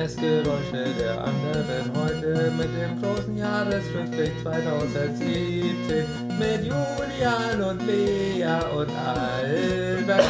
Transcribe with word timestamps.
Essgeräusche 0.00 0.94
der 0.98 1.22
anderen 1.22 1.92
heute 1.94 2.50
mit 2.56 2.68
dem 2.74 3.02
großen 3.02 3.36
Jahresrückblick 3.36 4.32
2017 4.40 6.06
mit 6.38 6.64
Julian 6.64 7.62
und 7.62 7.86
Lea 7.86 8.46
und 8.74 8.88
Albert. 8.96 10.24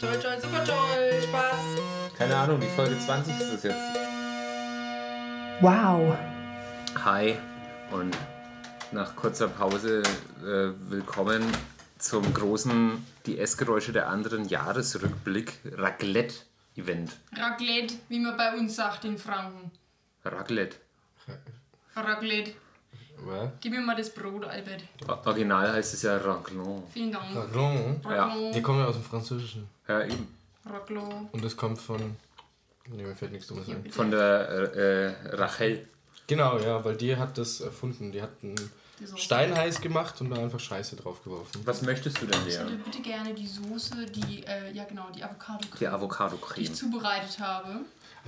Toll, 0.00 0.18
toll, 0.20 0.38
super 0.42 0.64
toll. 0.64 1.22
Spaß. 1.22 2.18
Keine 2.18 2.34
Ahnung, 2.34 2.58
die 2.58 2.66
Folge 2.66 2.98
20 2.98 3.32
ist 3.40 3.52
es 3.52 3.62
jetzt. 3.62 3.78
Wow. 5.60 6.16
Hi 7.04 7.36
und 7.92 8.16
nach 8.90 9.14
kurzer 9.14 9.46
Pause 9.46 10.02
äh, 10.42 10.72
willkommen 10.90 11.44
zum 12.00 12.34
großen 12.34 13.06
Die 13.26 13.38
Essgeräusche 13.38 13.92
der 13.92 14.08
anderen 14.08 14.48
Jahresrückblick 14.48 15.60
Raclette-Event. 16.76 17.16
Raclette, 17.36 17.94
wie 18.08 18.18
man 18.20 18.36
bei 18.36 18.54
uns 18.56 18.76
sagt 18.76 19.04
in 19.04 19.18
Franken. 19.18 19.70
Raclette. 20.24 20.76
Raclette. 21.94 22.52
Was? 23.24 23.50
Gib 23.60 23.72
mir 23.72 23.80
mal 23.80 23.96
das 23.96 24.10
Brot, 24.10 24.44
Albert. 24.44 24.84
Original 25.24 25.72
heißt 25.72 25.94
es 25.94 26.02
ja 26.02 26.18
Raclon. 26.18 26.82
Vielen 26.92 27.12
Dank. 27.12 27.34
Raclon? 27.34 28.00
Ja. 28.04 28.52
Die 28.52 28.60
kommen 28.60 28.80
ja 28.80 28.86
aus 28.86 28.94
dem 28.94 29.04
Französischen. 29.04 29.68
Ja, 29.88 30.04
eben. 30.04 30.28
Raclon. 30.66 31.28
Und 31.32 31.44
das 31.44 31.56
kommt 31.56 31.78
von. 31.78 32.16
Nee, 32.88 33.02
mir 33.02 33.16
fällt 33.16 33.32
nichts 33.32 33.48
Dummes 33.48 33.68
ein. 33.68 33.90
Von 33.90 34.10
der 34.10 34.48
äh, 34.74 35.06
äh, 35.06 35.14
Rachel. 35.34 35.88
Genau, 36.26 36.58
ja, 36.58 36.84
weil 36.84 36.96
die 36.96 37.16
hat 37.16 37.38
das 37.38 37.60
erfunden. 37.60 38.12
Die 38.12 38.20
hat 38.20 38.30
einen 38.42 38.56
Die 38.98 39.06
Soße. 39.06 39.22
Stein 39.22 39.54
heiß 39.56 39.80
gemacht 39.80 40.20
und 40.20 40.30
da 40.30 40.36
einfach 40.36 40.60
Scheiße 40.60 40.96
draufgeworfen. 40.96 41.60
Was 41.66 41.82
möchtest 41.82 42.20
du 42.22 42.26
denn, 42.26 42.40
Ich 42.46 42.58
hätte 42.58 42.76
bitte 42.76 43.00
gerne 43.02 43.34
die 43.34 43.46
Soße, 43.46 44.06
die, 44.06 44.42
äh, 44.44 44.72
ja 44.72 44.84
genau, 44.84 45.08
die 45.14 45.22
avocado 45.22 45.58
Die 45.64 45.78
die 45.78 45.84
ich 45.84 45.88
Avocado-Creme. 45.90 46.74
zubereitet 46.74 47.38
habe. 47.38 47.80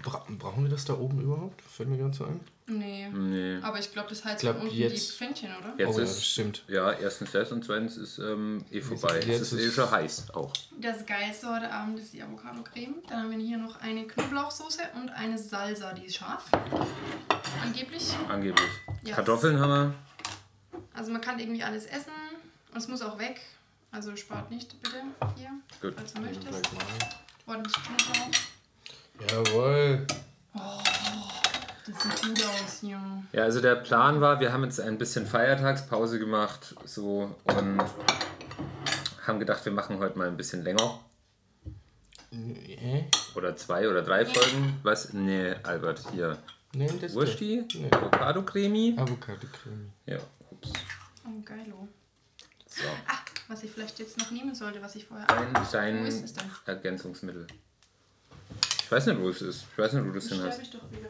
Bra 0.02 0.24
brauchen 0.28 0.62
wir 0.62 0.70
das 0.70 0.84
da 0.84 0.92
oben 0.94 1.20
überhaupt? 1.22 1.60
Fällt 1.62 1.88
mir 1.88 1.96
gerade 1.96 2.14
so 2.14 2.24
ein. 2.24 2.40
Nee. 2.66 3.08
Nee. 3.08 3.58
Aber 3.62 3.78
ich 3.80 3.90
glaube, 3.92 4.10
das 4.10 4.24
heizt 4.24 4.42
glaub, 4.42 4.56
von 4.58 4.66
unten 4.66 4.76
jetzt- 4.76 5.08
die 5.12 5.16
Pfännchen, 5.16 5.48
oder? 5.58 5.72
Jetzt 5.78 5.88
oh 5.88 5.92
ja, 5.98 6.00
das 6.04 6.10
ist, 6.18 6.26
stimmt. 6.26 6.62
ja, 6.68 6.92
erstens 6.92 7.32
das 7.32 7.50
und 7.50 7.64
zweitens 7.64 7.96
ist 7.96 8.18
ähm, 8.18 8.62
eh 8.70 8.80
vorbei. 8.82 9.16
Jetzt 9.26 9.40
es 9.40 9.52
ist, 9.52 9.60
ist- 9.60 9.72
eh 9.72 9.72
schon 9.72 9.90
heiß 9.90 10.30
auch. 10.34 10.52
Das 10.80 11.04
Geilste 11.06 11.48
heute 11.52 11.72
Abend 11.72 11.98
ist 11.98 12.12
die 12.12 12.22
Avocado-Creme. 12.22 12.96
Dann 13.08 13.22
haben 13.22 13.30
wir 13.30 13.38
hier 13.38 13.56
noch 13.58 13.80
eine 13.80 14.06
Knoblauchsoße 14.06 14.82
und 15.02 15.08
eine 15.10 15.38
Salsa, 15.38 15.92
die 15.94 16.04
ist 16.04 16.16
scharf. 16.16 16.44
Angeblich. 17.64 18.04
Angeblich. 18.28 18.68
Yes. 19.02 19.16
Kartoffeln 19.16 19.58
haben 19.58 19.70
wir. 19.70 19.94
Also 20.94 21.10
man 21.12 21.20
kann 21.20 21.38
irgendwie 21.38 21.62
alles 21.62 21.86
essen 21.86 22.12
und 22.72 22.78
es 22.78 22.88
muss 22.88 23.02
auch 23.02 23.18
weg. 23.18 23.40
Also 23.90 24.14
spart 24.16 24.50
nicht 24.50 24.80
bitte 24.82 25.02
hier, 25.36 25.50
Gut. 25.80 25.94
falls 25.96 26.12
du 26.12 26.20
möchtest. 26.20 26.68
Ordentlich 27.46 27.74
Knoblauch. 27.74 28.30
Jawohl. 29.30 30.06
Das 31.86 32.02
sieht 32.02 32.22
gut 32.22 32.44
aus 32.44 32.80
hier. 32.80 33.00
Ja, 33.32 33.44
also 33.44 33.60
der 33.60 33.76
Plan 33.76 34.20
war, 34.20 34.40
wir 34.40 34.52
haben 34.52 34.64
jetzt 34.64 34.80
ein 34.80 34.98
bisschen 34.98 35.26
Feiertagspause 35.26 36.18
gemacht 36.18 36.74
so 36.84 37.34
und 37.44 37.82
haben 39.26 39.38
gedacht, 39.38 39.64
wir 39.64 39.72
machen 39.72 39.98
heute 39.98 40.18
mal 40.18 40.28
ein 40.28 40.36
bisschen 40.36 40.62
länger. 40.62 41.00
Nee. 42.30 43.08
Oder 43.34 43.56
zwei 43.56 43.88
oder 43.88 44.02
drei 44.02 44.26
Folgen. 44.26 44.78
Was? 44.82 45.14
Nee, 45.14 45.54
Albert, 45.62 46.02
hier. 46.12 46.36
Nee, 46.74 46.90
das 47.00 47.14
Wursti? 47.14 47.64
Nee. 47.74 47.88
Avocado-Cremi? 47.90 48.96
Avocado-Creme. 48.98 49.90
Ja, 50.04 50.18
ups. 50.58 50.72
Oh, 51.26 51.40
geilo. 51.44 51.88
So. 52.66 52.84
Ah, 53.06 53.18
was 53.48 53.62
ich 53.62 53.70
vielleicht 53.70 53.98
jetzt 53.98 54.18
noch 54.18 54.30
nehmen 54.30 54.54
sollte, 54.54 54.80
was 54.82 54.94
ich 54.94 55.06
vorher... 55.06 55.26
Dein, 55.26 55.54
Wo 55.54 55.60
dein 55.72 56.06
ist 56.06 56.22
es 56.24 56.34
denn? 56.34 56.50
Ergänzungsmittel. 56.66 57.46
Ich 58.82 58.92
weiß 58.92 59.06
nicht, 59.06 59.20
wo 59.20 59.28
es 59.28 59.42
ist. 59.42 59.64
Ich 59.72 59.78
weiß 59.78 59.92
nicht, 59.94 60.06
wo 60.06 60.10
du 60.10 60.18
es 60.18 60.28
hin 60.28 60.42
hast. 60.42 60.60
ich 60.62 60.70
doch 60.70 60.80
wieder. 60.90 61.08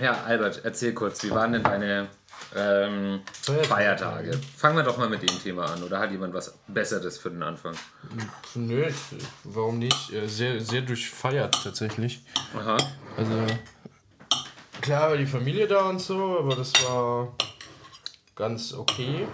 Ja, 0.00 0.22
Albert, 0.24 0.64
erzähl 0.64 0.92
kurz, 0.94 1.22
wie 1.24 1.30
waren 1.30 1.52
denn 1.52 1.62
deine 1.64 2.08
ähm, 2.54 3.20
Feiertage. 3.42 3.66
Feiertage? 3.68 4.40
Fangen 4.56 4.76
wir 4.76 4.82
doch 4.84 4.96
mal 4.96 5.08
mit 5.08 5.22
dem 5.22 5.42
Thema 5.42 5.66
an. 5.66 5.82
Oder 5.82 5.98
hat 5.98 6.10
jemand 6.12 6.34
was 6.34 6.54
Besseres 6.68 7.18
für 7.18 7.30
den 7.30 7.42
Anfang? 7.42 7.74
Nö, 8.54 8.88
warum 9.44 9.78
nicht? 9.80 10.12
Äh, 10.12 10.28
Sehr, 10.28 10.60
sehr 10.60 10.82
durchfeiert 10.82 11.58
tatsächlich. 11.62 12.22
Aha. 12.54 12.76
Also, 13.16 13.46
klar 14.80 15.10
war 15.10 15.16
die 15.16 15.26
Familie 15.26 15.66
da 15.66 15.88
und 15.88 16.00
so, 16.00 16.38
aber 16.38 16.54
das 16.56 16.72
war 16.84 17.34
ganz 18.38 18.72
okay. 18.72 19.26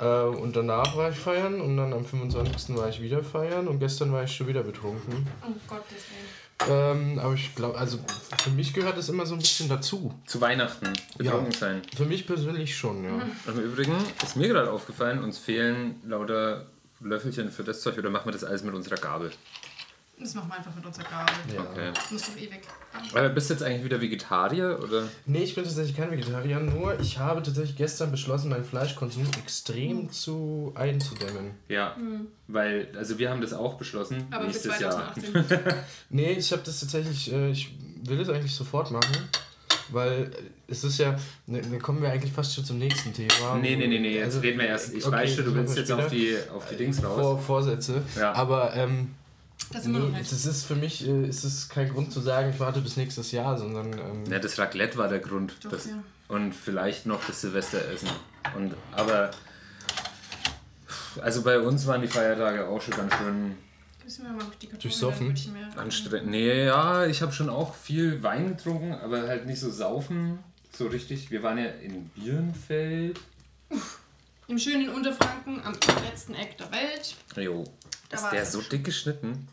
Äh, 0.00 0.22
und 0.24 0.56
danach 0.56 0.96
war 0.96 1.10
ich 1.10 1.16
feiern 1.18 1.60
und 1.60 1.76
dann 1.76 1.92
am 1.92 2.04
25. 2.04 2.74
war 2.76 2.88
ich 2.88 3.00
wieder 3.02 3.22
feiern 3.22 3.68
und 3.68 3.78
gestern 3.78 4.12
war 4.12 4.24
ich 4.24 4.34
schon 4.34 4.46
wieder 4.46 4.62
betrunken. 4.62 5.26
Oh 5.42 5.52
Gottes 5.68 6.04
Willen. 6.10 6.40
Ähm, 6.68 7.18
aber 7.18 7.32
ich 7.34 7.54
glaube, 7.54 7.78
also 7.78 7.98
für 8.42 8.50
mich 8.50 8.74
gehört 8.74 8.98
das 8.98 9.08
immer 9.08 9.24
so 9.24 9.34
ein 9.34 9.38
bisschen 9.40 9.68
dazu. 9.68 10.14
Zu 10.26 10.40
Weihnachten 10.42 10.92
betrunken 11.16 11.52
Ja. 11.52 11.58
sein. 11.58 11.82
Für 11.96 12.04
mich 12.04 12.26
persönlich 12.26 12.76
schon, 12.76 13.02
ja. 13.04 13.18
Im 13.46 13.60
Übrigen 13.60 13.94
ist 14.22 14.36
mir 14.36 14.48
gerade 14.48 14.70
aufgefallen, 14.70 15.22
uns 15.24 15.38
fehlen 15.38 16.00
lauter 16.06 16.66
Löffelchen 17.00 17.50
für 17.50 17.64
das 17.64 17.80
Zeug 17.80 17.96
oder 17.96 18.10
machen 18.10 18.26
wir 18.26 18.32
das 18.32 18.44
alles 18.44 18.62
mit 18.62 18.74
unserer 18.74 18.96
Gabel? 18.96 19.30
Das 20.20 20.34
machen 20.34 20.48
wir 20.50 20.56
einfach 20.58 20.74
mit 20.74 20.84
unserer 20.84 21.04
Gabel. 21.04 21.34
ja. 21.54 21.60
Okay. 21.62 21.90
Das 21.94 22.10
muss 22.10 22.22
doch 22.22 22.36
eh 22.36 22.50
weg. 22.50 22.62
Aber 23.14 23.28
bist 23.30 23.48
du 23.48 23.54
jetzt 23.54 23.62
eigentlich 23.62 23.84
wieder 23.84 24.00
Vegetarier 24.00 24.78
oder? 24.82 25.08
Nee, 25.24 25.44
ich 25.44 25.54
bin 25.54 25.64
tatsächlich 25.64 25.96
kein 25.96 26.10
Vegetarier, 26.10 26.60
nur 26.60 26.98
ich 27.00 27.18
habe 27.18 27.42
tatsächlich 27.42 27.76
gestern 27.76 28.10
beschlossen, 28.10 28.50
meinen 28.50 28.64
Fleischkonsum 28.64 29.26
extrem 29.38 30.10
zu 30.10 30.72
einzudämmen. 30.74 31.52
Ja, 31.68 31.96
weil, 32.48 32.88
also 32.98 33.18
wir 33.18 33.30
haben 33.30 33.40
das 33.40 33.52
auch 33.54 33.74
beschlossen. 33.74 34.26
Aber 34.30 34.44
nächstes 34.44 34.78
Jahr. 34.78 35.14
2018. 35.14 35.74
Nee, 36.10 36.32
ich 36.32 36.52
habe 36.52 36.62
das 36.64 36.80
tatsächlich, 36.80 37.32
äh, 37.32 37.50
ich 37.50 37.74
will 38.04 38.20
es 38.20 38.28
eigentlich 38.28 38.54
sofort 38.54 38.90
machen, 38.90 39.14
weil 39.90 40.30
es 40.68 40.84
ist 40.84 40.98
ja, 40.98 41.16
ne, 41.46 41.60
dann 41.62 41.80
kommen 41.80 42.02
wir 42.02 42.10
eigentlich 42.10 42.32
fast 42.32 42.54
schon 42.54 42.64
zum 42.64 42.78
nächsten 42.78 43.12
Thema. 43.14 43.56
Nee, 43.60 43.76
nee, 43.76 43.86
nee, 43.86 43.98
nee, 43.98 44.14
jetzt 44.16 44.24
Also, 44.26 44.40
reden 44.40 44.58
wir 44.58 44.66
erst. 44.66 44.94
Ich 44.94 45.06
okay, 45.06 45.16
weiß 45.16 45.34
schon, 45.36 45.44
du 45.46 45.50
das 45.52 45.60
willst 45.60 45.76
jetzt 45.78 45.92
auf 45.92 46.08
die, 46.08 46.36
auf 46.54 46.68
die 46.68 46.76
Dings 46.76 47.02
raus. 47.02 47.18
Vor, 47.20 47.38
Vorsätze, 47.38 48.02
Ja. 48.18 48.32
aber 48.32 48.74
ähm, 48.74 49.14
Das 49.72 49.84
nee, 49.84 50.00
es 50.20 50.32
ist 50.46 50.64
für 50.64 50.74
mich, 50.74 51.06
äh, 51.06 51.26
es 51.26 51.44
ist 51.44 51.68
kein 51.68 51.88
Grund 51.88 52.12
zu 52.12 52.20
sagen, 52.20 52.50
ich 52.50 52.58
warte 52.58 52.80
bis 52.80 52.96
nächstes 52.96 53.30
Jahr, 53.30 53.56
sondern 53.56 53.92
ähm, 53.92 54.24
Ja, 54.28 54.40
das 54.40 54.58
Raclette 54.58 54.98
war 54.98 55.08
der 55.08 55.20
Grund. 55.20 55.54
Doch, 55.62 55.70
das, 55.70 55.86
ja. 55.86 56.02
Und 56.28 56.54
vielleicht 56.54 57.06
noch 57.06 57.24
das 57.24 57.40
Silvesteressen. 57.40 58.08
Und, 58.56 58.74
aber, 58.92 59.30
also 61.20 61.42
bei 61.42 61.60
uns 61.60 61.86
waren 61.86 62.02
die 62.02 62.08
Feiertage 62.08 62.66
auch 62.66 62.80
schon 62.82 62.96
ganz 62.96 63.14
schön 63.16 63.56
Müssen 64.04 64.24
wir 64.24 64.32
mal 64.32 64.46
die 64.60 64.66
Kartoffeln 64.66 65.28
Durchsoffen? 65.28 65.78
anstrengend. 65.78 66.30
Nee, 66.30 66.64
ja, 66.64 67.06
ich 67.06 67.22
habe 67.22 67.30
schon 67.30 67.48
auch 67.48 67.74
viel 67.76 68.20
Wein 68.24 68.56
getrunken, 68.56 68.92
aber 68.92 69.28
halt 69.28 69.46
nicht 69.46 69.60
so 69.60 69.70
saufen. 69.70 70.40
So 70.76 70.88
richtig. 70.88 71.30
Wir 71.30 71.44
waren 71.44 71.58
ja 71.58 71.66
in 71.66 72.08
Birnfeld. 72.16 73.20
Im 74.48 74.58
schönen 74.58 74.88
Unterfranken, 74.88 75.62
am 75.62 75.74
letzten 76.04 76.34
Eck 76.34 76.58
der 76.58 76.72
Welt. 76.72 77.14
Jo. 77.36 77.64
Da 78.08 78.16
Ist 78.16 78.30
der 78.32 78.46
so 78.46 78.60
dick 78.62 78.82
geschnitten? 78.82 79.46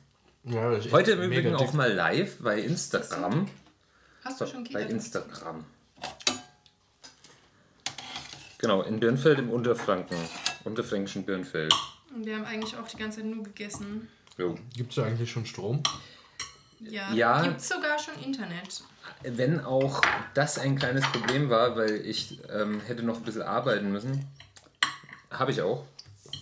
Ja, 0.47 0.71
das 0.71 0.85
ist 0.85 0.91
Heute 0.91 1.11
im 1.11 1.21
Übrigen 1.21 1.55
auch 1.55 1.73
mal 1.73 1.91
live 1.91 2.37
bei 2.39 2.59
Instagram. 2.59 3.47
Hast 4.23 4.41
du 4.41 4.47
schon 4.47 4.63
Bei? 4.71 4.83
Instagram. 4.83 5.65
Genau, 8.57 8.81
in 8.81 8.99
Birnfeld 8.99 9.39
im 9.39 9.49
Unterfranken. 9.49 10.17
Unterfränkischen 10.63 11.23
Birnfeld. 11.23 11.73
Und 12.13 12.25
wir 12.25 12.35
haben 12.35 12.45
eigentlich 12.45 12.75
auch 12.75 12.87
die 12.87 12.97
ganze 12.97 13.21
Zeit 13.21 13.27
nur 13.27 13.43
gegessen. 13.43 14.09
Jo. 14.37 14.57
Gibt 14.75 14.89
es 14.89 14.95
da 14.95 15.05
eigentlich 15.05 15.31
schon 15.31 15.45
Strom? 15.45 15.83
Ja. 16.79 17.11
Ja. 17.13 17.41
Gibt 17.43 17.61
sogar 17.61 17.97
schon 17.99 18.15
Internet. 18.23 18.83
Wenn 19.23 19.59
auch 19.59 20.01
das 20.33 20.59
ein 20.59 20.77
kleines 20.77 21.05
Problem 21.11 21.49
war, 21.49 21.75
weil 21.75 22.05
ich 22.05 22.39
ähm, 22.51 22.81
hätte 22.81 23.03
noch 23.03 23.17
ein 23.17 23.23
bisschen 23.23 23.41
arbeiten 23.41 23.91
müssen. 23.91 24.25
Habe 25.31 25.51
ich 25.51 25.61
auch. 25.61 25.85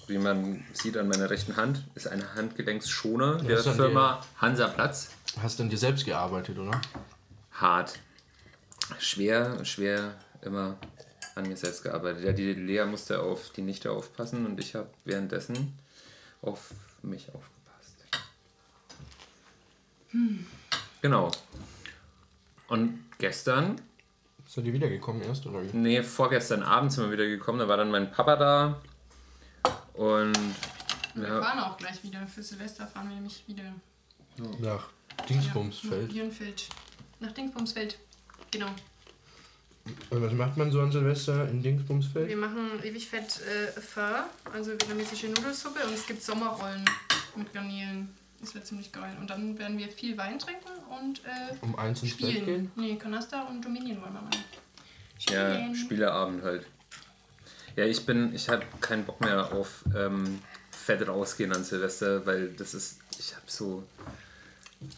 Wie 0.07 0.17
man 0.19 0.63
sieht 0.73 0.97
an 0.97 1.07
meiner 1.07 1.29
rechten 1.29 1.55
Hand, 1.57 1.83
ist 1.95 2.07
ein 2.07 2.35
Handgelenksschoner 2.35 3.37
der 3.37 3.57
Firma 3.59 4.21
Hansaplatz. 4.37 5.09
Hast 5.41 5.57
du 5.59 5.63
an 5.63 5.69
dir 5.69 5.77
selbst 5.77 6.05
gearbeitet, 6.05 6.57
oder? 6.59 6.79
Hart. 7.51 7.99
Schwer, 8.99 9.65
schwer 9.65 10.13
immer 10.41 10.77
an 11.33 11.47
mir 11.47 11.57
selbst 11.57 11.83
gearbeitet. 11.83 12.23
Ja, 12.23 12.33
die 12.33 12.53
Lea 12.53 12.85
musste 12.85 13.19
auf 13.21 13.49
die 13.49 13.61
Nichte 13.63 13.91
aufpassen 13.91 14.45
und 14.45 14.59
ich 14.59 14.75
habe 14.75 14.89
währenddessen 15.05 15.73
auf 16.41 16.69
mich 17.01 17.27
aufgepasst. 17.29 17.95
Genau. 21.01 21.31
Und 22.67 22.99
gestern 23.17 23.81
Ist 24.45 24.57
er 24.57 24.63
dir 24.63 24.73
wiedergekommen 24.73 25.23
erst, 25.23 25.45
oder 25.47 25.63
wie? 25.63 25.75
Nee, 25.75 26.03
vorgestern 26.03 26.61
Abend 26.61 26.91
sind 26.91 27.05
wir 27.05 27.11
wieder 27.11 27.25
gekommen. 27.25 27.59
Da 27.59 27.67
war 27.67 27.77
dann 27.77 27.89
mein 27.89 28.11
Papa 28.11 28.35
da. 28.35 28.81
Und 29.97 30.35
Und 31.15 31.21
wir 31.21 31.29
Ja. 31.29 31.41
fahren 31.41 31.59
auch 31.59 31.77
gleich 31.77 32.03
wieder. 32.03 32.27
Für 32.27 32.43
Silvester 32.43 32.85
fahren 32.87 33.07
wir 33.07 33.15
nämlich 33.15 33.43
wieder. 33.47 33.63
Nach 34.59 34.59
Ja, 34.59 35.25
Dingsbumsfeld. 35.29 36.07
nach 36.09 36.13
Birnfeld. 36.13 36.67
Nach 37.21 37.31
Dingsbumsfeld. 37.31 37.97
Genau. 38.51 38.67
Und 40.09 40.21
was 40.21 40.33
macht 40.33 40.57
man 40.57 40.71
so 40.71 40.81
an 40.81 40.91
Silvester 40.91 41.47
in 41.47 41.61
Dingsbumsfeld? 41.61 42.27
Wir 42.27 42.35
machen 42.37 42.83
ewig 42.83 43.07
fett 43.07 43.39
äh, 43.41 43.79
Pho, 43.79 44.01
also 44.51 44.71
vietnamesische 44.71 45.27
Nudelsuppe 45.27 45.85
und 45.85 45.93
es 45.93 46.05
gibt 46.05 46.21
Sommerrollen 46.23 46.83
mit 47.35 47.53
Garnelen. 47.53 48.09
Das 48.41 48.53
wäre 48.53 48.65
ziemlich 48.65 48.91
geil. 48.91 49.15
Und 49.19 49.29
dann 49.29 49.57
werden 49.57 49.77
wir 49.77 49.87
viel 49.87 50.17
Wein 50.17 50.37
trinken 50.39 50.69
und 50.99 51.23
äh, 51.23 51.55
Um 51.61 51.77
eins 51.77 52.03
ins 52.03 52.17
Bett 52.17 52.29
spielen. 52.31 52.45
gehen? 52.45 52.71
Nee, 52.75 52.95
Canasta 52.97 53.43
und 53.43 53.63
Dominion 53.63 54.01
wollen 54.01 54.13
wir 54.13 54.21
machen. 54.21 54.43
Ja, 55.29 55.53
Spielen. 55.55 55.75
Spieleabend 55.75 56.43
halt. 56.43 56.65
Ja, 57.75 57.85
ich 57.85 58.05
bin, 58.05 58.33
ich 58.33 58.49
habe 58.49 58.63
keinen 58.81 59.05
Bock 59.05 59.19
mehr 59.21 59.51
auf 59.51 59.83
ähm, 59.95 60.39
fett 60.71 61.07
rausgehen 61.07 61.51
an 61.53 61.63
Silvester, 61.63 62.25
weil 62.25 62.49
das 62.53 62.73
ist, 62.73 62.99
ich 63.19 63.35
habe 63.35 63.45
so, 63.47 63.83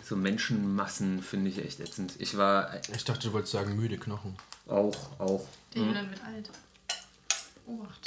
so 0.03 0.15
Menschenmassen 0.15 1.23
finde 1.23 1.49
ich 1.49 1.59
echt 1.59 1.79
ätzend. 1.79 2.13
Ich 2.19 2.37
war 2.37 2.71
Ich 2.93 3.03
dachte, 3.03 3.27
du 3.27 3.33
wolltest 3.33 3.53
sagen 3.53 3.75
müde 3.75 3.97
Knochen. 3.97 4.35
auch, 4.67 5.19
auch. 5.19 5.47
Der 5.73 5.81
Julian 5.83 6.09
wird 6.09 6.23
alt. 6.23 6.49
Obacht. 7.65 7.99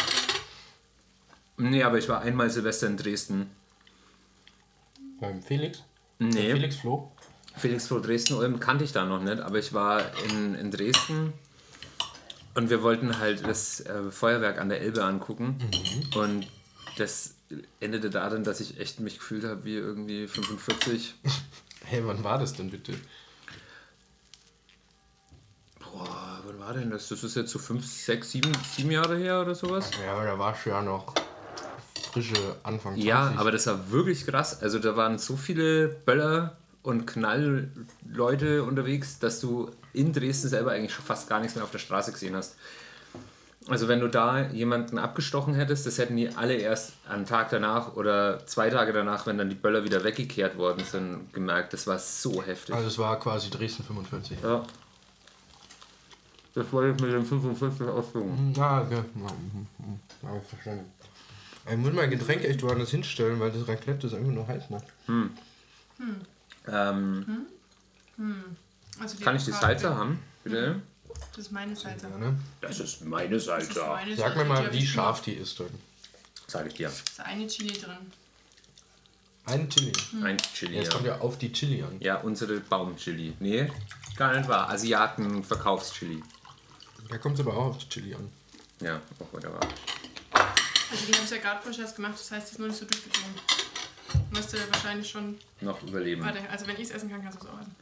Nee, 1.57 1.83
aber 1.83 1.99
ich 1.99 2.09
war 2.09 2.23
einmal 2.23 2.49
Silvester 2.49 2.87
in 2.87 2.97
Dresden. 2.97 3.51
Beim 5.21 5.43
Felix? 5.43 5.83
Nee. 6.19 6.53
Felix 6.53 6.77
Flo? 6.77 7.13
Felix 7.57 7.87
vor 7.89 8.01
Dresden 8.01 8.35
Ulm 8.35 8.61
kannte 8.61 8.85
ich 8.85 8.93
da 8.93 9.05
noch 9.05 9.21
nicht, 9.21 9.41
aber 9.41 9.59
ich 9.59 9.73
war 9.75 10.03
in, 10.25 10.55
in 10.55 10.71
Dresden 10.71 11.35
und 12.55 12.71
wir 12.71 12.83
wollten 12.83 13.19
halt 13.19 13.47
das 13.47 13.81
äh, 13.81 14.11
Feuerwerk 14.11 14.59
an 14.59 14.69
der 14.69 14.81
Elbe 14.81 15.05
angucken 15.05 15.59
und 16.15 16.47
das 16.99 17.35
endete 17.81 18.11
darin, 18.11 18.45
dass 18.45 18.61
ich 18.61 18.79
echt 18.79 19.01
mich 19.01 19.19
gefühlt 19.19 19.45
habe 19.45 19.65
wie 19.65 19.77
irgendwie 19.77 20.27
45. 20.29 21.15
Hey, 21.83 22.03
wann 22.05 22.23
war 22.23 22.39
das 22.39 22.53
denn 22.53 22.71
bitte? 22.71 22.93
Boah, 25.81 26.41
wann 26.45 26.61
war 26.61 26.75
denn 26.75 26.91
das? 26.91 27.09
Das 27.09 27.25
ist 27.25 27.35
jetzt 27.35 27.51
so 27.51 27.59
5, 27.59 27.85
6, 27.85 28.31
7, 28.31 28.53
7 28.77 28.91
Jahre 28.91 29.17
her 29.17 29.41
oder 29.41 29.55
sowas? 29.55 29.91
Ja, 30.05 30.13
aber 30.13 30.25
da 30.27 30.39
warst 30.39 30.67
du 30.67 30.71
ja 30.71 30.83
noch 30.83 31.15
frische 32.13 32.57
Anfang 32.63 32.93
20. 32.95 33.05
Ja, 33.05 33.33
aber 33.37 33.51
das 33.51 33.67
war 33.67 33.91
wirklich 33.91 34.27
krass. 34.27 34.63
Also 34.63 34.79
da 34.79 34.95
waren 34.95 35.19
so 35.19 35.37
viele 35.37 35.89
Böller 35.89 36.59
und 36.83 37.07
Knallleute 37.07 38.63
unterwegs, 38.63 39.19
dass 39.19 39.41
du 39.41 39.71
in 39.93 40.13
Dresden 40.13 40.49
selber 40.49 40.73
eigentlich 40.73 40.95
schon 40.95 41.05
fast 41.05 41.29
gar 41.29 41.41
nichts 41.41 41.55
mehr 41.55 41.65
auf 41.65 41.71
der 41.71 41.79
Straße 41.79 42.13
gesehen 42.13 42.37
hast. 42.37 42.57
Also 43.69 43.89
wenn 43.89 44.01
du 44.01 44.09
da 44.09 44.49
jemanden 44.49 44.99
abgestochen 44.99 45.55
hättest, 45.55 45.87
das 45.87 45.99
hätten 45.99 46.17
die 46.17 46.31
alle 46.31 46.55
erst 46.55 46.95
am 47.09 47.27
Tag 47.27 47.51
danach 47.51 47.95
oder 47.95 48.45
zwei 48.47 48.71
Tage 48.71 48.93
danach, 48.93 49.27
wenn 49.27 49.37
dann 49.37 49.51
die 49.51 49.55
Böller 49.55 49.85
wieder 49.85 50.03
weggekehrt 50.03 50.57
worden 50.57 50.83
sind, 50.85 51.33
gemerkt. 51.35 51.75
Das 51.75 51.87
war 51.87 51.99
so 51.99 52.43
heftig. 52.43 52.75
Also 52.75 52.89
es 52.89 52.99
war 52.99 53.21
quasi 53.21 53.51
Dresden 53.51 53.85
45. 53.85 54.39
Ja. 54.43 54.65
Das 56.55 56.73
wollte 56.73 56.97
ich 56.97 57.03
mit 57.03 57.13
dem 57.13 57.25
55 57.25 57.87
ausdrücken. 57.87 58.55
Ah, 58.59 58.81
okay. 58.81 58.95
Ja, 58.95 59.03
mhm, 59.05 59.67
mhm. 59.79 60.01
Ja, 60.23 60.37
ich 60.37 60.49
verstanden. 60.49 60.91
Ich 61.71 61.77
muss 61.77 61.93
mein 61.93 62.11
Getränk 62.11 62.43
echt 62.45 62.63
woanders 62.63 62.91
hinstellen, 62.91 63.39
weil 63.39 63.53
das 63.53 63.69
Raclette 63.69 64.07
ist 64.07 64.15
einfach 64.15 64.33
nur 64.33 64.49
heiß 64.49 64.71
macht. 64.71 64.87
Ähm, 66.67 67.47
Also 69.01 69.17
kann 69.19 69.37
ich 69.37 69.45
die 69.45 69.53
Salsa 69.53 69.95
haben, 69.95 70.23
bitte? 70.45 70.83
Das 71.31 71.39
ist 71.47 71.53
meine 71.53 71.73
ne? 71.73 72.39
Das 72.61 72.81
ist 72.81 73.05
meine 73.05 73.29
meine 73.31 74.17
Sag 74.17 74.37
mir 74.37 74.45
mal, 74.45 74.73
wie 74.73 74.87
scharf 74.87 75.23
die 75.23 75.33
ist 75.35 75.59
dann. 75.61 75.71
Sag 76.47 76.67
ich 76.67 76.75
dir. 76.75 76.89
Da 76.89 76.93
ist 76.95 77.21
eine 77.21 77.47
Chili 77.47 77.73
drin. 77.79 78.13
Ein 79.47 79.69
Chili. 79.71 79.93
Ein 80.23 80.37
Chili. 80.55 80.77
Jetzt 80.77 80.89
Ja. 80.89 80.93
kommt 80.93 81.07
ja 81.07 81.19
auf 81.19 81.39
die 81.39 81.53
Chili 81.53 81.83
an. 81.83 81.99
Ja, 82.01 82.17
unsere 82.17 82.61
Baumchili. 82.61 83.35
Nee, 83.41 83.71
gar 84.17 84.37
nicht 84.37 84.49
wahr. 84.49 84.69
Asiaten 84.71 85.43
Verkaufschili. 85.43 86.23
Da 87.09 87.19
kommt 87.19 87.39
es 87.39 87.47
aber 87.47 87.57
auch 87.57 87.67
auf 87.67 87.79
die 87.79 87.89
Chili 87.89 88.15
an. 88.15 88.31
Ja, 88.81 89.01
auch 89.19 89.33
wunderbar. 89.33 89.61
Also 90.91 91.07
die 91.07 91.13
habe 91.13 91.25
ich 91.25 91.31
ja 91.31 91.37
gerade 91.39 91.63
frisch 91.63 91.79
erst 91.79 91.97
gemacht, 91.97 92.15
das 92.15 92.31
heißt, 92.31 92.49
die 92.49 92.53
ist 92.53 92.59
noch 92.59 92.67
nicht 92.67 92.79
so 92.79 92.85
durchgezogen. 92.85 93.35
Müsste 94.33 94.59
wahrscheinlich 94.73 95.11
schon. 95.11 95.37
Noch 95.61 95.83
überleben. 95.83 96.23
Warte, 96.25 96.39
also 96.51 96.67
wenn 96.67 96.77
ich 96.77 96.83
es 96.83 96.91
essen 96.91 97.11
kann, 97.11 97.23
kannst 97.23 97.41
du 97.41 97.45
es 97.47 97.51
auch 97.53 97.61
essen. 97.61 97.75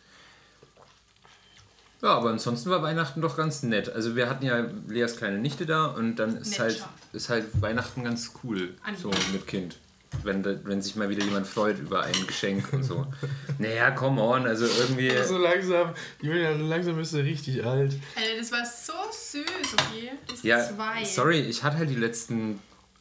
Ja, 2.01 2.11
aber 2.11 2.31
ansonsten 2.31 2.71
war 2.71 2.81
Weihnachten 2.83 3.21
doch 3.21 3.37
ganz 3.37 3.63
nett. 3.65 3.89
Also 3.89 4.15
wir 4.15 4.31
hatten 4.31 4.45
ja 4.47 4.67
Leas 4.87 5.17
kleine 5.17 5.39
Nichte 5.39 5.67
da 5.67 5.87
und 5.87 6.17
dann 6.17 6.37
ist 6.37 6.51
Nett 6.53 6.61
halt, 6.61 6.85
ist 7.13 7.29
halt 7.29 7.47
Weihnachten 7.61 8.05
ganz 8.05 8.33
cool. 8.45 8.75
So 8.97 9.11
mit 9.33 9.47
Kind. 9.49 9.79
Wenn, 10.23 10.43
wenn 10.65 10.81
sich 10.81 10.97
mal 10.97 11.11
wieder 11.11 11.23
jemand 11.25 11.47
freut 11.47 11.79
über 11.79 12.03
ein 12.03 12.27
Geschenk 12.27 12.73
und 12.73 12.83
so. 12.83 13.07
naja, 13.59 13.91
come 13.91 14.23
on, 14.23 14.47
also 14.47 14.65
irgendwie. 14.65 15.13
So 15.25 15.37
langsam, 15.39 15.93
Julian, 16.23 16.59
so 16.59 16.67
langsam 16.67 16.97
bist 16.97 17.13
du 17.13 17.19
richtig 17.19 17.65
alt. 17.65 17.95
Alter, 18.17 18.39
das 18.39 18.53
war 18.53 18.65
so 18.65 18.93
süß, 19.11 19.75
okay? 19.75 20.13
Das 20.29 20.43
Ja, 20.45 20.65
zwei. 20.67 21.05
sorry, 21.05 21.41
ich 21.41 21.63
hatte 21.63 21.79
halt 21.79 21.91
die 21.91 21.97
letzten 21.97 22.59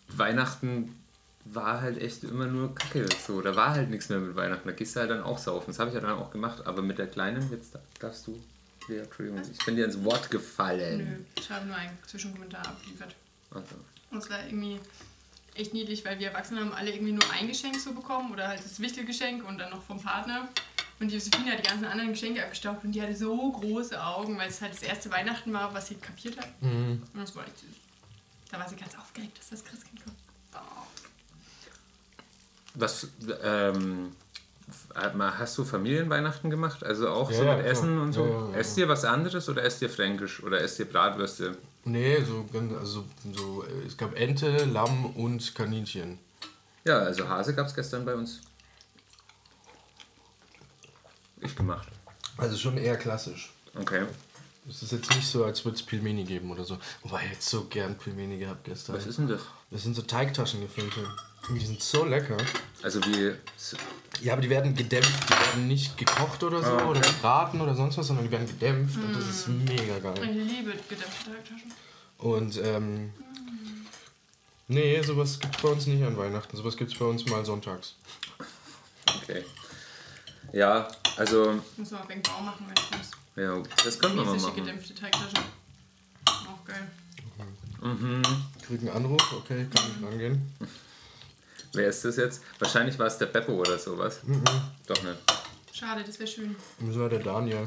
Weihnachten 0.10 0.97
war 1.54 1.82
halt 1.82 2.02
echt 2.02 2.24
immer 2.24 2.46
nur 2.46 2.74
Kacke. 2.76 3.08
So, 3.26 3.42
da 3.42 3.56
war 3.56 3.72
halt 3.72 3.90
nichts 3.90 4.10
mehr 4.10 4.20
mit 4.20 4.36
Weihnachten. 4.36 4.68
Da 4.68 4.74
gehst 4.74 4.96
du 4.96 5.00
halt 5.00 5.12
dann 5.12 5.22
auch 5.24 5.38
saufen. 5.38 5.68
Das 5.68 5.80
habe 5.80 5.90
ich 5.90 5.96
ja 5.96 6.02
dann 6.02 6.18
auch 6.18 6.32
gemacht. 6.32 6.66
Aber 6.66 6.82
mit 6.82 6.98
der 6.98 7.08
Kleinen, 7.08 7.50
jetzt 7.52 7.78
darfst 8.00 8.28
du. 8.28 8.42
Ja, 8.90 9.04
Entschuldigung, 9.04 9.42
ich 9.42 9.66
bin 9.66 9.76
dir 9.76 9.86
ins 9.86 10.02
Wort 10.04 10.32
gefallen. 10.32 10.98
Nö, 10.98 11.18
ich 11.38 11.50
habe 11.50 11.66
nur 11.66 11.76
einen 11.76 11.98
Zwischenkommentar 12.06 12.66
abgeliefert. 12.66 13.16
Also, 13.52 13.76
Und 14.12 14.20
es 14.20 14.30
war 14.30 14.46
irgendwie 14.46 14.80
echt 15.56 15.74
niedlich, 15.74 16.06
weil 16.06 16.20
wir 16.20 16.28
Erwachsene 16.28 16.62
haben 16.62 16.72
alle 16.72 16.92
irgendwie 16.92 17.12
nur 17.12 17.30
ein 17.34 17.48
Geschenk 17.48 17.76
so 17.78 17.94
bekommen 17.94 18.32
oder 18.32 18.48
halt 18.48 18.64
das 18.64 18.80
Wichtelgeschenk 18.80 19.46
und 19.48 19.58
dann 19.58 19.72
noch 19.72 19.84
vom 19.84 20.02
Partner. 20.02 20.48
Und 21.00 21.10
die 21.10 21.16
Josephine 21.16 21.52
hat 21.52 21.60
die 21.60 21.68
ganzen 21.68 21.86
anderen 21.86 22.12
Geschenke 22.12 22.42
abgestaubt 22.42 22.84
und 22.84 22.92
die 22.92 23.02
hatte 23.02 23.16
so 23.16 23.52
große 23.52 24.02
Augen, 24.02 24.38
weil 24.38 24.50
es 24.50 24.62
halt 24.62 24.74
das 24.74 24.82
erste 24.82 25.12
Weihnachten 25.12 25.54
war, 25.54 25.74
was 25.74 25.88
sie 25.88 25.96
kapiert 25.96 26.38
hat. 26.38 26.50
Mhm. 26.62 27.04
Und 27.14 27.20
das 27.20 27.36
war 27.36 27.46
echt 27.46 27.60
süß. 27.60 27.70
Da 28.52 28.60
war 28.60 28.68
sie 28.68 28.76
ganz 28.76 28.98
aufgeregt, 28.98 29.38
dass 29.38 29.50
das 29.50 29.64
Christkind 29.64 30.04
kommt. 30.04 30.17
Was, 32.80 33.08
ähm, 33.44 34.12
hast 34.94 35.58
du 35.58 35.64
Familienweihnachten 35.64 36.50
gemacht? 36.50 36.84
Also 36.84 37.10
auch 37.10 37.32
so 37.32 37.44
Ja, 37.44 37.56
mit 37.56 37.66
ja, 37.66 37.72
Essen 37.72 38.00
und 38.00 38.14
so? 38.14 38.26
Ja, 38.26 38.52
ja. 38.52 38.58
Esst 38.58 38.78
ihr 38.78 38.88
was 38.88 39.04
anderes 39.04 39.50
oder 39.50 39.64
esst 39.64 39.82
ihr 39.82 39.90
Fränkisch 39.90 40.44
oder 40.44 40.62
esst 40.62 40.80
ihr 40.80 40.86
Bratwürste? 40.86 41.58
Nee, 41.86 42.22
so, 42.22 42.46
also, 42.80 43.06
so, 43.34 43.66
es 43.86 43.98
gab 43.98 44.16
Ente, 44.16 44.66
Lamm 44.66 45.06
und 45.16 45.56
Kaninchen. 45.56 46.20
Ja, 46.84 47.00
also 47.00 47.28
Hase 47.28 47.56
gab 47.56 47.68
es 47.68 47.76
gestern 47.76 48.06
bei 48.06 48.14
uns. 48.14 48.42
Ich 51.42 51.56
gemacht. 51.56 51.88
Also 52.38 52.58
schon 52.58 52.78
eher 52.78 52.98
klassisch. 52.98 53.52
Okay. 53.76 54.06
Es 54.70 54.84
ist 54.84 54.92
jetzt 54.92 55.10
nicht 55.16 55.26
so, 55.28 55.46
als 55.46 55.64
würde 55.64 55.76
es 55.78 55.84
Pilmeni 55.84 56.24
geben 56.26 56.52
oder 56.52 56.66
so. 56.66 56.78
Wobei 57.04 57.24
ich 57.26 57.32
jetzt 57.32 57.50
so 57.50 57.66
gern 57.66 57.98
Pilmeni 57.98 58.38
gehabt 58.38 58.66
gestern. 58.66 58.96
Was 58.98 59.06
ist 59.08 59.18
denn 59.18 59.28
das? 59.28 59.42
Das 59.72 59.84
sind 59.84 59.96
so 59.96 60.02
Teigtaschengefüllte. 60.02 61.08
Die 61.50 61.66
sind 61.66 61.82
so 61.82 62.04
lecker. 62.04 62.36
Also 62.84 63.00
wie. 63.06 63.32
Ja, 64.22 64.34
aber 64.34 64.42
die 64.42 64.50
werden 64.50 64.76
gedämpft. 64.76 65.30
Die 65.30 65.34
werden 65.34 65.68
nicht 65.70 65.98
gekocht 65.98 66.44
oder 66.44 66.62
so 66.62 66.72
Ah, 66.72 66.76
okay. 66.76 66.86
oder 66.86 67.00
gebraten 67.00 67.62
oder 67.62 67.76
sonst 67.76 67.98
was, 67.98 68.08
sondern 68.08 68.26
die 68.26 68.32
werden 68.32 68.48
gedämpft 68.48 68.98
und 68.98 69.14
das 69.16 69.26
ist 69.28 69.48
mega 69.48 70.00
geil. 70.00 70.16
Ich 70.22 70.36
liebe 70.36 70.74
gedämpfte 70.90 71.32
Teigtaschen. 71.32 71.72
Und 72.18 72.58
ähm, 72.62 73.14
nee, 74.68 75.02
sowas 75.02 75.40
gibt's 75.40 75.62
bei 75.62 75.70
uns 75.70 75.86
nicht 75.88 76.04
an 76.04 76.18
Weihnachten. 76.18 76.58
Sowas 76.58 76.76
gibt's 76.76 76.96
bei 76.96 77.06
uns 77.06 77.26
mal 77.28 77.46
sonntags. 77.46 77.96
Okay. 79.24 79.46
Ja, 80.52 80.88
also. 81.16 81.62
Muss 81.78 81.92
man 81.92 82.02
auf 82.02 82.10
einen 82.10 82.22
Bau 82.22 82.42
machen, 82.42 82.66
wenn 82.68 82.84
ich 82.84 82.98
muss. 82.98 83.12
Ja, 83.38 83.62
das 83.84 84.00
können 84.00 84.16
wir 84.16 84.26
mal 84.26 84.36
machen. 84.36 84.56
gedämpfte 84.56 84.96
Teigtasche. 84.96 85.38
Auch 86.26 86.66
geil. 86.66 86.88
Mhm. 87.82 88.24
Ich 88.58 88.66
krieg 88.66 88.80
einen 88.82 88.90
Anruf, 88.90 89.22
okay, 89.34 89.68
kann 89.74 89.86
ich 89.96 90.06
rangehen. 90.06 90.42
Wer 91.74 91.90
ist 91.90 92.04
das 92.04 92.18
jetzt? 92.18 92.42
Wahrscheinlich 92.58 92.98
war 92.98 93.06
es 93.06 93.20
der 93.20 93.28
Beppo 93.28 93.54
oder 93.54 93.78
sowas. 93.78 94.22
Mhm. 94.24 94.44
Doch 94.88 95.04
nicht. 95.04 95.18
Schade, 95.72 96.04
das 96.04 96.18
wäre 96.18 96.28
schön. 96.28 96.56
Das 96.80 96.98
war 96.98 97.08
der 97.10 97.20
Daniel. 97.20 97.64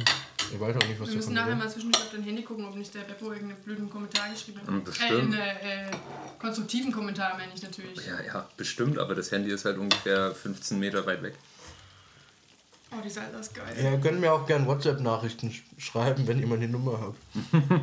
Ich 0.52 0.58
weiß 0.58 0.74
auch 0.74 0.88
nicht, 0.88 0.98
was 0.98 1.08
Wir 1.10 1.16
müssen 1.16 1.34
nachher 1.34 1.54
mal 1.54 1.70
zwischendurch 1.70 2.02
auf 2.02 2.10
dein 2.10 2.24
Handy 2.24 2.42
gucken, 2.42 2.64
ob 2.64 2.74
nicht 2.74 2.92
der 2.92 3.02
Beppo 3.02 3.30
irgendeinen 3.32 3.62
blöden 3.62 3.88
Kommentar 3.88 4.28
geschrieben 4.30 4.60
hat. 4.60 4.84
Bestimmt. 4.84 5.34
Äh, 5.34 5.38
einen 5.38 5.92
äh, 5.92 5.96
konstruktiven 6.40 6.90
Kommentar 6.90 7.38
meine 7.38 7.52
ich 7.54 7.62
natürlich. 7.62 8.04
Ja, 8.04 8.20
ja, 8.20 8.48
bestimmt, 8.56 8.98
aber 8.98 9.14
das 9.14 9.30
Handy 9.30 9.52
ist 9.52 9.64
halt 9.64 9.78
ungefähr 9.78 10.34
15 10.34 10.80
Meter 10.80 11.06
weit 11.06 11.22
weg. 11.22 11.34
Oh, 12.92 13.00
die 13.04 13.10
Salsa 13.10 13.38
ist 13.38 13.54
geil. 13.54 13.76
Ja, 13.80 13.92
ihr 13.92 13.98
könnt 14.00 14.20
mir 14.20 14.32
auch 14.32 14.46
gern 14.46 14.66
WhatsApp-Nachrichten 14.66 15.52
sch 15.52 15.62
schreiben, 15.78 16.26
wenn 16.26 16.40
ihr 16.40 16.46
mal 16.46 16.58
die 16.58 16.66
Nummer 16.66 17.00
habt. 17.00 17.82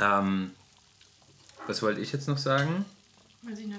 Ähm, 0.00 0.52
was 1.66 1.82
wollte 1.82 2.00
ich 2.00 2.12
jetzt 2.12 2.28
noch 2.28 2.38
sagen? 2.38 2.84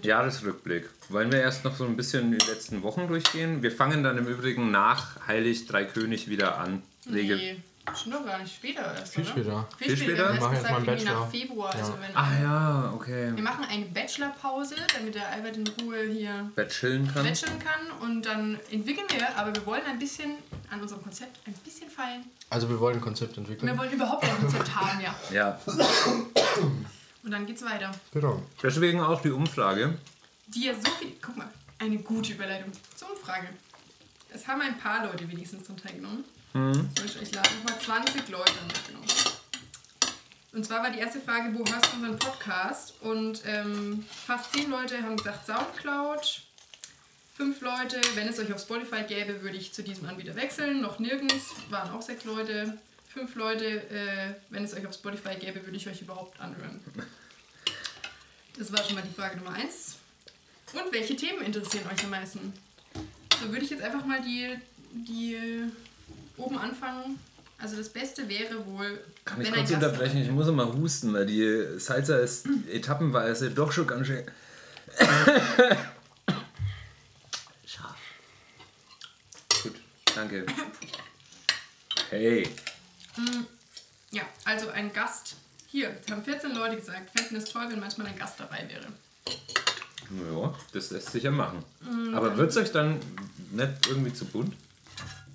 Jahresrückblick. 0.02 0.90
Wollen 1.10 1.32
wir 1.32 1.40
erst 1.40 1.64
noch 1.64 1.76
so 1.76 1.86
ein 1.86 1.96
bisschen 1.96 2.32
die 2.32 2.46
letzten 2.46 2.84
Wochen 2.84 3.08
durchgehen? 3.08 3.62
Wir 3.62 3.72
fangen 3.72 4.04
dann 4.04 4.18
im 4.18 4.28
Übrigen 4.28 4.72
nach 4.72 5.28
Heilig 5.28 5.68
Drei 5.68 5.86
König 5.86 6.30
wieder 6.30 6.58
an. 6.58 6.82
Nee, 7.06 7.62
schon 7.98 8.12
noch 8.12 8.26
gar 8.26 8.40
nicht. 8.40 8.56
Später 8.56 8.82
erst, 8.96 9.14
Viel 9.14 9.24
oder? 9.24 9.32
später. 9.32 9.68
Viel 9.78 9.88
Viel 9.88 9.98
später. 9.98 10.12
später? 10.14 10.28
Wir 10.30 10.34
Ich 10.36 10.40
mach 10.40 10.46
haben 10.48 10.54
jetzt 10.56 10.64
erst 10.64 10.72
mal 10.72 10.80
gesagt, 10.80 10.88
einen 10.90 10.98
irgendwie 11.00 11.06
nach 11.06 11.26
Bachelor. 11.26 11.48
Februar. 11.48 11.76
Also 11.76 11.94
wenn 12.02 12.16
Ah 12.16 12.42
ja, 12.42 12.92
okay. 12.94 13.32
wir 13.36 13.44
machen 13.44 13.66
eine 13.70 13.86
Bachelorpause, 13.86 14.76
damit 14.96 15.16
der 15.16 15.30
Albert 15.30 15.58
in 15.58 15.68
Ruhe 15.82 16.04
hier 16.04 16.52
chillen 16.68 17.12
kann. 17.14 17.24
bacheln 17.24 17.60
kann. 17.60 17.92
Und 18.02 18.24
dann 18.26 18.60
entwickeln 18.72 19.08
wir, 19.10 19.38
aber 19.38 19.54
wir 19.56 19.66
wollen 19.66 19.84
ein 19.88 20.00
bisschen 20.00 20.32
an 20.70 20.82
unserem 20.82 21.02
Konzept 21.04 21.40
ein 21.48 21.54
bisschen 21.54 21.90
feilen. 21.90 22.24
Also 22.50 22.70
wir 22.70 22.80
wollen 22.80 22.96
ein 22.96 23.02
Konzept 23.02 23.34
Wir 23.34 23.40
entwickeln. 23.40 23.78
wollen 23.78 23.92
überhaupt 23.92 24.24
ein 24.24 24.38
Konzept 24.40 24.76
haben, 24.76 25.00
ja. 25.02 25.16
Ja, 25.32 25.60
Und 27.24 27.32
dann 27.32 27.46
geht's 27.46 27.64
weiter. 27.64 27.92
Genau. 28.14 28.42
deswegen 28.64 29.02
auch 29.02 29.22
die 29.22 29.32
Umfrage. 29.32 29.98
Die 30.48 30.66
ja 30.66 30.74
so 30.74 30.90
viel. 31.00 31.12
Guck 31.22 31.38
mal, 31.38 31.48
eine 31.78 31.98
gute 32.00 32.34
Überleitung 32.34 32.72
zur 32.96 33.10
Umfrage. 33.12 33.20
Frage. 33.48 33.48
Es 34.34 34.48
haben 34.48 34.62
ein 34.62 34.78
paar 34.80 35.06
Leute 35.06 35.30
wenigstens 35.30 35.68
dran 35.68 35.78
teilgenommen. 35.78 36.24
Mhm. 36.54 36.90
Ich, 37.06 37.34
lade 37.34 37.50
nochmal 37.56 37.80
20 37.80 38.28
Leute 38.30 38.52
an 38.52 38.70
teilgenommen. 38.70 39.10
Und 40.52 40.66
zwar 40.66 40.82
war 40.82 40.90
die 40.90 41.00
erste 41.00 41.20
Frage, 41.22 41.54
wo 41.54 41.60
hörst 41.60 41.86
du 41.92 41.98
unseren 41.98 42.18
Podcast? 42.18 42.94
Und 43.02 43.44
ähm, 43.46 44.06
fast 44.10 44.54
10 44.54 44.70
Leute 44.70 45.02
haben 45.02 45.16
gesagt 45.18 45.46
Soundcloud. 45.46 46.42
Fünf 47.36 47.62
Leute, 47.62 48.02
wenn 48.16 48.28
es 48.28 48.40
euch 48.40 48.52
auf 48.52 48.60
Spotify 48.60 49.04
gäbe, 49.04 49.42
würde 49.42 49.58
ich 49.58 49.72
zu 49.72 49.84
diesem 49.84 50.10
Anbieter 50.10 50.36
wechseln. 50.36 50.82
Noch 50.82 51.00
nirgends, 51.00 51.54
waren 51.70 51.92
auch 51.92 52.02
sechs 52.02 52.26
Leute. 52.26 52.78
Fünf 53.14 53.36
Leute, 53.36 53.66
äh, 53.90 54.34
wenn 54.50 54.64
es 54.64 54.74
euch 54.74 54.86
auf 54.86 54.94
Spotify 54.94 55.36
gäbe, 55.36 55.64
würde 55.66 55.78
ich 55.78 55.88
euch 55.88 56.02
überhaupt 56.02 56.40
anhören. 56.40 56.80
Das 58.58 58.72
war 58.74 58.84
schon 58.84 58.96
mal 58.96 59.04
die 59.04 59.14
Frage 59.14 59.38
Nummer 59.38 59.54
eins. 59.54 59.96
Und 60.74 60.92
welche 60.92 61.16
Themen 61.16 61.42
interessieren 61.42 61.86
euch 61.92 62.04
am 62.04 62.10
meisten? 62.10 62.54
So 63.42 63.50
würde 63.52 63.64
ich 63.64 63.70
jetzt 63.70 63.82
einfach 63.82 64.06
mal 64.06 64.22
die, 64.22 64.58
die 64.92 65.72
oben 66.40 66.58
anfangen. 66.58 67.20
Also 67.62 67.76
das 67.76 67.90
Beste 67.90 68.28
wäre 68.30 68.66
wohl, 68.66 69.04
Kann 69.26 69.42
ich 69.42 69.52
kurz 69.52 69.70
unterbrechen? 69.72 70.22
Ich 70.22 70.32
muss 70.32 70.48
noch 70.48 70.54
mal 70.54 70.72
husten, 70.74 71.14
weil 71.14 71.26
die 71.26 71.78
Salsa 71.78 72.18
ist 72.18 72.48
etappenweise 72.72 73.52
doch 73.52 73.72
schon 73.72 73.86
ganz 73.86 74.08
schön. 74.08 74.24
Scharf. 77.66 77.98
Gut, 79.64 79.74
danke. 80.16 80.46
Hey, 82.10 82.50
Ja, 84.12 84.24
also 84.46 84.70
ein 84.70 84.94
Gast. 84.94 85.36
Hier, 85.68 85.96
es 86.04 86.12
haben 86.12 86.24
14 86.24 86.56
Leute 86.56 86.78
gesagt, 86.78 87.12
fänden 87.16 87.38
es 87.38 87.46
toll, 87.46 87.68
wenn 87.70 87.80
manchmal 87.80 88.08
ein 88.08 88.18
Gast 88.18 88.40
dabei 88.40 88.68
wäre. 88.70 88.88
ja, 90.34 90.56
das 90.72 90.92
lässt 90.92 91.12
sich 91.12 91.24
ja 91.24 91.32
machen. 91.32 91.64
Mhm. 91.82 92.16
Aber 92.16 92.38
wird 92.38 92.50
es 92.52 92.58
euch 92.58 92.72
dann 92.72 93.00
nicht 93.52 93.88
irgendwie 93.88 94.14
zu 94.14 94.26
bunt? 94.26 94.56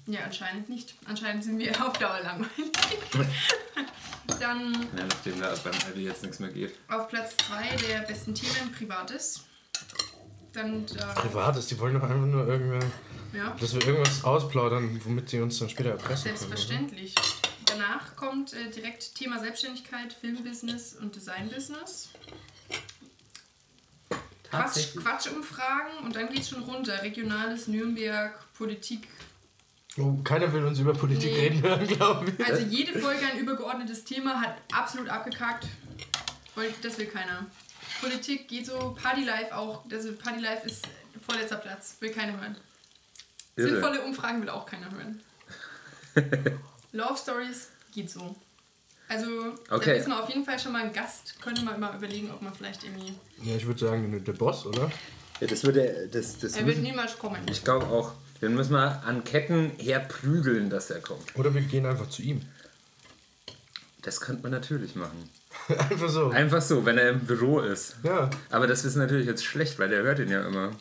Ja, 0.06 0.20
anscheinend 0.24 0.68
nicht. 0.68 0.94
Anscheinend 1.06 1.44
sind 1.44 1.58
wir 1.58 1.70
auf 1.86 1.98
Dauer 1.98 2.20
langweilig. 2.22 2.70
Dann 4.40 4.72
Ja, 4.96 5.04
nachdem 5.06 5.40
da 5.40 5.54
beim 5.62 5.74
Aldi 5.86 6.02
jetzt 6.04 6.22
nichts 6.22 6.38
mehr 6.38 6.50
geht. 6.50 6.74
auf 6.88 7.08
Platz 7.08 7.36
2 7.46 7.76
der 7.88 7.98
besten 8.00 8.34
Themen 8.34 8.72
Privates. 8.72 9.44
Dann 10.52 10.86
da, 10.86 11.12
Privates, 11.14 11.66
die 11.66 11.78
wollen 11.78 11.94
doch 11.94 12.02
einfach 12.02 12.16
nur 12.26 12.46
irgendwie, 12.46 12.86
ja, 13.36 13.54
dass 13.60 13.74
wir 13.74 13.84
irgendwas 13.86 14.22
ausplaudern, 14.24 15.00
womit 15.04 15.28
sie 15.28 15.40
uns 15.40 15.58
dann 15.58 15.68
später 15.68 15.90
erpressen 15.90 16.24
können. 16.24 16.36
selbstverständlich. 16.38 17.14
Danach 17.66 18.14
kommt 18.16 18.52
äh, 18.52 18.70
direkt 18.70 19.14
Thema 19.16 19.40
Selbstständigkeit, 19.40 20.12
Filmbusiness 20.12 20.94
und 20.94 21.16
Designbusiness. 21.16 22.10
Quatsch, 24.50 24.94
Quatschumfragen 24.96 25.98
und 26.04 26.14
dann 26.14 26.28
geht's 26.32 26.50
schon 26.50 26.62
runter. 26.62 27.02
Regionales, 27.02 27.66
Nürnberg, 27.66 28.38
Politik. 28.54 29.08
Oh, 29.98 30.14
keiner 30.24 30.52
will 30.52 30.64
uns 30.64 30.78
über 30.80 30.92
Politik 30.92 31.32
Nee. 31.32 31.38
reden 31.40 31.62
hören, 31.62 31.86
glaube 31.86 32.30
ich. 32.36 32.46
Also 32.46 32.62
jede 32.66 32.98
Folge 32.98 33.20
ein 33.26 33.38
übergeordnetes 33.38 34.04
Thema 34.04 34.40
hat 34.40 34.56
absolut 34.72 35.08
abgekackt. 35.08 35.66
Das 36.82 36.98
will 36.98 37.06
keiner. 37.06 37.46
Politik 38.00 38.48
geht 38.48 38.66
so, 38.66 38.96
Party 39.00 39.24
Life 39.24 39.54
auch. 39.56 39.84
Also 39.90 40.12
Party 40.14 40.40
Life 40.40 40.66
ist 40.66 40.86
vorletzter 41.26 41.56
Platz, 41.56 41.96
will 42.00 42.10
keiner 42.10 42.40
hören. 42.40 42.56
Irre. 43.56 43.68
Sinnvolle 43.70 44.02
Umfragen 44.02 44.40
will 44.42 44.48
auch 44.50 44.66
keiner 44.66 44.90
hören. 44.90 45.20
Love 46.92 47.16
Stories 47.16 47.68
geht 47.92 48.10
so. 48.10 48.34
Also, 49.08 49.26
da 49.68 49.76
Okay. 49.76 49.96
wissen 49.98 50.10
wir 50.10 50.22
auf 50.22 50.28
jeden 50.28 50.44
Fall 50.44 50.58
schon 50.58 50.72
mal 50.72 50.82
einen 50.82 50.92
Gast. 50.92 51.40
Könnte 51.40 51.62
man 51.62 51.78
mal 51.78 51.94
überlegen, 51.94 52.30
ob 52.32 52.40
man 52.42 52.54
vielleicht 52.54 52.84
irgendwie. 52.84 53.14
Ja, 53.42 53.54
ich 53.56 53.66
würde 53.66 53.78
sagen, 53.80 54.24
der 54.24 54.32
Boss, 54.32 54.64
oder? 54.66 54.90
Ja, 55.40 55.46
das 55.46 55.62
würde. 55.64 56.08
Das, 56.10 56.38
das 56.38 56.52
Er 56.54 56.58
wird 56.66 56.78
müssen, 56.78 56.82
niemals 56.82 57.18
kommen. 57.18 57.40
ich 57.50 57.62
glaube 57.62 57.86
auch. 57.86 58.12
Den 58.44 58.56
müssen 58.56 58.74
wir 58.74 59.02
an 59.06 59.24
Ketten 59.24 59.72
herprügeln, 59.78 60.68
dass 60.68 60.90
er 60.90 61.00
kommt. 61.00 61.34
Oder 61.34 61.54
wir 61.54 61.62
gehen 61.62 61.86
einfach 61.86 62.10
zu 62.10 62.20
ihm. 62.20 62.42
Das 64.02 64.20
könnte 64.20 64.42
man 64.42 64.52
natürlich 64.52 64.94
machen. 64.96 65.30
einfach 65.68 66.10
so. 66.10 66.28
Einfach 66.28 66.60
so, 66.60 66.84
wenn 66.84 66.98
er 66.98 67.08
im 67.08 67.20
Büro 67.20 67.60
ist. 67.60 67.96
Ja. 68.02 68.28
Aber 68.50 68.66
das 68.66 68.84
ist 68.84 68.96
natürlich 68.96 69.26
jetzt 69.26 69.46
schlecht, 69.46 69.78
weil 69.78 69.88
der 69.88 70.02
hört 70.02 70.18
ihn 70.18 70.28
ja 70.28 70.46
immer. 70.46 70.72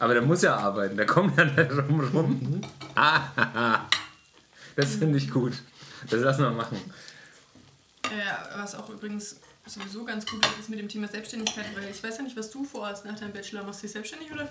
Aber 0.00 0.14
der 0.14 0.24
muss 0.24 0.42
ja 0.42 0.56
arbeiten, 0.56 0.96
der 0.96 1.06
kommt 1.06 1.38
ja 1.38 1.44
nicht 1.44 1.70
rum 1.70 2.00
rum. 2.00 2.60
Ah, 2.96 3.86
das 4.74 4.96
finde 4.96 5.18
ich 5.18 5.30
gut. 5.30 5.52
Das 6.10 6.20
lassen 6.20 6.42
wir 6.42 6.50
machen. 6.50 6.78
Äh, 8.04 8.58
was 8.58 8.74
auch 8.74 8.90
übrigens 8.90 9.36
sowieso 9.66 10.04
ganz 10.04 10.26
gut 10.26 10.44
ist 10.58 10.68
mit 10.68 10.80
dem 10.80 10.88
Thema 10.88 11.06
Selbstständigkeit, 11.06 11.66
weil 11.76 11.88
ich 11.88 12.02
weiß 12.02 12.16
ja 12.16 12.22
nicht, 12.24 12.36
was 12.36 12.50
du 12.50 12.64
vorhast 12.64 13.04
nach 13.04 13.18
deinem 13.18 13.32
Bachelor. 13.32 13.62
Machst 13.62 13.82
du 13.82 13.86
dich 13.86 13.92
selbstständig 13.92 14.32
oder 14.32 14.48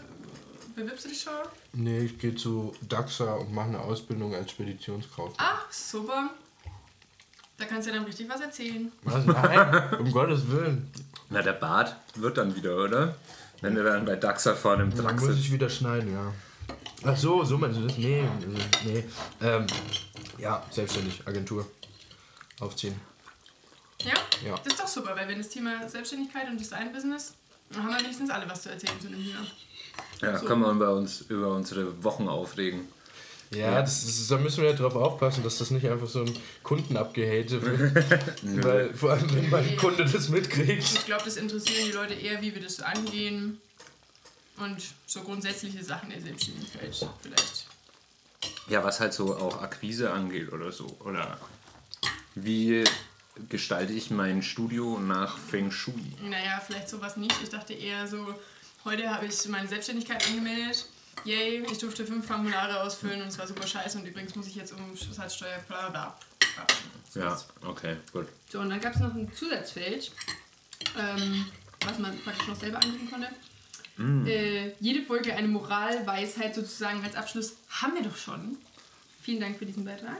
bewirbst 0.75 1.05
du 1.05 1.09
dich 1.09 1.21
schon? 1.21 1.33
Nee, 1.73 1.99
ich 1.99 2.19
gehe 2.19 2.35
zu 2.35 2.73
DAXA 2.81 3.33
und 3.35 3.53
mache 3.53 3.67
eine 3.67 3.79
Ausbildung 3.79 4.33
als 4.33 4.51
Speditionskaufmann. 4.51 5.35
Ach, 5.37 5.71
super. 5.71 6.29
Da 7.57 7.65
kannst 7.65 7.87
du 7.87 7.91
ja 7.91 7.97
dann 7.97 8.05
richtig 8.05 8.27
was 8.29 8.41
erzählen. 8.41 8.91
Was? 9.03 9.25
Nein, 9.25 9.93
um 9.99 10.11
Gottes 10.11 10.49
Willen. 10.49 10.91
Na, 11.29 11.41
der 11.41 11.53
Bart 11.53 11.95
wird 12.15 12.37
dann 12.37 12.55
wieder, 12.55 12.77
oder? 12.77 13.15
Wenn 13.61 13.75
du 13.75 13.83
dann 13.83 14.05
bei 14.05 14.15
Daxa 14.15 14.55
vorne 14.55 14.83
im 14.83 14.95
Dann 14.95 15.17
Truck 15.17 15.21
muss 15.21 15.37
ich 15.37 15.51
wieder 15.51 15.69
schneiden, 15.69 16.11
ja. 16.11 16.33
Ach 17.05 17.17
so, 17.17 17.43
so 17.43 17.57
meinst 17.57 17.79
du 17.79 17.87
das? 17.87 17.97
Nee, 17.97 18.23
nee. 18.85 19.03
Ähm, 19.41 19.67
ja, 20.37 20.65
selbstständig, 20.71 21.25
Agentur. 21.27 21.65
Aufziehen. 22.59 22.99
Ja? 23.99 24.13
Ja. 24.45 24.55
Das 24.63 24.73
ist 24.73 24.79
doch 24.79 24.87
super, 24.87 25.15
weil 25.15 25.27
wenn 25.27 25.37
das 25.37 25.49
Thema 25.49 25.87
Selbstständigkeit 25.87 26.47
und 26.49 26.59
Design-Business, 26.59 27.35
dann 27.69 27.83
haben 27.83 27.91
wir 27.91 27.99
wenigstens 27.99 28.29
alle 28.29 28.49
was 28.49 28.63
zu 28.63 28.69
erzählen 28.69 28.99
zu 28.99 29.07
dem 29.07 29.23
Thema. 29.23 29.45
Ja, 30.21 30.39
können 30.39 30.61
wir 30.61 30.71
über, 30.71 30.95
uns, 30.95 31.21
über 31.29 31.53
unsere 31.53 32.03
Wochen 32.03 32.27
aufregen. 32.27 32.87
Ja, 33.51 33.81
das 33.81 34.03
ist, 34.03 34.31
da 34.31 34.37
müssen 34.37 34.63
wir 34.63 34.71
ja 34.71 34.75
drauf 34.75 34.95
aufpassen, 34.95 35.43
dass 35.43 35.57
das 35.59 35.69
nicht 35.71 35.87
einfach 35.87 36.07
so 36.07 36.21
ein 36.21 36.33
Kundenabgehate 36.63 37.61
wird. 37.61 38.03
Weil 38.63 38.93
vor 38.93 39.11
allem, 39.11 39.35
wenn 39.35 39.49
mein 39.49 39.77
Kunde 39.77 40.05
das 40.05 40.29
mitkriegt. 40.29 40.83
Ich 40.93 41.05
glaube, 41.05 41.23
das 41.25 41.37
interessieren 41.37 41.85
die 41.85 41.91
Leute 41.91 42.13
eher, 42.13 42.41
wie 42.41 42.53
wir 42.55 42.61
das 42.61 42.79
angehen 42.79 43.61
und 44.57 44.81
so 45.05 45.21
grundsätzliche 45.21 45.83
Sachen 45.83 46.09
der 46.09 46.21
Selbstständigkeit 46.21 46.95
vielleicht. 47.21 47.67
Ja, 48.69 48.83
was 48.83 48.99
halt 48.99 49.13
so 49.13 49.35
auch 49.35 49.61
Akquise 49.61 50.11
angeht 50.11 50.51
oder 50.51 50.71
so. 50.71 50.87
Oder 51.03 51.37
wie 52.35 52.83
gestalte 53.49 53.93
ich 53.93 54.09
mein 54.09 54.41
Studio 54.41 54.99
nach 54.99 55.37
Feng 55.37 55.71
Shui? 55.71 56.13
Naja, 56.21 56.61
vielleicht 56.65 56.89
sowas 56.89 57.17
nicht. 57.17 57.35
Ich 57.43 57.49
dachte 57.49 57.73
eher 57.73 58.07
so, 58.07 58.35
heute 58.85 59.09
habe 59.09 59.25
ich 59.25 59.47
meine 59.47 59.67
Selbstständigkeit 59.67 60.25
angemeldet. 60.27 60.85
Yay, 61.25 61.63
ich 61.71 61.77
durfte 61.77 62.05
fünf 62.05 62.25
Formulare 62.25 62.81
ausfüllen 62.81 63.21
und 63.21 63.27
es 63.27 63.37
war 63.37 63.47
super 63.47 63.65
scheiße 63.65 63.97
und 63.97 64.05
übrigens 64.05 64.35
muss 64.35 64.47
ich 64.47 64.55
jetzt 64.55 64.73
um 64.73 64.83
Umsatzsteuer 64.89 65.59
bla 65.67 65.89
bla. 65.89 66.17
Ja, 67.15 67.39
okay, 67.65 67.97
gut. 68.11 68.27
So, 68.49 68.59
und 68.59 68.69
dann 68.69 68.81
gab 68.81 68.95
es 68.95 68.99
noch 68.99 69.13
ein 69.13 69.31
Zusatzfeld, 69.33 70.11
ähm, 70.99 71.45
was 71.85 71.99
man 71.99 72.17
praktisch 72.19 72.47
noch 72.47 72.55
selber 72.55 72.81
angeben 72.81 73.09
konnte. 73.09 73.29
Äh, 73.99 74.73
jede 74.79 75.03
Folge 75.03 75.35
eine 75.35 75.47
Moralweisheit 75.47 76.55
sozusagen 76.55 77.03
als 77.03 77.15
Abschluss 77.15 77.57
haben 77.69 77.93
wir 77.93 78.01
doch 78.01 78.17
schon. 78.17 78.57
Vielen 79.21 79.39
Dank 79.39 79.59
für 79.59 79.67
diesen 79.67 79.85
Beitrag. 79.85 80.17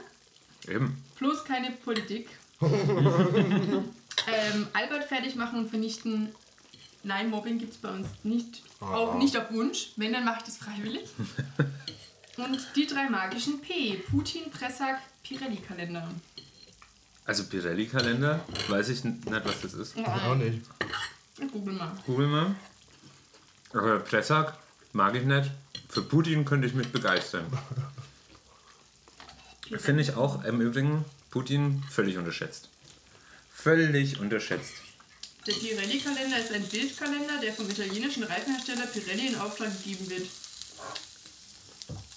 Eben. 0.68 1.02
Bloß 1.18 1.44
keine 1.44 1.72
Politik. 1.72 2.28
ähm, 2.62 3.86
Albert 4.72 5.04
fertig 5.04 5.34
machen 5.34 5.58
und 5.58 5.68
vernichten. 5.68 6.32
Nein, 7.04 7.28
Mobbing 7.30 7.58
gibt 7.58 7.74
es 7.74 7.78
bei 7.78 7.90
uns 7.90 8.08
nicht. 8.22 8.62
Auch 8.80 9.14
nicht 9.14 9.36
auf 9.36 9.52
Wunsch. 9.52 9.92
Wenn, 9.96 10.12
dann 10.12 10.24
mache 10.24 10.38
ich 10.38 10.44
das 10.44 10.56
freiwillig. 10.56 11.08
und 12.38 12.58
die 12.74 12.86
drei 12.86 13.08
magischen 13.10 13.60
P. 13.60 13.96
Putin, 14.10 14.50
Pressack, 14.50 15.00
Pirelli-Kalender. 15.22 16.08
Also 17.26 17.44
Pirelli-Kalender, 17.44 18.40
weiß 18.68 18.88
ich 18.88 19.04
nicht, 19.04 19.26
was 19.26 19.60
das 19.60 19.74
ist. 19.74 19.96
Auch 19.98 20.34
nicht. 20.34 20.62
Google 21.52 21.74
mal. 21.74 21.92
Google 22.06 22.26
mal. 22.26 22.54
Aber 23.72 23.98
Pressack 24.00 24.56
mag 24.92 25.14
ich 25.14 25.24
nicht. 25.24 25.50
Für 25.88 26.02
Putin 26.02 26.44
könnte 26.44 26.66
ich 26.66 26.74
mich 26.74 26.90
begeistern. 26.90 27.46
Finde 29.78 30.02
ich 30.02 30.16
auch 30.16 30.44
im 30.44 30.60
Übrigen 30.60 31.04
Putin 31.30 31.82
völlig 31.90 32.16
unterschätzt. 32.16 32.68
Völlig 33.52 34.20
unterschätzt. 34.20 34.83
Der 35.46 35.52
Pirelli-Kalender 35.52 36.38
ist 36.38 36.52
ein 36.52 36.62
Bildkalender, 36.66 37.38
der 37.42 37.52
vom 37.52 37.68
italienischen 37.68 38.22
Reifenhersteller 38.24 38.86
Pirelli 38.86 39.28
in 39.28 39.36
Auftrag 39.36 39.70
gegeben 39.82 40.08
wird. 40.08 40.26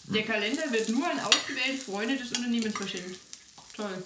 Der 0.06 0.24
Kalender 0.24 0.64
wird 0.72 0.88
nur 0.90 1.06
an 1.06 1.20
ausgewählte 1.20 1.78
Freunde 1.84 2.16
des 2.16 2.30
Unternehmens 2.32 2.76
verschenkt. 2.78 3.20
Toll. 3.76 4.04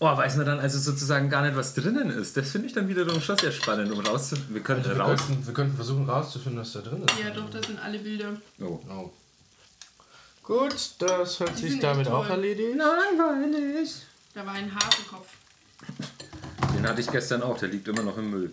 Oh, 0.00 0.16
weiß 0.16 0.36
man 0.36 0.46
dann 0.46 0.60
also 0.60 0.78
sozusagen 0.78 1.28
gar 1.30 1.42
nicht, 1.42 1.56
was 1.56 1.74
drinnen 1.74 2.10
ist. 2.10 2.36
Das 2.36 2.50
finde 2.50 2.68
ich 2.68 2.72
dann 2.72 2.88
wiederum 2.88 3.20
schon 3.20 3.38
sehr 3.38 3.52
spannend, 3.52 3.90
um 3.92 4.00
rauszufinden. 4.00 4.54
Wir 4.54 4.62
können 4.62 4.84
Also 4.84 4.96
wir, 4.96 5.00
raus. 5.02 5.20
könnten, 5.26 5.46
wir 5.46 5.54
könnten 5.54 5.76
versuchen 5.76 6.08
rauszufinden, 6.08 6.60
was 6.60 6.72
da 6.72 6.80
drin 6.80 7.02
ist. 7.04 7.18
Ja, 7.22 7.30
doch, 7.30 7.50
das 7.50 7.66
sind 7.66 7.78
alle 7.80 7.98
Bilder. 7.98 8.36
Oh. 8.60 8.80
Oh. 8.88 9.10
Gut, 10.42 10.74
das 10.98 11.40
hat 11.40 11.58
Die 11.58 11.68
sich 11.68 11.80
damit 11.80 12.08
auch 12.08 12.28
erledigt. 12.28 12.76
Langweilig. 12.76 13.90
Da 14.34 14.46
war 14.46 14.54
ein 14.54 14.72
Hafenkopf. 14.74 15.28
Den 16.78 16.86
hatte 16.86 17.00
ich 17.00 17.10
gestern 17.10 17.42
auch, 17.42 17.58
der 17.58 17.70
liegt 17.70 17.88
immer 17.88 18.04
noch 18.04 18.16
im 18.18 18.30
Müll. 18.30 18.52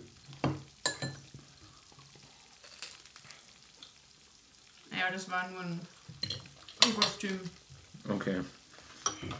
Naja, 4.90 5.12
das 5.12 5.30
war 5.30 5.48
nur 5.48 5.60
ein 5.60 5.80
Ein 6.82 6.94
Kostüm. 6.96 7.38
Okay. 8.08 8.40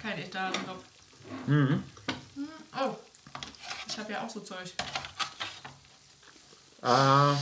Kein 0.01 0.19
echter 0.19 0.41
Hasenkopf. 0.43 0.85
Mhm. 1.49 1.83
Hm, 2.37 2.49
Oh. 2.81 2.95
Ich 3.89 3.99
habe 3.99 4.13
ja 4.13 4.25
auch 4.25 4.31
so 4.31 4.39
Zeug. 4.39 4.73
Ah. 6.81 7.35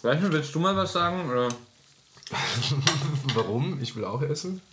Weißt 0.00 0.22
du, 0.22 0.32
willst 0.32 0.54
du 0.54 0.60
mal 0.60 0.74
was 0.74 0.94
sagen? 0.94 1.28
Oder? 1.28 1.48
Warum? 3.34 3.82
Ich 3.82 3.94
will 3.94 4.06
auch 4.06 4.22
essen. 4.22 4.62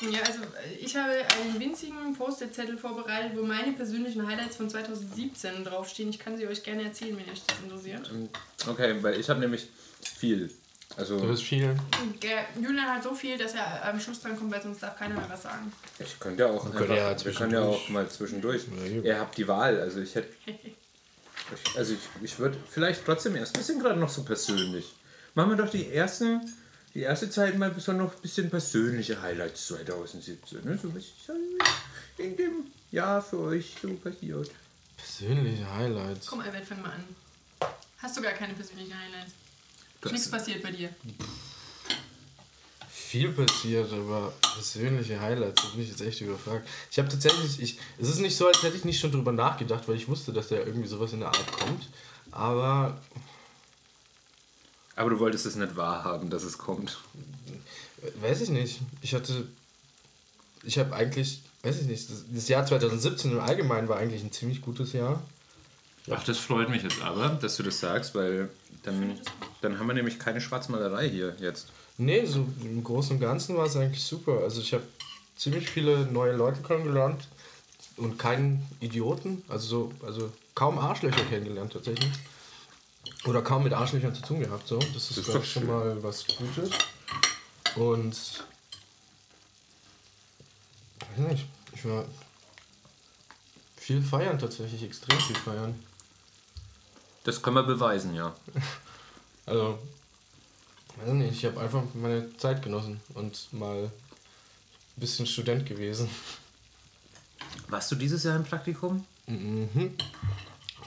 Ja, 0.00 0.20
also 0.20 0.40
äh, 0.42 0.74
ich 0.80 0.96
habe 0.96 1.12
einen 1.40 1.58
winzigen 1.58 2.14
Post-it-Zettel 2.16 2.78
vorbereitet, 2.78 3.32
wo 3.36 3.42
meine 3.44 3.72
persönlichen 3.72 4.26
Highlights 4.26 4.56
von 4.56 4.70
2017 4.70 5.64
draufstehen. 5.64 6.10
Ich 6.10 6.18
kann 6.18 6.36
sie 6.36 6.46
euch 6.46 6.62
gerne 6.62 6.84
erzählen, 6.84 7.16
wenn 7.16 7.32
euch 7.32 7.42
das 7.46 7.58
interessiert. 7.60 8.10
Okay, 8.68 8.96
weil 9.02 9.18
ich 9.18 9.28
habe 9.28 9.40
nämlich 9.40 9.68
viel. 10.16 10.48
Du 10.48 10.54
Also, 10.96 11.20
Hm. 11.20 11.30
hast 11.30 11.42
viel. 11.42 11.76
Der 12.22 12.46
Julian 12.60 12.86
hat 12.86 13.02
so 13.02 13.14
viel, 13.14 13.36
dass 13.36 13.54
er 13.54 13.84
am 13.84 14.00
Schluss 14.00 14.20
dran 14.20 14.36
kommt, 14.38 14.52
weil 14.52 14.62
sonst 14.62 14.82
darf 14.82 14.96
keiner 14.98 15.16
mehr 15.16 15.26
was 15.28 15.42
sagen. 15.42 15.72
ich 15.98 16.18
könnte 16.18 16.42
ja 16.44 16.48
auch 16.48 16.64
Wir 16.64 16.70
einfach, 16.72 16.78
können 16.86 16.96
ja 16.96 17.24
wir 17.24 17.32
können 17.34 17.52
ja 17.52 17.60
auch 17.62 17.88
mal 17.88 18.08
zwischendurch. 18.08 18.62
Ja. 18.86 19.02
Ihr 19.02 19.20
habt 19.20 19.36
die 19.36 19.46
Wahl, 19.48 19.80
also 19.80 20.00
ich 20.00 20.14
hätte. 20.14 20.28
Ich, 21.64 21.78
also 21.78 21.94
ich, 21.94 22.00
ich 22.22 22.38
würde 22.38 22.58
vielleicht 22.68 23.06
trotzdem 23.06 23.34
erst 23.34 23.54
ein 23.54 23.60
bisschen 23.60 23.78
gerade 23.80 23.98
noch 23.98 24.10
so 24.10 24.22
persönlich. 24.22 24.92
Machen 25.34 25.50
wir 25.50 25.56
doch 25.56 25.70
die 25.70 25.90
ersten, 25.90 26.42
die 26.98 27.04
erste 27.04 27.30
Zeit 27.30 27.56
mal 27.56 27.70
bis 27.70 27.86
noch 27.86 28.12
ein 28.12 28.20
bisschen 28.22 28.50
persönliche 28.50 29.22
Highlights 29.22 29.68
2017. 29.68 30.64
Ne? 30.64 30.76
So 30.82 30.92
was 30.92 31.04
ist 31.04 31.30
in 32.18 32.36
dem 32.36 32.64
Jahr 32.90 33.22
für 33.22 33.38
euch 33.38 33.76
so 33.80 33.94
passiert. 33.94 34.50
Persönliche 34.96 35.72
Highlights. 35.72 36.26
Komm, 36.26 36.40
Albert, 36.40 36.66
fang 36.66 36.82
mal 36.82 36.90
an. 36.90 37.04
Hast 37.98 38.16
du 38.16 38.20
gar 38.22 38.32
keine 38.32 38.52
persönlichen 38.54 38.92
Highlights? 38.98 39.30
Das- 40.00 40.10
Nichts 40.10 40.28
passiert 40.28 40.60
bei 40.60 40.72
dir. 40.72 40.88
Viel 42.90 43.30
passiert, 43.30 43.92
aber 43.92 44.32
persönliche 44.54 45.20
Highlights, 45.20 45.62
da 45.62 45.68
bin 45.68 45.82
ich 45.82 45.90
jetzt 45.90 46.00
echt 46.00 46.20
überfragt. 46.20 46.68
Ich 46.90 46.98
habe 46.98 47.08
tatsächlich, 47.08 47.62
ich, 47.62 47.78
es 48.00 48.08
ist 48.08 48.18
nicht 48.18 48.36
so, 48.36 48.48
als 48.48 48.60
hätte 48.64 48.76
ich 48.76 48.84
nicht 48.84 48.98
schon 48.98 49.12
drüber 49.12 49.30
nachgedacht, 49.30 49.86
weil 49.86 49.94
ich 49.94 50.08
wusste, 50.08 50.32
dass 50.32 50.48
da 50.48 50.56
irgendwie 50.56 50.88
sowas 50.88 51.12
in 51.12 51.20
der 51.20 51.28
Art 51.28 51.52
kommt. 51.52 51.88
Aber 52.32 53.00
Aber 54.98 55.10
du 55.10 55.20
wolltest 55.20 55.46
es 55.46 55.54
nicht 55.54 55.76
wahrhaben, 55.76 56.28
dass 56.28 56.42
es 56.42 56.58
kommt. 56.58 56.98
weiß 58.20 58.40
ich 58.40 58.48
nicht. 58.48 58.80
Ich 59.00 59.14
hatte, 59.14 59.46
ich 60.64 60.76
habe 60.76 60.92
eigentlich, 60.92 61.40
weiß 61.62 61.82
ich 61.82 61.86
nicht, 61.86 62.10
das, 62.10 62.24
das 62.28 62.48
Jahr 62.48 62.66
2017 62.66 63.30
im 63.30 63.38
Allgemeinen 63.38 63.88
war 63.88 63.98
eigentlich 63.98 64.24
ein 64.24 64.32
ziemlich 64.32 64.60
gutes 64.60 64.92
Jahr. 64.92 65.22
Ach, 66.10 66.24
das 66.24 66.38
freut 66.38 66.68
mich 66.68 66.82
jetzt 66.82 67.00
aber, 67.00 67.28
dass 67.28 67.56
du 67.56 67.62
das 67.62 67.78
sagst, 67.78 68.16
weil 68.16 68.48
dann, 68.82 69.20
dann 69.60 69.78
haben 69.78 69.86
wir 69.86 69.94
nämlich 69.94 70.18
keine 70.18 70.40
Schwarzmalerei 70.40 71.08
hier 71.08 71.36
jetzt. 71.38 71.68
Nee, 71.96 72.24
so 72.24 72.44
im 72.60 72.82
Großen 72.82 73.12
und 73.12 73.20
Ganzen 73.20 73.56
war 73.56 73.66
es 73.66 73.76
eigentlich 73.76 74.02
super. 74.02 74.40
Also 74.42 74.60
ich 74.60 74.74
habe 74.74 74.84
ziemlich 75.36 75.70
viele 75.70 76.06
neue 76.06 76.34
Leute 76.34 76.60
kennengelernt 76.62 77.28
und 77.98 78.18
keinen 78.18 78.66
Idioten, 78.80 79.44
also 79.46 79.68
so, 79.68 79.92
also 80.04 80.32
kaum 80.56 80.76
Arschlöcher 80.76 81.22
kennengelernt 81.30 81.72
tatsächlich. 81.72 82.10
Oder 83.24 83.42
kaum 83.42 83.64
mit 83.64 83.72
Arschlöchern 83.72 84.14
zu 84.14 84.22
tun 84.22 84.40
gehabt, 84.40 84.66
so. 84.66 84.78
Das 84.78 85.10
ist, 85.10 85.18
ist 85.18 85.28
doch 85.28 85.42
ich, 85.42 85.52
schon 85.52 85.66
mal 85.66 86.02
was 86.02 86.26
Gutes. 86.26 86.70
Und 87.76 88.16
weiß 91.16 91.28
nicht, 91.30 91.46
ich 91.74 91.84
war 91.84 92.04
viel 93.76 94.02
feiern 94.02 94.38
tatsächlich, 94.38 94.82
extrem 94.82 95.18
viel 95.18 95.36
feiern. 95.36 95.74
Das 97.24 97.42
können 97.42 97.56
wir 97.56 97.62
beweisen, 97.62 98.14
ja. 98.14 98.34
Also, 99.46 99.78
weiß 100.96 101.08
nicht, 101.14 101.32
ich 101.32 101.44
habe 101.46 101.58
einfach 101.58 101.82
meine 101.94 102.36
Zeit 102.36 102.62
genossen 102.62 103.00
und 103.14 103.50
mal 103.54 103.84
ein 103.84 103.90
bisschen 104.96 105.26
Student 105.26 105.64
gewesen. 105.64 106.06
Warst 107.68 107.90
du 107.90 107.94
dieses 107.94 108.24
Jahr 108.24 108.36
im 108.36 108.44
Praktikum? 108.44 109.06
Mhm. 109.26 109.94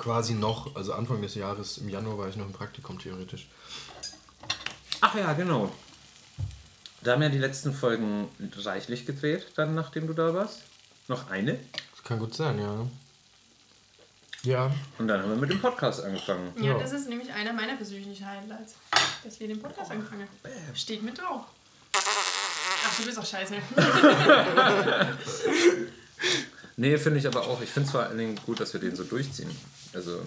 Quasi 0.01 0.33
noch, 0.33 0.75
also 0.75 0.93
Anfang 0.93 1.21
des 1.21 1.35
Jahres, 1.35 1.77
im 1.77 1.87
Januar 1.87 2.17
war 2.17 2.27
ich 2.27 2.35
noch 2.35 2.47
im 2.47 2.53
Praktikum 2.53 2.97
theoretisch. 2.97 3.47
Ach 4.99 5.13
ja, 5.15 5.31
genau. 5.33 5.71
Da 7.03 7.11
haben 7.13 7.21
ja 7.21 7.29
die 7.29 7.37
letzten 7.37 7.71
Folgen 7.71 8.27
reichlich 8.57 9.05
gedreht, 9.05 9.45
dann 9.55 9.75
nachdem 9.75 10.07
du 10.07 10.13
da 10.13 10.33
warst. 10.33 10.61
Noch 11.07 11.29
eine. 11.29 11.59
Das 11.95 12.03
kann 12.03 12.17
gut 12.17 12.33
sein, 12.33 12.59
ja. 12.59 12.87
Ja, 14.43 14.71
Und 14.97 15.07
dann 15.07 15.21
haben 15.21 15.29
wir 15.29 15.35
mit 15.37 15.51
dem 15.51 15.61
Podcast 15.61 16.03
angefangen. 16.03 16.51
Ja, 16.57 16.71
Ja. 16.71 16.79
das 16.79 16.93
ist 16.93 17.07
nämlich 17.07 17.31
einer 17.31 17.53
meiner 17.53 17.75
persönlichen 17.75 18.25
Highlights. 18.25 18.73
Dass 19.23 19.39
wir 19.39 19.47
den 19.47 19.61
Podcast 19.61 19.91
angefangen 19.91 20.21
haben. 20.43 20.75
Steht 20.75 21.03
mit 21.03 21.19
drauf. 21.19 21.41
Ach, 21.93 22.97
du 22.97 23.05
bist 23.05 23.19
auch 23.19 23.25
scheiße. 23.25 23.53
Nee, 26.81 26.97
finde 26.97 27.19
ich 27.19 27.27
aber 27.27 27.41
auch. 27.43 27.61
Ich 27.61 27.69
finde 27.69 27.85
es 27.85 27.91
vor 27.91 28.01
allen 28.01 28.17
Dingen 28.17 28.35
gut, 28.43 28.59
dass 28.59 28.73
wir 28.73 28.79
den 28.79 28.95
so 28.95 29.03
durchziehen. 29.03 29.51
Also, 29.93 30.19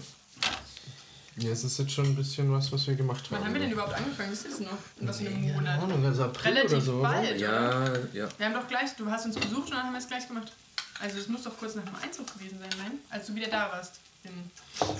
ja, 1.36 1.50
es 1.50 1.64
ist 1.64 1.80
jetzt 1.80 1.90
schon 1.90 2.04
ein 2.04 2.14
bisschen 2.14 2.52
was, 2.52 2.70
was 2.70 2.86
wir 2.86 2.94
gemacht 2.94 3.24
haben. 3.24 3.38
Wann 3.38 3.46
haben 3.46 3.54
wir 3.54 3.60
denn 3.60 3.72
überhaupt 3.72 3.94
angefangen? 3.94 4.30
Wisst 4.30 4.44
ihr 4.44 4.50
das 4.52 4.60
noch? 4.60 4.78
In 5.00 5.08
was 5.08 5.18
für 5.18 5.26
einem 5.26 5.52
Monat? 5.52 5.82
Ahnung, 5.82 6.04
also 6.06 6.22
April 6.22 6.52
oder 6.52 6.60
Relativ 6.60 6.84
so. 6.84 7.02
bald. 7.02 7.40
ja, 7.40 7.92
ja. 8.12 8.28
Wir 8.38 8.46
haben 8.46 8.54
doch 8.54 8.68
gleich, 8.68 8.94
du 8.96 9.10
hast 9.10 9.26
uns 9.26 9.34
besucht 9.34 9.64
und 9.64 9.70
dann 9.72 9.82
haben 9.82 9.94
wir 9.94 9.98
es 9.98 10.06
gleich 10.06 10.28
gemacht. 10.28 10.52
Also 11.00 11.18
es 11.18 11.26
muss 11.26 11.42
doch 11.42 11.58
kurz 11.58 11.74
nach 11.74 11.82
dem 11.82 11.96
Einzug 12.00 12.32
gewesen 12.32 12.60
sein, 12.60 12.70
nein? 12.78 12.98
Als 13.10 13.26
du 13.26 13.34
wieder 13.34 13.48
da 13.48 13.72
warst. 13.72 13.94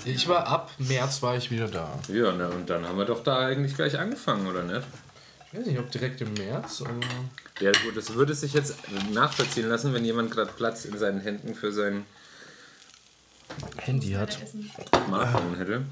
Ich 0.03 0.27
war 0.27 0.45
ab 0.45 0.71
März 0.77 1.21
war 1.21 1.37
ich 1.37 1.49
wieder 1.51 1.69
da. 1.69 1.87
Ja, 2.09 2.33
ne, 2.33 2.49
und 2.49 2.69
dann 2.69 2.85
haben 2.85 2.97
wir 2.97 3.05
doch 3.05 3.23
da 3.23 3.39
eigentlich 3.47 3.75
gleich 3.75 3.97
angefangen, 3.97 4.45
oder 4.45 4.63
nicht? 4.63 4.85
Ich 5.55 5.61
weiß 5.61 5.67
nicht, 5.67 5.79
ob 5.79 5.89
direkt 5.89 6.19
im 6.19 6.33
März. 6.33 6.83
Ja, 7.61 7.71
gut, 7.71 7.95
das 7.95 8.13
würde 8.13 8.35
sich 8.35 8.51
jetzt 8.51 8.75
nachvollziehen 9.13 9.69
lassen, 9.69 9.93
wenn 9.93 10.03
jemand 10.03 10.29
gerade 10.29 10.51
Platz 10.51 10.83
in 10.83 10.97
seinen 10.97 11.21
Händen 11.21 11.55
für 11.55 11.71
sein 11.71 12.05
Handy 13.77 14.11
Essen. 14.15 14.69
Smartphone 15.05 15.55
hätte. 15.55 15.85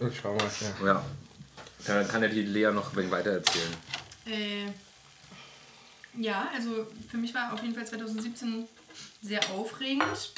Ich 0.00 0.20
schau 0.20 0.34
mal, 0.34 0.50
ja. 0.60 0.86
Ja. 0.86 1.04
Dann 1.86 2.06
kann 2.06 2.22
ja 2.22 2.28
die 2.28 2.42
Lea 2.42 2.70
noch 2.70 2.90
ein 2.90 2.96
wenig 2.96 3.10
weiter 3.10 3.30
erzählen. 3.30 3.72
Äh, 4.26 4.66
ja, 6.20 6.50
also 6.54 6.86
für 7.10 7.16
mich 7.16 7.32
war 7.32 7.54
auf 7.54 7.62
jeden 7.62 7.74
Fall 7.74 7.86
2017 7.86 8.68
sehr 9.22 9.40
aufregend. 9.52 10.34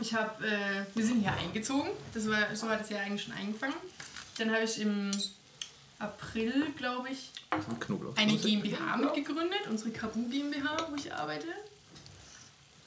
Ich 0.00 0.14
habe, 0.14 0.46
äh, 0.46 0.86
wir 0.94 1.04
sind 1.04 1.20
hier 1.20 1.34
eingezogen. 1.34 1.90
Das 2.14 2.26
war, 2.30 2.56
so 2.56 2.66
hat 2.66 2.80
es 2.80 2.88
ja 2.88 3.00
eigentlich 3.00 3.24
schon 3.24 3.34
angefangen. 3.34 3.74
Dann 4.38 4.50
habe 4.50 4.64
ich 4.64 4.80
im 4.80 5.10
April, 6.00 6.72
glaube 6.76 7.10
ich, 7.10 7.30
Knoblauch. 7.80 8.16
eine 8.16 8.36
GmbH 8.36 8.96
mitgegründet, 8.96 9.60
unsere 9.68 9.90
Kabu 9.90 10.28
GmbH, 10.28 10.88
wo 10.90 10.96
ich 10.96 11.12
arbeite. 11.12 11.46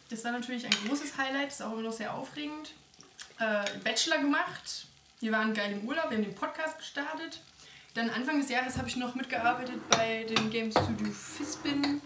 Das 0.10 0.24
war 0.26 0.32
natürlich 0.32 0.66
ein 0.66 0.74
großes 0.88 1.18
Highlight, 1.18 1.50
ist 1.50 1.62
auch 1.62 1.74
immer 1.74 1.82
noch 1.84 1.94
sehr 1.94 2.14
aufregend. 2.14 2.74
Äh, 3.40 3.66
Bachelor 3.84 4.20
gemacht, 4.20 4.86
wir 5.22 5.32
waren 5.32 5.54
geil 5.54 5.72
im 5.72 5.88
Urlaub, 5.88 6.10
wir 6.10 6.18
haben 6.18 6.26
den 6.26 6.36
Podcast 6.36 6.78
gestartet. 6.78 7.40
Dann 7.94 8.10
Anfang 8.10 8.40
des 8.42 8.50
Jahres 8.50 8.78
habe 8.78 8.88
ich 8.90 8.96
noch 8.96 9.14
mitgearbeitet 9.16 9.78
bei 9.90 10.24
dem 10.24 10.50
Game 10.50 10.72
Studio 10.72 11.12
Fispin. 11.14 12.02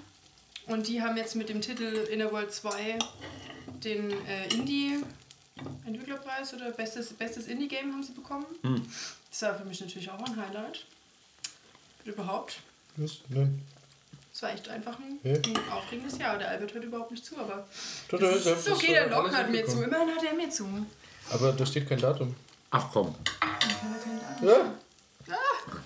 Und 0.67 0.87
die 0.87 1.01
haben 1.01 1.15
jetzt 1.15 1.35
mit 1.35 1.47
dem 1.47 1.61
Titel 1.61 2.07
Inner 2.11 2.29
World 2.31 2.53
2 2.53 2.99
den 3.83 4.11
äh, 4.27 4.47
Indie-Entwicklerpreis 4.53 6.53
oder 6.53 6.71
bestes, 6.71 7.13
bestes 7.13 7.47
Indie-Game 7.47 7.93
haben 7.93 8.03
sie 8.03 8.11
bekommen. 8.11 8.45
Das 9.29 9.41
war 9.43 9.55
für 9.57 9.63
mich 9.65 9.79
natürlich 9.79 10.09
auch 10.09 10.19
ein 10.25 10.35
Highlight. 10.35 10.85
Überhaupt. 12.07 12.57
Was? 12.95 13.17
Nein. 13.29 13.61
Es 14.33 14.41
war 14.41 14.51
echt 14.53 14.69
einfach 14.69 14.97
ein, 14.99 15.19
Ja. 15.23 15.33
ein 15.35 15.71
aufregendes 15.71 16.17
Jahr. 16.19 16.37
Der 16.37 16.49
Albert 16.49 16.73
hört 16.73 16.83
überhaupt 16.83 17.11
nicht 17.11 17.25
zu, 17.25 17.37
aber 17.37 17.67
das 18.09 18.19
doch, 18.19 18.31
ist 18.31 18.45
das 18.45 18.67
okay, 18.69 18.91
der 18.93 19.01
alles 19.03 19.15
Lock 19.15 19.31
hört 19.37 19.49
mir 19.51 19.65
zu. 19.65 19.81
Immerhin 19.83 20.07
hört 20.09 20.23
er 20.23 20.33
mir 20.35 20.49
zu. 20.49 20.67
Aber 21.31 21.51
da 21.53 21.65
steht 21.65 21.89
kein 21.89 21.99
Datum. 21.99 22.35
Ach 22.69 22.85
komm. 22.91 23.15
Ja? 24.41 24.73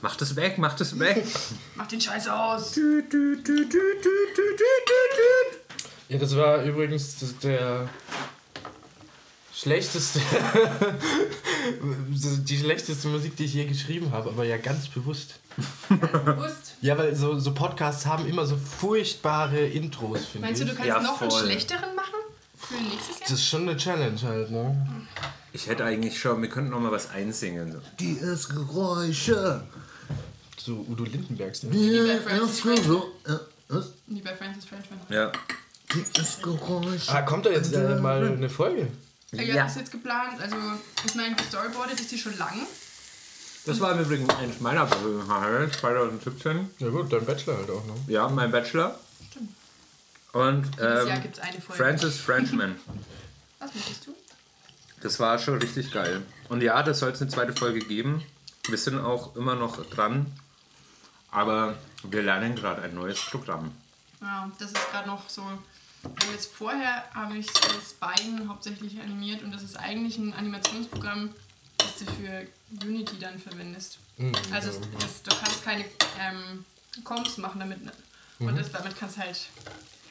Mach 0.02 0.16
das 0.16 0.36
weg, 0.36 0.58
mach 0.58 0.76
das 0.76 0.98
weg. 1.00 1.26
Mach 1.76 1.88
den 1.88 2.00
Scheiß 2.02 2.28
aus. 2.28 2.76
Ja, 6.10 6.18
das 6.18 6.36
war 6.36 6.64
übrigens 6.64 7.20
das- 7.20 7.38
der 7.40 7.90
schlechteste, 9.62 10.19
die 12.10 12.58
schlechteste 12.58 13.08
Musik, 13.08 13.36
die 13.36 13.45
ich 13.45 13.54
je 13.54 13.65
geschrieben 13.65 14.12
habe, 14.12 14.30
aber 14.30 14.43
ja 14.43 14.58
ganz 14.58 14.88
bewusst. 14.88 15.36
Bewusst. 15.89 16.76
Ja, 16.82 16.97
weil 16.97 17.15
so, 17.15 17.38
so 17.39 17.54
Podcasts 17.54 18.06
haben 18.06 18.26
immer 18.28 18.45
so 18.45 18.58
furchtbare 18.58 19.60
Intros, 19.60 20.26
finde 20.26 20.47
Meinst 20.47 20.62
ich. 20.62 20.67
du, 20.67 20.74
du 20.74 20.78
kannst 20.78 20.88
Ja, 20.88 21.02
noch 21.02 21.21
einen 21.21 21.32
voll. 21.32 21.41
schlechteren 21.43 21.95
machen? 21.95 22.15
Für 22.58 22.76
nächstes 22.76 23.19
Jahr? 23.19 23.30
das 23.30 23.32
ist 23.32 23.45
schon 23.47 23.62
eine 23.63 23.78
Challenge 23.78 24.21
halt, 24.24 24.52
ne? 24.52 25.08
Ich 25.54 25.67
hätte 25.67 25.84
eigentlich 25.84 26.19
schon, 26.19 26.41
wir 26.41 26.50
könnten 26.50 26.71
noch 26.71 26.80
mal 26.80 26.91
was 26.91 27.10
einsingen. 27.10 27.71
So. 27.74 27.80
Die 28.00 28.13
ist 28.13 28.50
Geräusche. 28.50 29.63
So 30.58 30.86
Udo 30.89 31.04
Lindenbergs. 31.04 31.63
Ne? 31.63 31.71
Wie 31.74 31.97
bei 32.08 32.19
Francis 32.19 32.60
Frenchman. 32.62 32.86
so. 32.88 33.12
Ja, 33.28 33.39
was? 33.67 33.93
Wie 34.08 34.21
bei 34.21 34.36
Francis 34.36 34.65
Frenchman. 34.65 35.00
Ja. 35.10 35.32
Die 35.93 36.19
ist 36.21 36.41
Geräusche. 36.41 37.12
Ah, 37.12 37.24
kommt 37.24 37.45
da 37.45 37.50
jetzt 37.50 37.74
äh, 37.74 37.95
mal 37.95 38.26
eine 38.26 38.50
Folge? 38.50 38.88
Ja, 39.32 39.41
Ja. 39.44 39.63
das 39.63 39.74
ist 39.74 39.78
jetzt 39.80 39.91
geplant. 39.91 40.39
Also, 40.41 40.56
ich 41.06 41.15
meine, 41.15 41.36
gestoryboardet 41.36 42.00
ist 42.00 42.12
die 42.12 42.17
schon 42.17 42.38
lang. 42.38 42.67
Das 43.65 43.80
war 43.80 43.91
im 43.94 44.00
Übrigen 44.00 44.30
eines 44.32 44.60
meiner 44.60 44.89
Highlights 44.89 45.78
2017. 45.80 46.70
Ja 46.80 46.89
gut, 46.89 47.13
dein 47.13 47.26
Bachelor 47.26 47.58
halt 47.58 47.70
auch, 47.70 47.86
ne? 47.86 47.94
Ja, 48.08 48.28
mein 48.28 48.52
Bachelor. 48.52 49.00
Stimmt. 49.30 49.52
Und 50.34 50.78
Jahr 50.80 51.08
ähm, 51.08 51.22
gibt 51.22 51.38
es 51.38 51.44
eine 51.44 51.62
Folge. 51.62 51.84
Francis 51.84 52.17
Frenchman. 52.17 52.76
Was 53.60 53.74
möchtest 53.76 54.08
du? 54.08 54.15
Das 55.02 55.20
war 55.20 55.38
schon 55.39 55.60
richtig 55.60 55.91
geil. 55.91 56.24
Und 56.50 56.62
ja, 56.62 56.82
das 56.84 57.00
soll 57.00 57.12
es 57.12 57.22
eine 57.22 57.30
zweite 57.30 57.54
Folge 57.54 57.80
geben. 57.80 58.24
Wir 58.67 58.78
sind 58.78 59.00
auch 59.00 59.36
immer 59.36 59.56
noch 59.56 59.86
dran. 59.89 60.26
Aber 61.30 61.76
wir 62.04 62.24
lernen 62.24 62.56
gerade 62.56 62.82
ein 62.82 62.94
neues 62.94 63.20
Programm. 63.22 63.72
Ja, 64.20 64.52
das 64.60 64.72
ist 64.72 64.91
gerade 64.91 65.08
noch 65.08 65.30
so. 65.30 65.44
Wir 66.04 66.10
haben 66.10 66.32
jetzt 66.34 66.52
vorher 66.54 67.04
habe 67.14 67.38
ich 67.38 67.48
das 67.52 67.94
Bein 68.00 68.46
hauptsächlich 68.48 69.00
animiert 69.00 69.44
und 69.44 69.52
das 69.52 69.62
ist 69.64 69.78
eigentlich 69.78 70.18
ein 70.18 70.34
Animationsprogramm, 70.34 71.34
das 71.78 71.98
du 72.00 72.06
für 72.06 72.48
Unity 72.88 73.20
dann 73.20 73.38
verwendest. 73.40 74.00
Mhm, 74.18 74.32
Also 74.52 74.70
es, 74.70 74.78
es, 75.06 75.22
du 75.24 75.36
kannst 75.36 75.64
keine 75.64 75.86
ähm, 76.20 76.66
Comps 77.04 77.38
machen 77.38 77.60
damit. 77.60 77.84
ne? 77.86 77.92
Und 78.40 78.58
das, 78.58 78.72
damit 78.72 78.98
kannst 78.98 79.18
halt. 79.18 79.40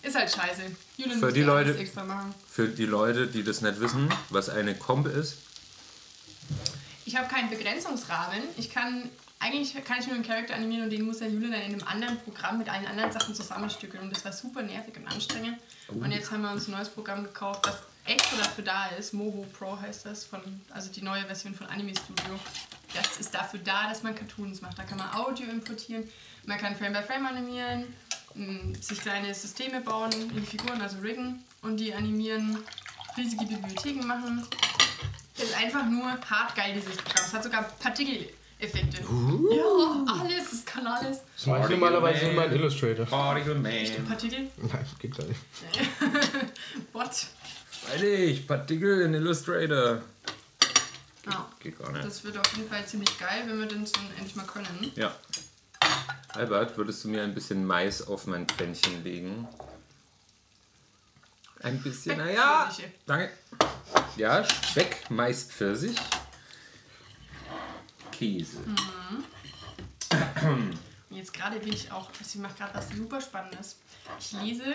Ist 0.02 0.14
halt 0.16 0.30
scheiße. 0.30 0.62
Julian 0.96 1.18
Für 1.18 1.32
die 1.32 1.40
ja 1.40 1.46
Leute- 1.46 1.76
extra 1.76 2.04
machen. 2.04 2.34
Für 2.48 2.68
die 2.68 2.86
Leute, 2.86 3.26
die 3.26 3.42
das 3.42 3.60
nicht 3.60 3.80
wissen, 3.80 4.08
was 4.30 4.48
eine 4.48 4.74
Comp 4.74 5.06
ist. 5.08 5.36
Ich 7.04 7.16
habe 7.16 7.28
keinen 7.28 7.50
Begrenzungsrahmen. 7.50 8.40
Ich 8.56 8.70
kann 8.70 9.10
eigentlich 9.40 9.74
kann 9.84 9.98
ich 9.98 10.06
nur 10.06 10.14
einen 10.14 10.24
Charakter 10.24 10.54
animieren 10.54 10.84
und 10.84 10.90
den 10.90 11.02
muss 11.02 11.18
der 11.18 11.28
Julian 11.28 11.52
dann 11.52 11.62
in 11.62 11.72
einem 11.72 11.88
anderen 11.88 12.18
Programm 12.20 12.58
mit 12.58 12.68
allen 12.68 12.86
anderen 12.86 13.10
Sachen 13.10 13.34
zusammenstückeln. 13.34 14.02
Und 14.02 14.10
das 14.14 14.24
war 14.24 14.32
super 14.32 14.62
nervig 14.62 14.94
und 14.96 15.06
anstrengend. 15.08 15.58
Und 15.88 16.12
jetzt 16.12 16.30
haben 16.30 16.42
wir 16.42 16.50
uns 16.50 16.68
ein 16.68 16.72
neues 16.72 16.90
Programm 16.90 17.24
gekauft, 17.24 17.66
das 17.66 17.78
extra 18.04 18.36
dafür 18.36 18.64
da 18.64 18.86
ist. 18.98 19.14
Moho 19.14 19.46
Pro 19.58 19.80
heißt 19.80 20.04
das, 20.04 20.24
von, 20.24 20.40
also 20.70 20.90
die 20.92 21.00
neue 21.02 21.24
Version 21.24 21.54
von 21.54 21.66
Anime 21.68 21.92
Studio. 21.96 22.38
Das 22.94 23.18
ist 23.18 23.34
dafür 23.34 23.60
da, 23.64 23.88
dass 23.88 24.02
man 24.02 24.14
Cartoons 24.14 24.60
macht. 24.60 24.78
Da 24.78 24.82
kann 24.82 24.98
man 24.98 25.10
Audio 25.14 25.46
importieren, 25.46 26.04
man 26.44 26.58
kann 26.58 26.76
Frame 26.76 26.92
by 26.92 27.02
Frame 27.02 27.26
animieren, 27.26 27.94
sich 28.80 29.00
kleine 29.00 29.34
Systeme 29.34 29.80
bauen 29.80 30.12
in 30.12 30.34
die 30.34 30.46
Figuren, 30.46 30.80
also 30.82 30.98
riggen 30.98 31.42
und 31.62 31.78
die 31.78 31.94
animieren, 31.94 32.58
riesige 33.16 33.46
Bibliotheken 33.46 34.06
machen. 34.06 34.46
Das 35.36 35.48
ist 35.48 35.56
einfach 35.56 35.86
nur 35.86 36.04
hart 36.28 36.54
geil, 36.54 36.74
dieses 36.74 36.96
Programm. 36.96 37.24
Es 37.26 37.32
hat 37.32 37.42
sogar 37.42 37.70
Partikeleffekte. 38.60 39.02
Ja, 39.56 40.20
alles, 40.22 40.52
es 40.52 40.64
kann 40.64 40.86
alles. 40.86 41.18
Das 41.36 41.46
mache 41.46 41.62
ich 41.64 41.68
normalerweise 41.70 42.26
immer 42.26 42.44
in 42.46 42.52
Illustrator. 42.52 43.06
Particle 43.06 43.64
Echte 43.66 43.98
Man. 44.00 44.08
Partikel? 44.08 44.50
Nein, 44.56 44.86
das 44.90 44.98
geht 44.98 45.16
gar 45.16 45.26
nicht. 45.26 45.40
What? 46.92 47.26
Freilich, 47.70 48.46
Partikel 48.46 49.00
in 49.02 49.14
Illustrator. 49.14 50.02
Ja, 51.26 51.48
Geht 51.60 51.78
gar 51.78 51.92
nicht. 51.92 52.04
das 52.04 52.24
wird 52.24 52.38
auf 52.38 52.56
jeden 52.56 52.68
Fall 52.68 52.84
ziemlich 52.86 53.18
geil, 53.18 53.42
wenn 53.46 53.58
wir 53.58 53.66
das 53.66 53.92
dann 53.92 54.04
endlich 54.16 54.36
mal 54.36 54.46
können. 54.46 54.92
Ja. 54.96 55.14
Albert, 56.28 56.76
würdest 56.76 57.04
du 57.04 57.08
mir 57.08 57.22
ein 57.22 57.34
bisschen 57.34 57.66
Mais 57.66 58.06
auf 58.06 58.26
mein 58.26 58.46
Pfännchen 58.46 59.02
legen? 59.04 59.48
Ein 61.62 61.82
bisschen, 61.82 62.16
naja. 62.16 62.70
Danke. 63.06 63.30
Ja, 64.16 64.44
Speck, 64.44 65.10
Mais, 65.10 65.44
Pfirsich. 65.44 65.96
Käse. 68.20 68.58
Jetzt 71.08 71.32
gerade 71.32 71.58
bin 71.58 71.72
ich 71.72 71.90
auch, 71.90 72.10
ich 72.20 72.34
mache 72.36 72.54
gerade 72.54 72.74
was 72.74 72.90
super 72.90 73.18
Spannendes. 73.18 73.78
Ich 74.18 74.32
lese 74.32 74.74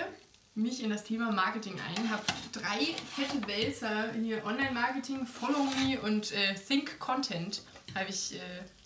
mich 0.56 0.82
in 0.82 0.90
das 0.90 1.04
Thema 1.04 1.32
Marketing 1.32 1.80
ein, 1.80 2.10
habe 2.10 2.24
drei 2.52 2.96
fette 3.16 3.48
Wälzer 3.48 4.14
hier 4.14 4.44
Online-Marketing, 4.44 5.28
Follow 5.28 5.64
Me 5.78 6.02
und 6.02 6.32
äh, 6.32 6.56
Think 6.56 6.98
Content 6.98 7.62
habe 7.94 8.10
ich 8.10 8.34
äh, 8.34 8.40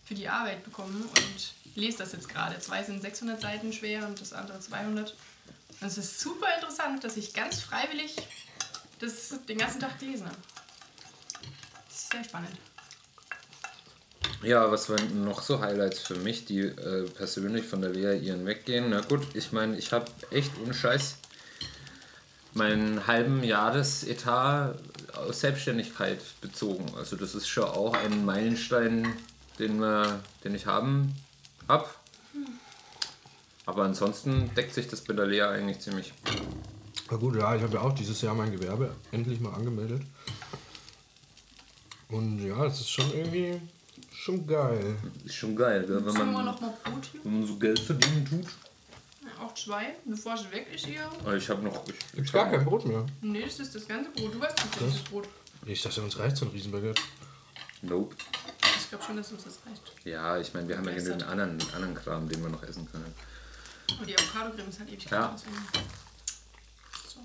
für 0.03 0.15
die 0.15 0.27
Arbeit 0.27 0.65
bekommen 0.65 1.03
und 1.03 1.53
lese 1.75 1.99
das 1.99 2.11
jetzt 2.11 2.27
gerade. 2.27 2.59
Zwei 2.59 2.83
sind 2.83 3.01
600 3.01 3.39
Seiten 3.39 3.71
schwer 3.71 4.05
und 4.07 4.19
das 4.19 4.33
andere 4.33 4.59
200. 4.59 5.15
Und 5.79 5.87
es 5.87 5.97
ist 5.97 6.19
super 6.19 6.47
interessant, 6.55 7.05
dass 7.05 7.15
ich 7.15 7.33
ganz 7.33 7.61
freiwillig 7.61 8.13
das 8.99 9.33
den 9.47 9.57
ganzen 9.57 9.79
Tag 9.79 9.97
gelesen 9.99 10.25
habe. 10.25 10.37
Das 11.87 11.97
ist 11.97 12.11
sehr 12.11 12.23
spannend. 12.25 12.57
Ja, 14.41 14.71
was 14.71 14.89
waren 14.89 15.25
noch 15.25 15.41
so 15.41 15.59
Highlights 15.59 15.99
für 15.99 16.15
mich, 16.15 16.45
die 16.45 16.61
äh, 16.61 17.09
persönlich 17.09 17.65
von 17.65 17.81
der 17.81 17.89
Lea 17.89 18.17
ihren 18.17 18.45
weggehen? 18.45 18.89
Na 18.89 19.01
gut, 19.01 19.21
ich 19.33 19.51
meine, 19.51 19.77
ich 19.77 19.91
habe 19.91 20.05
echt 20.31 20.51
ohne 20.63 20.73
Scheiß 20.73 21.17
meinen 22.53 23.05
halben 23.05 23.43
Jahresetat 23.43 24.79
aus 25.13 25.41
Selbstständigkeit 25.41 26.19
bezogen. 26.39 26.85
Also 26.97 27.17
das 27.17 27.35
ist 27.35 27.49
schon 27.49 27.65
auch 27.65 27.93
ein 27.93 28.23
Meilenstein, 28.23 29.13
den, 29.59 29.81
wir, 29.81 30.21
den 30.43 30.55
ich 30.55 30.65
haben 30.65 31.15
hab. 31.67 31.93
Aber 33.65 33.83
ansonsten 33.83 34.53
deckt 34.55 34.73
sich 34.73 34.87
das 34.87 35.01
bei 35.01 35.13
der 35.13 35.27
Lea 35.27 35.41
eigentlich 35.41 35.79
ziemlich. 35.79 36.13
Na 37.11 37.17
gut, 37.17 37.35
ja, 37.35 37.55
ich 37.55 37.61
habe 37.61 37.73
ja 37.73 37.81
auch 37.81 37.93
dieses 37.93 38.21
Jahr 38.21 38.35
mein 38.35 38.51
Gewerbe 38.51 38.95
endlich 39.11 39.41
mal 39.41 39.53
angemeldet. 39.53 40.01
Und 42.07 42.39
ja, 42.39 42.65
es 42.65 42.79
ist 42.79 42.89
schon 42.89 43.13
irgendwie 43.13 43.61
schon 44.29 44.47
geil. 44.47 44.95
Ist 45.25 45.35
schon 45.35 45.55
geil, 45.55 45.85
gell? 45.85 46.05
wenn 46.05 46.13
man, 46.33 46.45
noch 46.45 46.61
mal 46.61 46.73
Brot 46.83 47.05
hier? 47.11 47.21
wenn 47.23 47.39
man 47.39 47.47
so 47.47 47.55
Geld 47.57 47.79
verdienen 47.79 48.25
tut. 48.25 48.47
Auch 49.39 49.53
zwei, 49.53 49.95
bevor 50.05 50.35
sie 50.37 50.51
weg 50.51 50.67
ist 50.73 50.85
hier. 50.85 51.05
Aber 51.05 51.35
Ich 51.37 51.49
habe 51.49 51.61
noch. 51.63 51.81
Ich, 51.87 51.93
Gibt's 52.11 52.15
ich 52.27 52.31
gar 52.33 52.45
hab 52.45 52.51
kein 52.51 52.59
noch- 52.63 52.69
Brot 52.69 52.85
mehr. 52.85 53.05
Nee, 53.21 53.43
das 53.43 53.59
ist 53.59 53.73
das 53.75 53.87
ganze 53.87 54.09
Brot. 54.11 54.33
Du 54.33 54.39
weißt 54.41 54.57
nicht, 54.65 54.81
das 54.81 54.95
ist 54.95 55.09
Brot. 55.09 55.27
Ich 55.65 55.81
dachte, 55.81 56.01
uns 56.01 56.17
reicht 56.19 56.37
so 56.37 56.45
ein 56.45 56.51
Riesenbaguette. 56.51 57.01
Nope. 57.81 58.15
Ich 58.77 58.89
glaube 58.89 59.03
schon, 59.05 59.17
dass 59.17 59.31
uns 59.31 59.43
das 59.45 59.59
reicht. 59.65 59.81
Ja, 60.05 60.37
ich 60.37 60.53
meine, 60.53 60.67
wir 60.67 60.77
haben 60.77 60.85
ja 60.85 60.93
genügend 60.95 61.23
anderen, 61.23 61.57
anderen 61.73 61.95
Kram, 61.95 62.27
den 62.27 62.41
wir 62.41 62.49
noch 62.49 62.63
essen 62.63 62.87
können. 62.91 63.13
Und 63.99 64.07
die 64.07 64.17
Avocado-Creme 64.17 64.69
ist 64.69 64.79
halt 64.79 64.89
ewig 64.91 65.05
Ja. 65.09 65.33
deswegen- 65.33 65.55
So. 67.07 67.19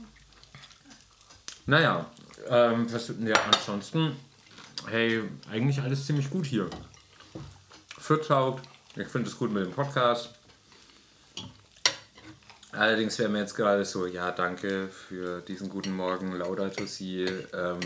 Naja, 1.67 2.07
ähm, 2.49 2.93
was, 2.93 3.09
ja, 3.09 3.35
ansonsten, 3.53 4.17
hey, 4.88 5.23
eigentlich 5.51 5.81
alles 5.81 6.07
ziemlich 6.07 6.29
gut 6.31 6.47
hier. 6.47 6.69
Fürth 8.05 8.29
taugt, 8.29 8.69
ich 8.97 9.09
finde 9.09 9.31
es 9.31 9.38
gut 9.38 9.51
mit 9.51 9.64
dem 9.64 9.73
Podcast. 9.73 10.29
Allerdings 12.73 13.19
wäre 13.19 13.31
mir 13.31 13.38
jetzt 13.38 13.55
gerade 13.55 13.83
so, 13.87 14.05
ja, 14.07 14.31
danke 14.31 14.88
für 14.88 15.40
diesen 15.40 15.71
guten 15.71 15.97
Morgen, 15.97 16.33
Laudato 16.37 16.85
Si. 16.85 17.25
Ähm, 17.25 17.81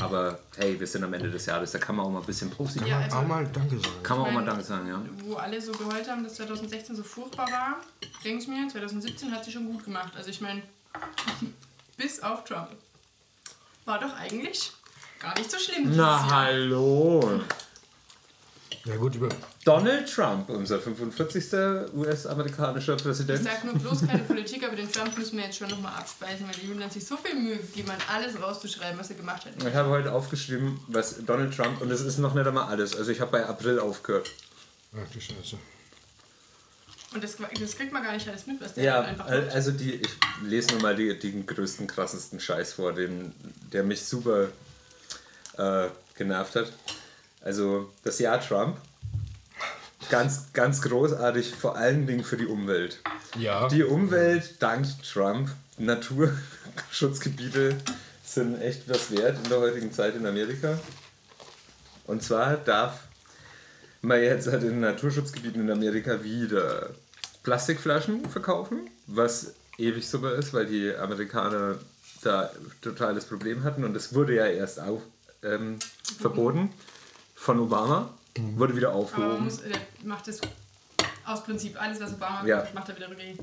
aber 0.00 0.38
hey, 0.56 0.80
wir 0.80 0.86
sind 0.86 1.04
am 1.04 1.12
Ende 1.12 1.30
des 1.30 1.44
Jahres, 1.44 1.72
da 1.72 1.78
kann 1.78 1.94
man 1.96 2.06
auch 2.06 2.10
mal 2.10 2.20
ein 2.20 2.24
bisschen 2.24 2.48
positiv. 2.48 2.86
Ja, 2.88 2.94
Kann 2.94 3.04
also- 3.04 3.16
auch 3.18 3.26
mal 3.26 3.46
Danke 3.52 3.76
sagen. 3.78 4.02
Kann 4.02 4.18
man 4.18 4.26
auch 4.28 4.32
mal 4.32 4.44
Danke 4.46 4.64
sagen, 4.64 4.88
ja. 4.88 5.02
Wo 5.24 5.34
alle 5.34 5.60
so 5.60 5.72
geheult 5.72 6.08
haben, 6.08 6.24
dass 6.24 6.36
2016 6.36 6.96
so 6.96 7.02
furchtbar 7.02 7.46
war, 7.50 7.80
denke 8.24 8.42
ich 8.42 8.48
mir, 8.48 8.66
2017 8.66 9.30
hat 9.30 9.44
sie 9.44 9.52
schon 9.52 9.66
gut 9.66 9.84
gemacht. 9.84 10.14
Also 10.16 10.30
ich 10.30 10.40
meine, 10.40 10.62
bis 11.98 12.18
auf 12.22 12.44
Trump. 12.44 12.70
War 13.84 14.00
doch 14.00 14.16
eigentlich 14.16 14.72
gar 15.20 15.36
nicht 15.38 15.50
so 15.50 15.58
schlimm. 15.58 15.90
Na, 15.94 15.96
Jahr. 15.96 16.30
hallo. 16.30 17.42
Ja 18.84 18.96
gut, 18.96 19.14
über 19.14 19.30
Donald 19.64 20.12
Trump, 20.12 20.50
unser 20.50 20.78
45. 20.78 21.90
US-amerikanischer 21.94 22.96
Ich 22.96 23.02
Präsident. 23.02 23.42
sag 23.42 23.64
nur 23.64 23.74
bloß 23.74 24.06
keine 24.06 24.24
Politik, 24.24 24.62
aber 24.66 24.76
den 24.76 24.92
Trump 24.92 25.16
müssen 25.16 25.38
wir 25.38 25.44
jetzt 25.46 25.56
schon 25.56 25.70
nochmal 25.70 25.94
abspeisen, 25.98 26.46
weil 26.46 26.54
die 26.54 26.66
Julian 26.68 26.90
sich 26.90 27.06
so 27.06 27.16
viel 27.16 27.34
Mühe 27.34 27.56
gegeben 27.56 27.90
hat, 27.90 28.00
alles 28.12 28.38
rauszuschreiben, 28.40 28.98
was 29.00 29.08
er 29.08 29.16
gemacht 29.16 29.46
hat. 29.46 29.52
Ich 29.66 29.74
habe 29.74 29.88
heute 29.88 30.12
aufgeschrieben, 30.12 30.78
was 30.88 31.16
Donald 31.24 31.56
Trump, 31.56 31.80
und 31.80 31.90
es 31.90 32.02
ist 32.02 32.18
noch 32.18 32.34
nicht 32.34 32.46
einmal 32.46 32.64
alles, 32.68 32.94
also 32.94 33.10
ich 33.10 33.20
habe 33.22 33.30
bei 33.32 33.46
April 33.46 33.78
aufgehört. 33.78 34.30
Ach 34.94 35.10
du 35.12 35.18
Scheiße. 35.20 35.56
Und 37.14 37.24
das, 37.24 37.36
das 37.58 37.76
kriegt 37.76 37.92
man 37.92 38.02
gar 38.02 38.12
nicht 38.12 38.28
alles 38.28 38.46
mit, 38.46 38.60
was 38.60 38.74
der 38.74 38.84
Ja, 38.84 39.00
einfach 39.00 39.26
al- 39.26 39.42
macht. 39.46 39.54
also 39.54 39.70
die, 39.70 39.94
ich 39.94 40.10
lese 40.42 40.72
nur 40.72 40.82
mal 40.82 40.94
die, 40.94 41.18
den 41.18 41.46
größten, 41.46 41.86
krassesten 41.86 42.38
Scheiß 42.38 42.74
vor, 42.74 42.92
den, 42.92 43.32
der 43.72 43.82
mich 43.82 44.04
super 44.04 44.48
äh, 45.56 45.88
genervt 46.18 46.56
hat. 46.56 46.72
Also 47.44 47.92
das 48.02 48.18
Jahr 48.18 48.40
Trump, 48.40 48.78
ganz, 50.08 50.52
ganz 50.54 50.80
großartig, 50.80 51.54
vor 51.54 51.76
allen 51.76 52.06
Dingen 52.06 52.24
für 52.24 52.38
die 52.38 52.46
Umwelt. 52.46 53.00
Ja. 53.38 53.68
Die 53.68 53.84
Umwelt 53.84 54.56
dank 54.60 54.86
Trump, 55.02 55.50
Naturschutzgebiete 55.76 57.76
sind 58.24 58.62
echt 58.62 58.88
was 58.88 59.10
wert 59.10 59.36
in 59.44 59.50
der 59.50 59.60
heutigen 59.60 59.92
Zeit 59.92 60.16
in 60.16 60.26
Amerika. 60.26 60.78
Und 62.06 62.22
zwar 62.22 62.56
darf 62.56 63.00
man 64.00 64.22
jetzt 64.22 64.48
halt 64.48 64.62
in 64.62 64.80
Naturschutzgebieten 64.80 65.60
in 65.60 65.70
Amerika 65.70 66.24
wieder 66.24 66.90
Plastikflaschen 67.42 68.26
verkaufen, 68.30 68.88
was 69.06 69.52
ewig 69.76 70.08
super 70.08 70.34
ist, 70.34 70.54
weil 70.54 70.64
die 70.64 70.94
Amerikaner 70.94 71.76
da 72.22 72.50
totales 72.80 73.26
Problem 73.26 73.64
hatten 73.64 73.84
und 73.84 73.94
es 73.94 74.14
wurde 74.14 74.34
ja 74.34 74.46
erst 74.46 74.80
auch 74.80 75.02
ähm, 75.42 75.78
verboten 76.18 76.72
von 77.44 77.60
Obama, 77.60 78.08
wurde 78.56 78.74
wieder 78.74 78.88
Aber 78.88 78.96
man 78.96 79.04
aufgehoben. 79.04 79.44
muss, 79.44 79.58
der 79.60 79.78
macht 80.02 80.26
das 80.26 80.40
aus 81.26 81.44
Prinzip. 81.44 81.80
Alles, 81.80 82.00
was 82.00 82.14
Obama 82.14 82.44
Ja. 82.46 82.56
macht, 82.58 82.74
macht 82.74 82.88
er 82.88 82.96
wieder 82.96 83.10
rückgängig. 83.10 83.38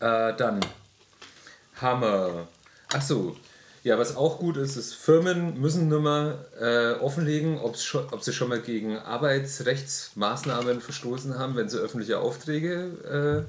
Äh, 0.00 0.36
dann 0.36 0.60
Hammer. 1.80 2.46
Ach 2.92 3.02
so. 3.02 3.36
Ja, 3.84 3.98
was 3.98 4.16
auch 4.16 4.38
gut 4.38 4.56
ist, 4.58 4.76
ist, 4.76 4.94
Firmen 4.94 5.58
müssen 5.60 5.88
nur 5.88 6.00
mal 6.00 6.44
äh, 6.60 7.00
offenlegen, 7.02 7.58
schon, 7.76 8.06
ob 8.10 8.22
sie 8.22 8.32
schon 8.34 8.48
mal 8.50 8.60
gegen 8.60 8.98
Arbeitsrechtsmaßnahmen 8.98 10.80
verstoßen 10.80 11.38
haben, 11.38 11.56
wenn 11.56 11.68
sie 11.68 11.78
öffentliche 11.78 12.18
Aufträge 12.18 13.46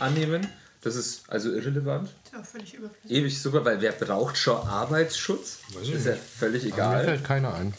äh, 0.00 0.02
annehmen. 0.02 0.46
Das 0.82 0.96
ist 0.96 1.24
also 1.28 1.50
irrelevant. 1.52 2.08
Ja, 2.32 2.42
völlig 2.42 2.72
überflüssig. 2.74 3.10
Ewig 3.10 3.42
super, 3.42 3.62
weil 3.64 3.80
wer 3.82 3.92
braucht 3.92 4.38
schon 4.38 4.56
Arbeitsschutz? 4.66 5.58
Weiß 5.74 5.82
ich 5.82 5.92
ist 5.94 6.06
ja 6.06 6.12
nicht. 6.12 6.22
völlig 6.24 6.62
Mir 6.64 6.72
egal. 6.72 7.04
fällt 7.04 7.24
keiner 7.24 7.52
ein. 7.52 7.74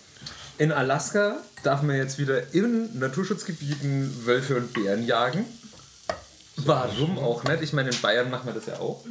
In 0.57 0.71
Alaska 0.71 1.37
darf 1.63 1.81
man 1.81 1.95
jetzt 1.95 2.17
wieder 2.19 2.53
in 2.53 2.99
Naturschutzgebieten 2.99 4.25
Wölfe 4.25 4.57
und 4.57 4.73
Bären 4.73 5.05
jagen. 5.05 5.45
Warum 6.57 7.17
auch 7.17 7.43
nicht? 7.43 7.63
Ich 7.63 7.73
meine, 7.73 7.89
in 7.89 8.01
Bayern 8.01 8.29
machen 8.29 8.47
wir 8.47 8.53
das 8.53 8.67
ja 8.67 8.79
auch. 8.79 9.03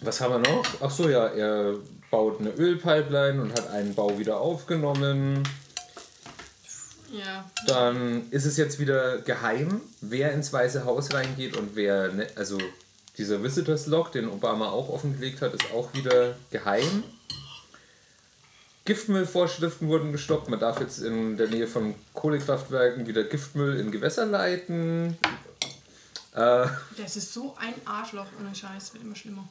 Was 0.00 0.20
haben 0.20 0.42
wir 0.42 0.50
noch? 0.50 0.64
Ach 0.80 0.90
so, 0.90 1.08
ja, 1.08 1.26
er 1.26 1.74
baut 2.10 2.40
eine 2.40 2.50
Ölpipeline 2.50 3.40
und 3.42 3.52
hat 3.52 3.68
einen 3.68 3.94
Bau 3.94 4.18
wieder 4.18 4.38
aufgenommen. 4.38 5.42
Ja. 7.12 7.50
Dann 7.66 8.30
ist 8.30 8.46
es 8.46 8.56
jetzt 8.56 8.78
wieder 8.78 9.18
geheim, 9.18 9.80
wer 10.00 10.32
ins 10.32 10.52
Weiße 10.52 10.84
Haus 10.84 11.12
reingeht 11.12 11.56
und 11.56 11.74
wer, 11.74 12.12
ne, 12.12 12.28
also 12.36 12.58
dieser 13.18 13.42
Visitors 13.42 13.86
Log, 13.86 14.12
den 14.12 14.28
Obama 14.28 14.70
auch 14.70 14.88
offengelegt 14.88 15.42
hat, 15.42 15.52
ist 15.52 15.72
auch 15.74 15.92
wieder 15.92 16.36
geheim. 16.50 17.02
Giftmüllvorschriften 18.84 19.88
wurden 19.88 20.12
gestoppt. 20.12 20.48
Man 20.48 20.58
darf 20.60 20.80
jetzt 20.80 20.98
in 21.00 21.36
der 21.36 21.48
Nähe 21.48 21.66
von 21.66 21.94
Kohlekraftwerken 22.14 23.06
wieder 23.06 23.24
Giftmüll 23.24 23.78
in 23.78 23.90
Gewässer 23.90 24.26
leiten. 24.26 25.16
Äh, 26.34 26.66
Das 26.96 27.16
ist 27.16 27.32
so 27.32 27.56
ein 27.58 27.74
Arschloch 27.84 28.26
ohne 28.40 28.54
Scheiß, 28.54 28.94
wird 28.94 29.04
immer 29.04 29.16
schlimmer. 29.16 29.48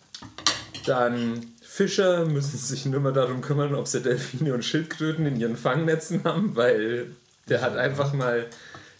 Dann 0.85 1.53
Fischer 1.61 2.25
müssen 2.25 2.57
sich 2.57 2.85
nur 2.85 3.01
mehr 3.01 3.11
darum 3.11 3.41
kümmern, 3.41 3.75
ob 3.75 3.87
sie 3.87 4.01
Delfine 4.01 4.53
und 4.53 4.63
Schildkröten 4.65 5.25
in 5.25 5.39
ihren 5.39 5.57
Fangnetzen 5.57 6.23
haben, 6.23 6.55
weil 6.55 7.11
der 7.47 7.61
hat 7.61 7.75
einfach 7.77 8.13
mal 8.13 8.47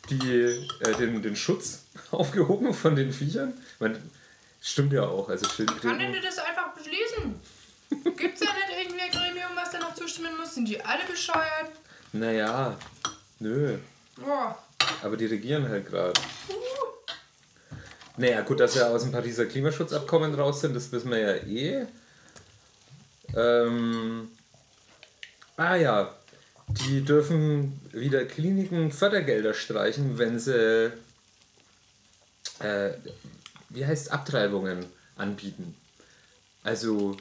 die, 0.10 0.42
äh, 0.82 0.96
den, 1.00 1.22
den 1.22 1.36
Schutz 1.36 1.84
aufgehoben 2.12 2.74
von 2.74 2.96
den 2.96 3.12
Viechern. 3.14 3.54
Meine, 3.80 4.00
stimmt 4.62 4.94
ja 4.94 5.04
auch. 5.04 5.30
Also 5.30 5.46
Kann 5.46 5.56
Schildkröten. 5.56 6.00
denn 6.00 6.14
das 6.24 6.38
einfach 6.38 6.74
beschließen? 6.74 7.36
Gibt's 8.18 8.42
ja 8.42 8.54
nicht 8.54 8.80
irgendwie 8.82 9.02
ein 9.02 9.12
Gremium, 9.12 9.52
was 9.56 9.72
da 9.72 9.80
noch 9.80 9.96
zustimmen 9.96 10.38
muss? 10.38 10.54
Sind 10.56 10.68
die 10.68 10.80
alle 10.84 11.06
bescheuert? 11.06 11.72
Naja, 12.14 12.78
nö. 13.40 13.78
Boah. 14.16 14.58
Aber 15.04 15.18
die 15.18 15.26
regieren 15.26 15.68
halt 15.68 15.88
gerade. 15.88 16.14
Naja, 18.18 18.42
gut, 18.42 18.60
dass 18.60 18.76
wir 18.76 18.88
aus 18.88 19.04
dem 19.04 19.12
Pariser 19.12 19.46
Klimaschutzabkommen 19.46 20.36
raus 20.36 20.62
sind, 20.62 20.76
das 20.76 20.92
wissen 20.92 21.12
wir 21.12 21.20
ja 21.20 21.36
eh. 21.36 21.88
Ähm, 23.36 24.30
ah 25.56 25.76
ja, 25.76 26.14
die 26.68 27.02
dürfen 27.04 27.80
wieder 27.92 28.26
Kliniken 28.26 28.92
Fördergelder 28.92 29.54
streichen, 29.54 30.18
wenn 30.18 30.38
sie, 30.38 30.92
äh, 32.60 32.92
wie 33.70 33.86
heißt 33.86 34.12
Abtreibungen 34.12 34.86
anbieten. 35.16 35.76
Also 36.64 37.16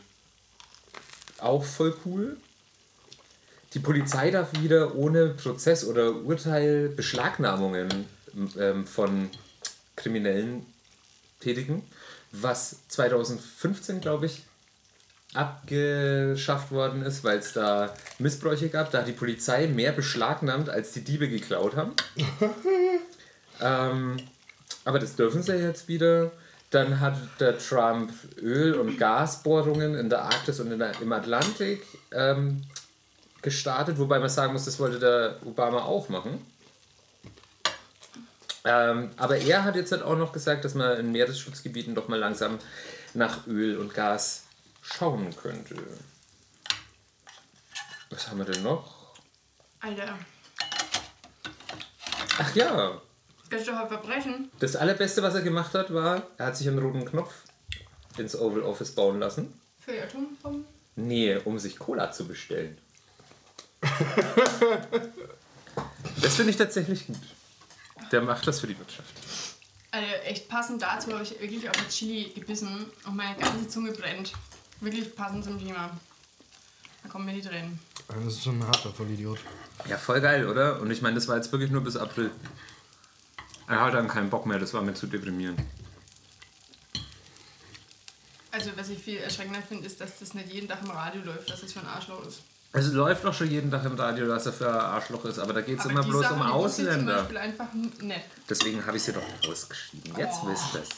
auch 1.41 1.65
voll 1.65 1.97
cool. 2.05 2.37
Die 3.75 3.81
Polizei 3.81 4.31
darf 4.31 4.53
wieder 4.61 4.95
ohne 4.95 5.29
Prozess 5.29 5.85
oder 5.85 6.15
Urteil 6.15 6.89
Beschlagnahmungen 6.89 8.07
ähm, 8.59 8.87
von 8.87 9.31
Kriminellen 9.97 10.65
tätigen, 11.41 11.83
was 12.33 12.77
2015, 12.89 14.01
glaube 14.01 14.27
ich, 14.27 14.43
abgeschafft 15.35 16.71
worden 16.71 17.03
ist, 17.03 17.23
weil 17.25 17.39
es 17.39 17.53
da 17.53 17.95
Missbräuche 18.19 18.71
gab. 18.71 18.91
Da 18.91 19.01
hat 19.01 19.09
die 19.09 19.13
Polizei 19.13 19.67
mehr 19.67 19.93
beschlagnahmt, 19.93 20.71
als 20.71 20.93
die 20.93 21.05
Diebe 21.05 21.29
geklaut 21.29 21.77
haben. 21.77 21.93
ähm, 23.61 24.17
aber 24.85 24.99
das 24.99 25.17
dürfen 25.17 25.43
sie 25.43 25.57
jetzt 25.57 25.89
wieder. 25.89 26.33
Dann 26.71 27.01
hat 27.01 27.17
der 27.41 27.59
Trump 27.59 28.13
Öl- 28.41 28.75
und 28.75 28.99
Gasbohrungen 28.99 29.95
in 29.95 30.11
der 30.11 30.23
Arktis 30.23 30.61
und 30.61 30.71
in 30.71 30.79
der, 30.79 31.01
im 31.01 31.13
Atlantik 31.13 31.87
ähm, 32.13 32.65
gestartet, 33.41 33.99
wobei 33.99 34.19
man 34.19 34.29
sagen 34.29 34.53
muss, 34.53 34.67
das 34.67 34.79
wollte 34.79 34.99
der 34.99 35.37
Obama 35.47 35.83
auch 35.83 36.09
machen. 36.09 36.45
Ähm, 38.65 39.11
aber 39.17 39.39
er 39.39 39.65
hat 39.65 39.77
jetzt 39.77 39.93
halt 39.93 40.03
auch 40.03 40.17
noch 40.17 40.33
gesagt, 40.33 40.65
dass 40.65 40.75
man 40.75 40.99
in 40.99 41.13
Meeresschutzgebieten 41.13 41.95
doch 41.95 42.09
mal 42.09 42.19
langsam 42.19 42.59
nach 43.15 43.47
Öl 43.47 43.79
und 43.79 43.95
Gas 43.95 44.45
schauen 44.83 45.35
könnte. 45.37 45.77
Was 48.11 48.29
haben 48.29 48.39
wir 48.39 48.45
denn 48.45 48.63
noch? 48.63 49.15
Alter, 49.81 50.19
Ach 52.41 52.55
ja, 52.55 53.01
das 53.51 53.61
ist 53.61 53.69
doch 53.69 53.77
ein 53.77 53.89
Verbrechen. 53.89 54.51
das 54.59 54.77
allerbeste, 54.77 55.23
was 55.23 55.35
er 55.35 55.43
gemacht 55.43 55.75
hat, 55.75 55.93
war, 55.93 56.23
er 56.37 56.47
hat 56.47 56.57
sich 56.57 56.69
einen 56.69 56.79
roten 56.79 57.05
Knopf 57.05 57.33
ins 58.17 58.37
Oval 58.37 58.63
Office 58.63 58.93
bauen 58.93 59.21
lassen. 59.21 59.53
Für 59.81 59.93
die 59.93 60.01
Atombomben. 60.01 60.65
Nee, 60.97 61.37
um 61.45 61.59
sich 61.59 61.79
Cola 61.79 62.11
zu 62.11 62.27
bestellen. 62.27 62.77
das 66.21 66.35
finde 66.35 66.51
ich 66.51 66.57
tatsächlich 66.57 67.07
gut. 67.07 67.17
Der 68.11 68.23
macht 68.23 68.47
das 68.47 68.61
für 68.61 68.67
die 68.67 68.79
Wirtschaft. 68.79 69.09
Also 69.91 70.07
echt 70.25 70.49
passend 70.49 70.83
dazu 70.83 71.13
habe 71.13 71.23
ich 71.23 71.41
wirklich 71.41 71.69
auf 71.69 71.77
das 71.77 71.95
Chili 71.95 72.33
gebissen 72.35 72.87
und 73.07 73.17
meine 73.17 73.37
ganze 73.39 73.69
Zunge 73.69 73.93
brennt. 73.93 74.33
Wirklich 74.81 75.15
passend 75.15 75.45
zum 75.45 75.59
Thema. 75.59 75.91
Da 77.03 77.09
kommen 77.09 77.25
mir 77.25 77.35
die 77.35 77.43
Tränen. 77.43 77.79
Das 78.09 78.35
ist 78.35 78.45
schon 78.45 78.59
ein 78.61 78.67
harter 78.67 78.93
Vollidiot. 78.93 79.39
Ja, 79.89 79.97
voll 79.97 80.21
geil, 80.21 80.49
oder? 80.49 80.81
Und 80.81 80.91
ich 80.91 81.03
meine, 81.03 81.15
das 81.15 81.29
war 81.29 81.37
jetzt 81.37 81.53
wirklich 81.53 81.71
nur 81.71 81.83
bis 81.83 81.97
April. 81.97 82.31
Er 83.69 83.81
hat 83.83 83.95
dann 83.95 84.09
keinen 84.09 84.31
Bock 84.31 84.47
mehr, 84.47 84.59
das 84.59 84.73
war 84.75 84.83
mir 84.83 84.95
zu 84.95 85.07
deprimierend. 85.07 85.61
Also 88.51 88.71
was 88.77 88.89
ich 88.89 88.99
viel 88.99 89.19
erschreckender 89.19 89.61
finde, 89.63 89.87
ist, 89.87 90.01
dass 90.01 90.19
das 90.19 90.35
nicht 90.35 90.51
jeden 90.53 90.69
Tag 90.69 90.83
im 90.83 90.91
Radio 90.91 91.23
läuft, 91.23 91.51
dass 91.51 91.61
das 91.61 91.73
für 91.73 91.81
ein 91.81 91.87
Arschloch 91.87 92.25
ist. 92.27 92.41
Es 92.73 92.93
läuft 92.93 93.25
doch 93.25 93.33
schon 93.35 93.51
jeden 93.51 93.71
Tag 93.71 93.85
im 93.85 93.95
Radio, 93.95 94.27
dass 94.27 94.47
er 94.47 94.53
für 94.53 94.69
ein 94.69 94.75
Arschloch 94.81 95.25
ist, 95.27 95.39
aber 95.39 95.53
da 95.53 95.61
geht 95.61 95.79
es 95.79 95.85
immer 95.87 96.03
die 96.03 96.09
bloß 96.11 96.23
Sachen, 96.23 96.37
um 96.37 96.43
ich 96.43 96.49
Zum 96.49 96.57
Ausländer. 96.87 97.17
Beispiel 97.19 97.37
einfach 97.39 97.67
nett. 98.03 98.23
Deswegen 98.49 98.85
habe 98.87 98.97
ich 98.97 99.03
sie 99.03 99.13
doch 99.13 99.23
ausgeschrieben. 99.49 100.15
Jetzt 100.19 100.39
Oh. 100.43 100.49
wisst 100.49 100.75
ihr 100.75 100.83
es. 100.83 100.89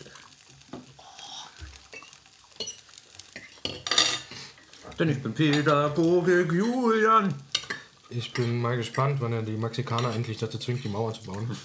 Denn 4.99 5.09
ich 5.09 5.23
bin 5.23 5.33
Pädagogik 5.33 6.53
Julian. 6.53 7.35
Ich 8.11 8.33
bin 8.33 8.61
mal 8.61 8.77
gespannt, 8.77 9.21
wann 9.21 9.33
er 9.33 9.43
die 9.43 9.57
Mexikaner 9.57 10.15
endlich 10.15 10.39
dazu 10.39 10.59
zwingt, 10.59 10.83
die 10.85 10.89
Mauer 10.89 11.15
zu 11.15 11.23
bauen. 11.25 11.57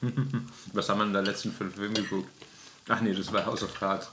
Was 0.72 0.88
haben 0.88 0.98
wir 0.98 1.04
in 1.06 1.12
der 1.12 1.22
letzten 1.22 1.52
fünf 1.52 1.74
Filme 1.74 1.94
geguckt? 1.94 2.28
Ach 2.88 3.00
nee, 3.00 3.12
das 3.12 3.32
war 3.32 3.44
House 3.44 3.62
of 3.62 3.78
Cards. 3.78 4.08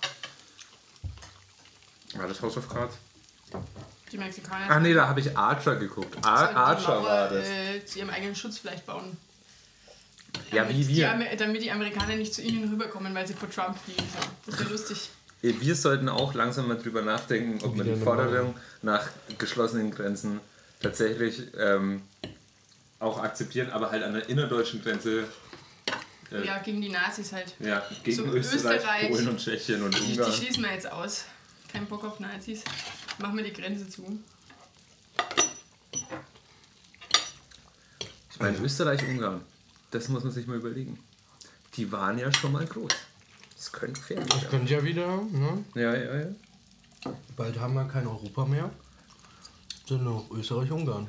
War 2.15 2.27
das 2.27 2.41
House 2.41 2.57
of 2.57 2.67
Cards? 2.69 2.95
Die 4.11 4.17
Mexikaner. 4.17 4.65
Ach 4.69 4.79
nee, 4.79 4.93
da 4.93 5.07
habe 5.07 5.19
ich 5.19 5.35
Archer 5.37 5.75
geguckt. 5.75 6.15
Ar 6.25 6.49
die 6.49 6.55
Archer 6.55 6.95
Mauer, 6.99 7.03
war 7.09 7.29
das. 7.29 7.47
Äh, 7.47 7.85
zu 7.85 7.99
ihrem 7.99 8.09
eigenen 8.09 8.35
Schutz 8.35 8.57
vielleicht 8.59 8.85
bauen. 8.85 9.17
Ja, 10.51 10.63
damit 10.63 10.77
wie 10.77 10.83
Die, 10.85 10.95
wir. 10.97 11.11
Amer- 11.11 11.35
damit 11.37 11.61
die 11.61 11.71
Amerikaner 11.71 12.15
nicht 12.15 12.33
zu 12.33 12.41
ihnen 12.41 12.69
rüberkommen, 12.69 13.13
weil 13.15 13.25
sie 13.27 13.33
vor 13.33 13.49
Trump 13.49 13.77
fliegen. 13.77 14.03
Das 14.45 14.59
wäre 14.59 14.69
lustig. 14.69 15.09
Wir 15.41 15.75
sollten 15.75 16.09
auch 16.09 16.33
langsam 16.33 16.67
mal 16.67 16.77
drüber 16.77 17.01
nachdenken, 17.01 17.63
ob 17.63 17.75
man 17.75 17.85
die 17.85 17.95
Forderung 17.95 18.55
nach 18.81 19.07
geschlossenen 19.37 19.91
Grenzen 19.91 20.39
tatsächlich 20.81 21.43
ähm, 21.57 22.01
auch 22.99 23.21
akzeptieren, 23.21 23.69
aber 23.71 23.91
halt 23.91 24.03
an 24.03 24.13
der 24.13 24.27
innerdeutschen 24.27 24.81
Grenze 24.83 25.25
äh, 26.31 26.45
Ja, 26.45 26.59
gegen 26.59 26.81
die 26.81 26.89
Nazis 26.89 27.31
halt. 27.33 27.53
ja, 27.59 27.83
gegen 28.03 28.15
So 28.17 28.23
Österreich, 28.25 28.75
Österreich. 28.77 29.09
Polen 29.09 29.27
und 29.29 29.37
Tschechien 29.39 29.81
und 29.83 29.93
Die, 29.97 30.01
die 30.05 30.11
Ungarn. 30.13 30.31
schließen 30.33 30.63
wir 30.63 30.71
jetzt 30.73 30.91
aus. 30.91 31.25
Kein 31.71 31.85
Bock 31.87 32.03
auf 32.05 32.19
Nazis. 32.19 32.63
Machen 33.19 33.37
wir 33.37 33.43
die 33.43 33.53
Grenze 33.53 33.87
zu. 33.89 34.19
Ich 38.31 38.39
meine, 38.39 38.57
Österreich, 38.57 39.01
Ungarn, 39.07 39.41
das 39.91 40.09
muss 40.09 40.23
man 40.23 40.31
sich 40.33 40.45
mal 40.47 40.57
überlegen. 40.57 40.99
Die 41.75 41.91
waren 41.91 42.17
ja 42.17 42.31
schon 42.33 42.51
mal 42.51 42.65
groß. 42.65 42.91
Das 43.55 43.71
könnte 43.71 43.99
gefährlich 43.99 44.27
Das 44.27 44.41
werden. 44.43 44.49
könnte 44.51 44.73
ja 44.73 44.83
wieder, 44.83 45.07
ne? 45.31 45.63
Ja, 45.75 45.95
ja, 45.95 46.15
ja. 46.19 46.27
Bald 47.37 47.59
haben 47.59 47.73
wir 47.75 47.85
kein 47.87 48.07
Europa 48.07 48.45
mehr. 48.45 48.69
Sind 49.87 50.03
noch 50.03 50.29
Österreich, 50.31 50.71
Ungarn. 50.71 51.07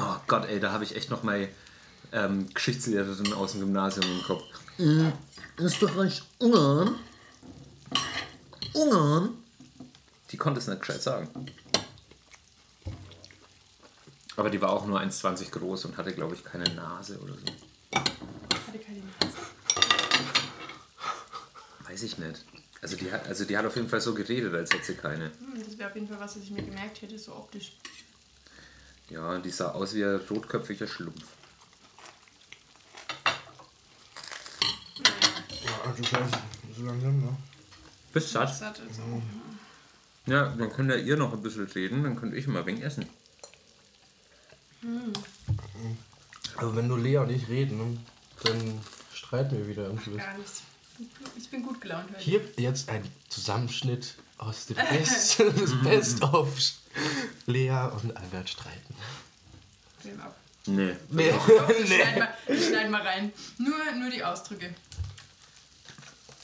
Oh 0.00 0.16
Gott, 0.26 0.46
ey, 0.48 0.60
da 0.60 0.72
habe 0.72 0.84
ich 0.84 0.94
echt 0.94 1.10
noch 1.10 1.22
mal 1.22 1.48
ähm, 2.12 2.48
Geschichtslehrerin 2.54 3.32
aus 3.32 3.52
dem 3.52 3.60
Gymnasium 3.60 4.06
im 4.06 4.22
Kopf. 4.22 4.42
Äh, 4.78 5.12
Österreich, 5.58 6.22
Ungarn? 6.38 6.94
Ungarn? 8.74 9.30
Die 10.30 10.36
konnte 10.36 10.60
es 10.60 10.68
nicht 10.68 10.80
gescheit 10.80 11.02
sagen. 11.02 11.28
Aber 14.36 14.50
die 14.50 14.60
war 14.60 14.70
auch 14.70 14.86
nur 14.86 15.00
1,20 15.00 15.50
groß 15.50 15.86
und 15.86 15.96
hatte, 15.96 16.12
glaube 16.12 16.36
ich, 16.36 16.44
keine 16.44 16.72
Nase 16.74 17.18
oder 17.18 17.34
so. 17.34 17.46
Hatte 17.96 18.78
keine 18.78 19.00
Nase. 19.00 19.36
Weiß 21.88 22.02
ich 22.04 22.18
nicht. 22.18 22.44
Also 22.80 22.96
die, 22.96 23.10
hat, 23.10 23.26
also 23.26 23.44
die 23.44 23.58
hat 23.58 23.66
auf 23.66 23.74
jeden 23.74 23.88
Fall 23.88 24.00
so 24.00 24.14
geredet, 24.14 24.54
als 24.54 24.72
hätte 24.72 24.84
sie 24.84 24.94
keine. 24.94 25.24
Hm, 25.24 25.64
das 25.64 25.76
wäre 25.76 25.88
auf 25.88 25.96
jeden 25.96 26.06
Fall 26.06 26.20
was, 26.20 26.36
was 26.36 26.42
ich 26.44 26.52
mir 26.52 26.62
gemerkt 26.62 27.02
hätte, 27.02 27.18
so 27.18 27.34
optisch. 27.34 27.72
Ja, 29.10 29.38
die 29.38 29.50
sah 29.50 29.70
aus 29.70 29.94
wie 29.94 30.04
ein 30.04 30.20
rotköpfiger 30.30 30.86
Schlumpf. 30.86 31.24
Ja, 35.64 35.92
du 35.96 36.02
kannst 36.02 36.36
so 36.76 36.84
langsam, 36.84 37.20
ne? 37.20 37.36
Bist 38.12 38.30
satt? 38.30 38.50
Jetzt 38.50 39.00
auch. 39.00 39.22
Ja, 40.26 40.48
dann 40.48 40.70
könnt 40.70 40.90
ihr 40.90 40.98
ihr 40.98 41.16
noch 41.16 41.32
ein 41.32 41.42
bisschen 41.42 41.66
reden, 41.66 42.02
dann 42.02 42.16
könnt 42.16 42.34
ich 42.34 42.46
mal 42.46 42.60
ein 42.60 42.66
wenig 42.66 42.84
essen. 42.84 43.06
Also 46.56 46.76
wenn 46.76 46.88
du 46.88 46.96
Lea 46.96 47.18
und 47.18 47.30
ich 47.30 47.48
reden, 47.48 47.78
ne, 47.78 47.98
dann 48.44 48.80
streiten 49.14 49.56
wir 49.56 49.66
wieder 49.66 49.84
irgendwie. 49.84 50.16
Gar 50.16 50.36
nichts. 50.36 50.62
Ich 51.36 51.48
bin 51.48 51.62
gut 51.62 51.80
gelaunt 51.80 52.10
heute. 52.10 52.20
Hier 52.20 52.40
jetzt 52.56 52.88
ein 52.88 53.10
Zusammenschnitt 53.28 54.16
aus 54.38 54.66
dem 54.66 54.76
Best, 54.76 55.38
des 55.38 55.82
Best 55.82 56.22
of 56.22 56.48
Lea 57.46 57.88
und 58.02 58.16
Albert 58.16 58.48
streiten. 58.48 58.94
Film 60.00 60.20
ab. 60.20 60.36
Nee. 60.66 60.96
Nee. 61.10 61.30
Doch, 61.30 61.68
wir 61.68 61.86
schneiden 61.86 62.18
mal, 62.18 62.34
wir 62.46 62.62
schneiden 62.62 62.90
mal 62.90 63.02
rein. 63.02 63.32
Nur, 63.58 63.92
nur 63.98 64.10
die 64.10 64.22
Ausdrücke. 64.22 64.74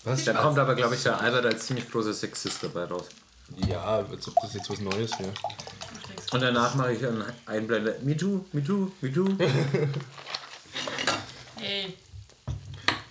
Was? 0.05 0.25
Da 0.25 0.35
kommt 0.35 0.59
aber, 0.59 0.75
glaube 0.75 0.95
ich, 0.95 1.03
der 1.03 1.21
Albert 1.21 1.47
als 1.47 1.67
ziemlich 1.67 1.91
großer 1.91 2.13
Sexist 2.13 2.63
dabei 2.63 2.85
raus. 2.85 3.07
Ja, 3.69 3.83
als 3.83 4.29
ob 4.29 4.35
das 4.41 4.55
jetzt 4.55 4.71
was 4.71 4.81
Neues 4.81 5.11
wäre. 5.19 5.33
Und 6.33 6.41
danach 6.41 6.75
mache 6.75 6.93
ich 6.93 7.07
einen 7.07 7.25
Einblender. 7.47 7.95
Me 8.03 8.17
too, 8.17 8.45
me 8.53 8.63
too, 8.63 8.91
me 9.01 9.13
too. 9.13 9.29
Hey. 11.57 11.97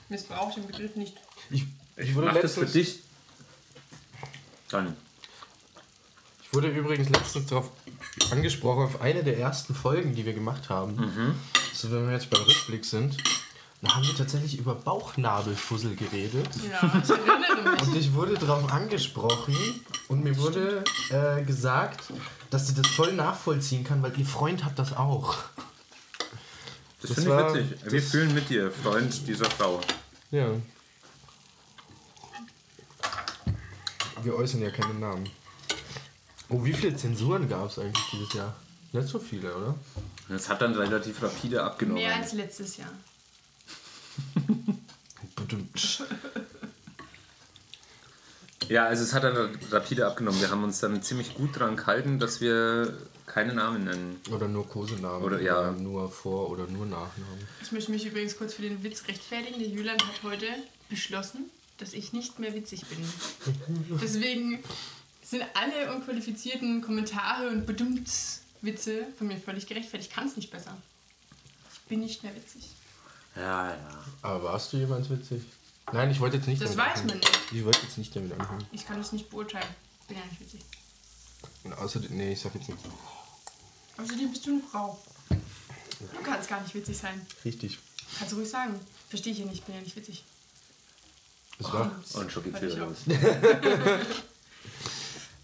Missbraucht 0.10 0.58
den 0.58 0.68
Begriff 0.68 0.96
nicht. 0.96 1.16
Ich, 1.50 1.66
ich, 1.96 2.14
wurde 2.14 2.28
mach 2.28 2.40
das 2.40 2.56
für 2.56 2.66
dich. 2.66 3.00
Dann. 4.74 4.96
ich 6.42 6.54
wurde 6.54 6.68
übrigens 6.70 7.10
letztens 7.10 7.46
darauf 7.48 7.70
angesprochen, 8.32 8.84
auf 8.84 9.02
eine 9.02 9.24
der 9.24 9.38
ersten 9.38 9.74
Folgen, 9.76 10.16
die 10.16 10.26
wir 10.26 10.34
gemacht 10.34 10.70
haben. 10.70 11.36
Also 11.72 11.92
wenn 11.92 12.08
wir 12.08 12.14
jetzt 12.14 12.30
beim 12.30 12.42
Rückblick 12.42 12.86
sind, 12.86 13.18
da 13.82 13.96
haben 13.96 14.08
wir 14.08 14.16
tatsächlich 14.16 14.58
über 14.58 14.76
Bauchnabelfussel 14.76 15.96
geredet. 15.96 16.48
Ja, 16.72 17.02
ich 17.04 17.10
erinnere 17.10 17.72
mich. 17.72 17.82
Und 17.82 17.96
ich 17.96 18.14
wurde 18.14 18.36
darauf 18.36 18.72
angesprochen 18.72 19.56
und 20.08 20.24
mir 20.24 20.38
wurde 20.38 20.84
äh, 21.10 21.44
gesagt, 21.44 22.02
dass 22.50 22.68
sie 22.68 22.76
das 22.76 22.88
voll 22.88 23.14
nachvollziehen 23.14 23.84
kann, 23.84 24.02
weil 24.02 24.18
ihr 24.18 24.26
Freund 24.26 24.64
hat 24.64 24.80
das 24.80 24.96
auch. 24.96 25.36
Das, 27.02 27.12
Das 27.12 27.26
finde 27.26 27.60
ich 27.60 27.72
witzig. 27.72 27.92
Wir 27.92 28.02
fühlen 28.02 28.34
mit 28.34 28.50
dir, 28.50 28.72
Freund 28.72 29.28
dieser 29.28 29.50
Frau. 29.50 29.82
Ja. 30.32 30.48
Wir 34.24 34.36
äußern 34.36 34.62
ja 34.62 34.70
keine 34.70 34.94
Namen. 34.94 35.30
Oh, 36.50 36.64
wie 36.64 36.74
viele 36.74 36.96
Zensuren 36.96 37.50
gab 37.50 37.70
es 37.70 37.80
eigentlich 37.80 38.06
dieses 38.12 38.34
Jahr? 38.34 38.56
Nicht 38.92 39.08
so 39.08 39.20
viele, 39.20 39.56
oder? 39.56 39.76
Das 40.30 40.50
hat 40.50 40.62
dann 40.62 40.76
relativ 40.76 41.22
rapide 41.22 41.64
abgenommen. 41.64 42.02
Mehr 42.04 42.16
als 42.16 42.34
letztes 42.34 42.78
Jahr. 42.78 42.92
Ja, 48.70 48.86
also 48.86 49.04
es 49.04 49.14
hat 49.14 49.24
dann 49.24 49.58
rapide 49.72 50.08
abgenommen. 50.08 50.40
Wir 50.40 50.50
haben 50.50 50.64
uns 50.64 50.80
dann 50.80 51.02
ziemlich 51.02 51.34
gut 51.36 51.60
dran 51.60 51.76
gehalten, 51.76 52.20
dass 52.20 52.40
wir 52.40 52.98
keine 53.26 53.54
Namen 53.54 53.84
nennen. 53.84 54.22
Oder 54.32 54.48
nur 54.48 54.68
Kosenamen. 54.70 55.24
Oder- 55.24 55.42
ja. 55.42 55.72
nur 55.72 56.10
Vor- 56.10 56.50
oder 56.50 56.68
nur 56.68 56.86
Nachnamen. 56.86 57.48
Ich 57.62 57.72
möchte 57.72 57.92
mich 57.92 58.06
übrigens 58.06 58.38
kurz 58.38 58.54
für 58.54 58.62
den 58.62 58.84
Witz 58.84 59.08
rechtfertigen. 59.08 59.60
Der 59.60 59.68
Julian 59.68 59.98
hat 59.98 60.24
heute 60.24 60.48
beschlossen, 60.90 61.50
dass 61.78 61.94
ich 61.94 62.14
nicht 62.14 62.40
mehr 62.40 62.54
witzig 62.54 62.86
bin. 62.86 63.00
Deswegen 64.02 64.64
sind 65.24 65.44
alle 65.54 65.96
unqualifizierten 65.96 66.82
Kommentare 66.82 67.50
und 67.50 67.66
Bedumts-Witze 67.66 69.08
von 69.18 69.28
mir 69.28 69.38
völlig 69.38 69.68
gerechtfertigt. 69.68 70.10
Ich 70.12 70.16
kann 70.16 70.28
es 70.28 70.36
nicht 70.36 70.52
besser. 70.52 70.78
Ich 71.74 71.80
bin 71.82 72.00
nicht 72.02 72.24
mehr 72.24 72.36
witzig. 72.36 72.70
Ja, 73.36 73.70
ja. 73.72 74.06
Aber 74.22 74.44
warst 74.44 74.72
du 74.74 74.78
jemals 74.78 75.10
witzig? 75.10 75.42
Nein, 75.92 76.12
ich 76.12 76.20
wollte 76.20 76.38
jetzt 76.38 76.48
nicht 76.48 76.62
Das 76.62 76.76
damit 76.76 76.86
weiß 76.92 77.04
man 77.04 77.12
anfangen. 77.14 77.20
nicht. 77.20 77.52
Ich 77.52 77.66
wollte 77.66 77.80
jetzt 77.82 77.98
nicht 77.98 78.16
damit 78.16 78.32
anfangen. 78.40 78.66
Ich 78.72 78.86
kann 78.86 79.00
es 79.00 79.12
nicht 79.12 79.30
beurteilen. 79.30 79.68
Bin 80.08 80.18
ja 80.18 80.24
nicht 80.26 80.40
witzig. 80.40 80.62
Und 81.64 81.74
außerdem, 81.74 82.16
nee, 82.16 82.34
ich 82.34 82.40
sag 82.40 82.54
jetzt 82.56 82.70
nicht. 82.70 82.80
Außerdem 83.98 84.30
bist 84.32 84.46
du 84.46 84.52
eine 84.52 84.62
Frau. 84.62 85.00
Du 85.30 86.22
kannst 86.24 86.50
gar 86.50 86.62
nicht 86.62 86.74
witzig 86.76 86.98
sein. 86.98 87.26
Richtig. 87.44 87.80
Kannst 88.18 88.34
du 88.34 88.38
ruhig 88.38 88.50
sagen. 88.50 88.80
Verstehe 89.10 89.34
ich 89.34 89.40
ja 89.40 89.46
nicht, 89.46 89.66
bin 89.66 89.76
ja 89.76 89.82
nicht 89.82 89.96
witzig. 89.96 90.24
War. 91.60 91.92
Und 92.14 92.36
los. 92.36 92.98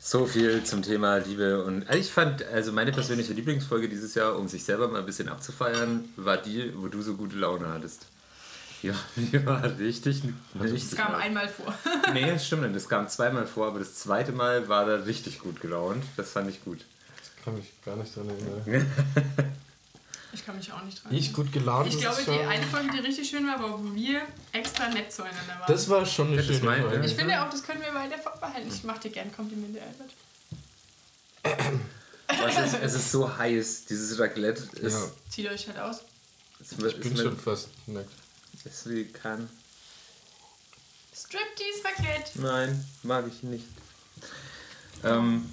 So 0.01 0.25
viel 0.25 0.63
zum 0.63 0.81
Thema 0.81 1.17
Liebe 1.17 1.63
und 1.63 1.87
also 1.87 1.99
ich 1.99 2.11
fand, 2.11 2.43
also 2.43 2.71
meine 2.71 2.91
persönliche 2.91 3.33
Lieblingsfolge 3.33 3.87
dieses 3.89 4.15
Jahr, 4.15 4.37
um 4.37 4.47
sich 4.47 4.63
selber 4.63 4.87
mal 4.87 4.99
ein 5.01 5.05
bisschen 5.05 5.29
abzufeiern, 5.29 6.05
war 6.15 6.37
die, 6.37 6.73
wo 6.75 6.87
du 6.87 7.01
so 7.01 7.15
gute 7.15 7.35
Laune 7.35 7.67
hattest. 7.67 8.07
Ja, 8.81 8.93
die 9.17 9.45
war 9.45 9.63
richtig, 9.77 10.23
richtig 10.59 10.89
Das 10.89 10.95
kam 10.97 11.11
nice. 11.11 11.21
einmal 11.21 11.47
vor. 11.49 11.73
Nee, 12.13 12.25
das 12.25 12.47
stimmt 12.47 12.63
nicht. 12.63 12.75
Das 12.75 12.89
kam 12.89 13.07
zweimal 13.07 13.45
vor, 13.45 13.67
aber 13.67 13.79
das 13.79 13.95
zweite 13.95 14.31
Mal 14.31 14.67
war 14.67 14.87
er 14.89 15.05
richtig 15.05 15.39
gut 15.39 15.61
gelaunt. 15.61 16.03
Das 16.17 16.31
fand 16.31 16.49
ich 16.49 16.63
gut. 16.63 16.79
Kann 17.43 17.55
mich 17.55 17.71
gar 17.85 17.95
nicht 17.95 18.15
dran 18.15 18.29
erinnern. 18.29 18.85
Ich 20.31 20.45
kann 20.45 20.55
mich 20.57 20.71
auch 20.71 20.83
nicht 20.83 21.03
dran. 21.03 21.13
Ich 21.13 21.33
gut 21.33 21.51
gelaunt. 21.51 21.87
Ich 21.87 21.97
glaube, 21.99 22.21
die 22.23 22.31
eine 22.39 22.65
Folge, 22.67 22.91
die 22.91 22.99
richtig 22.99 23.27
schön 23.29 23.47
war, 23.47 23.59
war, 23.59 23.83
wo 23.83 23.95
wir 23.95 24.21
extra 24.51 24.87
nett 24.89 25.11
zueinander 25.11 25.59
waren. 25.59 25.65
Das 25.67 25.89
war 25.89 26.05
schon 26.05 26.27
eine 26.27 26.37
Das 26.37 26.45
schöne 26.45 26.59
Folge. 26.81 27.05
ich 27.05 27.15
finde 27.15 27.41
auch, 27.43 27.49
das 27.49 27.63
können 27.63 27.81
wir 27.81 27.93
weiter 27.93 28.17
behalten. 28.39 28.67
Ich 28.67 28.83
mache 28.83 28.99
dir 28.99 29.09
gerne 29.09 29.31
Komplimente, 29.31 29.79
Albert. 29.81 30.11
Es, 32.27 32.73
ist, 32.73 32.79
es 32.81 32.93
ist 32.93 33.11
so 33.11 33.37
heiß. 33.37 33.85
Dieses 33.85 34.19
Raclette 34.19 34.63
ist, 34.77 34.93
Ja. 34.93 35.11
Zieht 35.29 35.47
euch 35.49 35.67
halt 35.67 35.79
aus. 35.79 36.01
ist, 36.59 36.71
Ich 36.73 36.99
bin 36.99 37.13
ist, 37.13 37.21
schon 37.23 37.37
fast 37.37 37.69
nackt. 37.87 38.09
wie 38.85 39.05
kann. 39.05 39.49
Striptease 41.13 41.83
Raclette. 41.83 42.39
Nein, 42.41 42.85
mag 43.03 43.25
ich 43.27 43.41
nicht. 43.43 43.65
Ähm, 45.03 45.51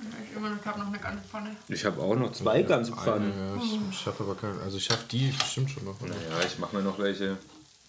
Ich 0.00 0.36
immer 0.36 0.50
noch, 0.50 0.86
eine 0.86 0.98
ganze 0.98 1.22
Pfanne. 1.28 1.56
ich 1.68 1.84
habe 1.84 2.00
auch 2.00 2.14
noch 2.16 2.32
zwei 2.32 2.62
ganze 2.62 2.92
Pfannen. 2.92 3.32
Eine, 3.32 3.56
ja, 3.56 3.62
ich 3.90 3.98
schaffe 3.98 4.22
aber 4.22 4.34
keine. 4.34 4.58
Also 4.62 4.78
ich 4.78 4.84
schaffe 4.84 5.04
die 5.10 5.28
bestimmt 5.30 5.70
schon 5.70 5.84
noch. 5.84 6.00
Oder? 6.00 6.10
Naja, 6.14 6.46
ich 6.46 6.58
mache 6.58 6.76
mir 6.76 6.82
noch 6.82 6.98
welche. 6.98 7.36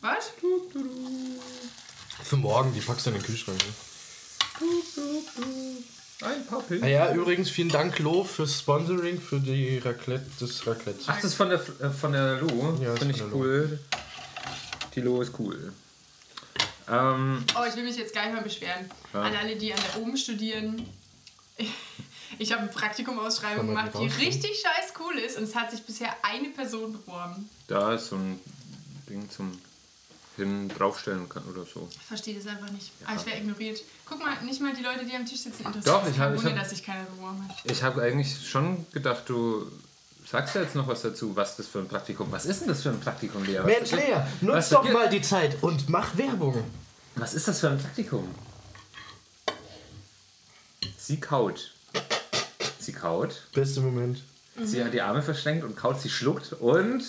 Was? 0.01 0.31
Für 2.23 2.37
morgen, 2.37 2.73
die 2.73 2.81
packst 2.81 3.05
du 3.05 3.11
in 3.11 3.17
den 3.17 3.23
Kühlschrank. 3.23 3.57
Ne? 3.63 4.67
Ein 6.23 6.45
paar 6.45 6.59
Ah 6.59 6.63
Pilze. 6.67 6.87
ja, 6.87 7.13
übrigens 7.13 7.49
vielen 7.49 7.69
Dank 7.69 7.97
Lo 7.99 8.23
fürs 8.23 8.59
Sponsoring 8.59 9.19
für 9.19 9.39
die 9.39 9.79
Raclette 9.79 10.25
des 10.39 10.67
Raclette. 10.67 10.99
Ach, 11.07 11.15
das 11.15 11.23
ist 11.25 11.33
von 11.35 11.49
der, 11.49 11.59
äh, 11.79 11.89
von 11.89 12.11
der 12.11 12.41
Lo. 12.41 12.77
Ja, 12.81 12.95
Finde 12.95 13.15
ich 13.15 13.23
cool. 13.33 13.79
Die 14.95 15.01
Lo 15.01 15.21
ist 15.21 15.33
cool. 15.39 15.73
Ähm, 16.89 17.43
Oh, 17.55 17.63
ich 17.67 17.75
will 17.75 17.83
mich 17.83 17.97
jetzt 17.97 18.13
gleich 18.13 18.31
mal 18.33 18.41
beschweren. 18.43 18.85
Ja. 19.13 19.21
An 19.23 19.35
alle, 19.35 19.55
die 19.55 19.73
an 19.73 19.79
der 19.93 20.01
oben 20.01 20.15
studieren. 20.17 20.85
Ich 22.39 22.51
habe 22.51 22.61
eine 22.63 22.71
Praktikumausschreibung 22.71 23.67
gemacht, 23.67 23.91
die 23.99 24.07
richtig 24.07 24.51
scheiß 24.61 24.93
cool 24.99 25.17
ist 25.19 25.37
und 25.37 25.43
es 25.43 25.55
hat 25.55 25.69
sich 25.71 25.81
bisher 25.83 26.09
eine 26.23 26.49
Person 26.49 26.93
beworben. 26.93 27.49
da 27.67 27.93
ist 27.93 28.07
so 28.07 28.15
ein 28.15 28.39
Ding 29.09 29.29
zum 29.29 29.51
hin 30.37 30.69
draufstellen 30.69 31.27
kann 31.27 31.43
oder 31.43 31.65
so. 31.65 31.89
Ich 31.91 31.97
verstehe 32.07 32.35
das 32.35 32.47
einfach 32.47 32.71
nicht. 32.71 32.89
Aber 33.05 33.19
ich 33.19 33.25
wäre 33.25 33.37
ignoriert. 33.37 33.83
Guck 34.07 34.19
mal, 34.19 34.41
nicht 34.43 34.61
mal 34.61 34.73
die 34.73 34.81
Leute, 34.81 35.05
die 35.05 35.13
am 35.13 35.25
Tisch 35.25 35.41
sitzen, 35.41 35.65
interessiert 35.65 35.87
Doch, 35.93 36.07
ich 36.07 36.15
kein 36.15 36.37
hab- 36.37 36.45
ich 36.45 36.53
dass 36.55 36.69
sich 36.69 36.83
keiner 36.83 37.03
beworben 37.03 37.45
hat. 37.47 37.57
Ich 37.65 37.83
habe 37.83 38.01
eigentlich 38.01 38.47
schon 38.49 38.85
gedacht, 38.93 39.23
du 39.27 39.69
sagst 40.25 40.55
ja 40.55 40.61
jetzt 40.61 40.73
noch 40.75 40.87
was 40.87 41.01
dazu, 41.01 41.35
was 41.35 41.57
das 41.57 41.67
für 41.67 41.79
ein 41.79 41.87
Praktikum. 41.89 42.31
Was 42.31 42.45
ist 42.45 42.61
denn 42.61 42.69
das 42.69 42.81
für 42.81 42.89
ein 42.89 42.99
Praktikum, 43.01 43.43
Lea? 43.43 43.57
Was 43.57 43.65
Mensch, 43.65 43.81
ist- 43.81 43.93
Lea, 43.93 44.15
nutz 44.39 44.69
doch 44.69 44.89
mal 44.89 45.09
die 45.09 45.21
Zeit 45.21 45.61
und 45.61 45.89
mach 45.89 46.15
Werbung. 46.17 46.63
Was 47.15 47.33
ist 47.33 47.49
das 47.49 47.59
für 47.59 47.69
ein 47.69 47.77
Praktikum? 47.77 48.33
Sie 51.03 51.19
kaut. 51.19 51.71
Sie 52.79 52.93
kaut. 52.93 53.41
Beste 53.55 53.81
Moment. 53.81 54.21
Sie 54.61 54.83
hat 54.83 54.93
die 54.93 55.01
Arme 55.01 55.23
verschränkt 55.23 55.63
und 55.63 55.75
kaut, 55.75 55.99
sie 55.99 56.11
schluckt 56.11 56.53
und. 56.53 57.03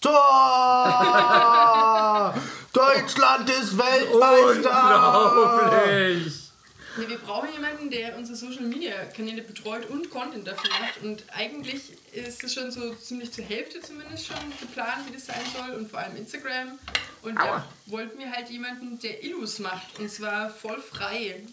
Tor! 0.00 0.12
Deutschland 2.72 3.48
ist 3.48 3.78
Weltmeister! 3.78 5.30
Unglaublich! 5.30 6.50
Nee, 6.96 7.08
wir 7.08 7.18
brauchen 7.18 7.52
jemanden, 7.52 7.88
der 7.88 8.18
unsere 8.18 8.36
Social 8.36 8.64
Media 8.64 9.04
Kanäle 9.16 9.42
betreut 9.42 9.88
und 9.88 10.10
Content 10.10 10.44
dafür 10.44 10.70
macht. 10.70 11.00
Und 11.04 11.22
eigentlich 11.32 11.92
ist 12.12 12.42
es 12.42 12.52
schon 12.52 12.72
so 12.72 12.96
ziemlich 12.96 13.32
zur 13.32 13.44
Hälfte 13.44 13.80
zumindest 13.80 14.26
schon 14.26 14.36
geplant, 14.60 15.06
wie 15.06 15.12
das 15.12 15.26
sein 15.26 15.36
soll. 15.56 15.76
Und 15.76 15.88
vor 15.88 16.00
allem 16.00 16.16
Instagram. 16.16 16.80
Und 17.22 17.36
da 17.36 17.64
wollten 17.86 18.18
wir 18.18 18.32
halt 18.32 18.50
jemanden, 18.50 18.98
der 18.98 19.22
Illus 19.22 19.60
macht. 19.60 20.00
Und 20.00 20.10
zwar 20.10 20.50
voll 20.50 20.80
frei. 20.80 21.44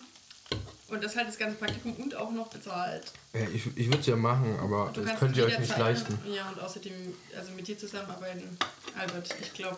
Und 0.87 1.03
das 1.03 1.15
halt 1.15 1.27
das 1.27 1.37
ganze 1.39 1.55
Praktikum 1.57 1.93
und 1.95 2.15
auch 2.15 2.31
noch 2.31 2.47
bezahlt. 2.47 3.03
Ja, 3.33 3.41
ich 3.53 3.65
ich 3.75 3.87
würde 3.87 3.99
es 3.99 4.05
ja 4.05 4.15
machen, 4.15 4.55
aber 4.59 4.91
Du 4.93 5.01
das 5.01 5.17
könnt 5.19 5.35
ihr 5.35 5.45
euch 5.45 5.57
nicht 5.57 5.75
leisten. 5.77 6.17
Ja, 6.31 6.47
und 6.49 6.59
außerdem, 6.59 6.93
also 7.35 7.51
mit 7.53 7.67
dir 7.67 7.77
zusammenarbeiten, 7.77 8.55
Albert, 8.97 9.35
ich 9.41 9.53
glaube 9.53 9.77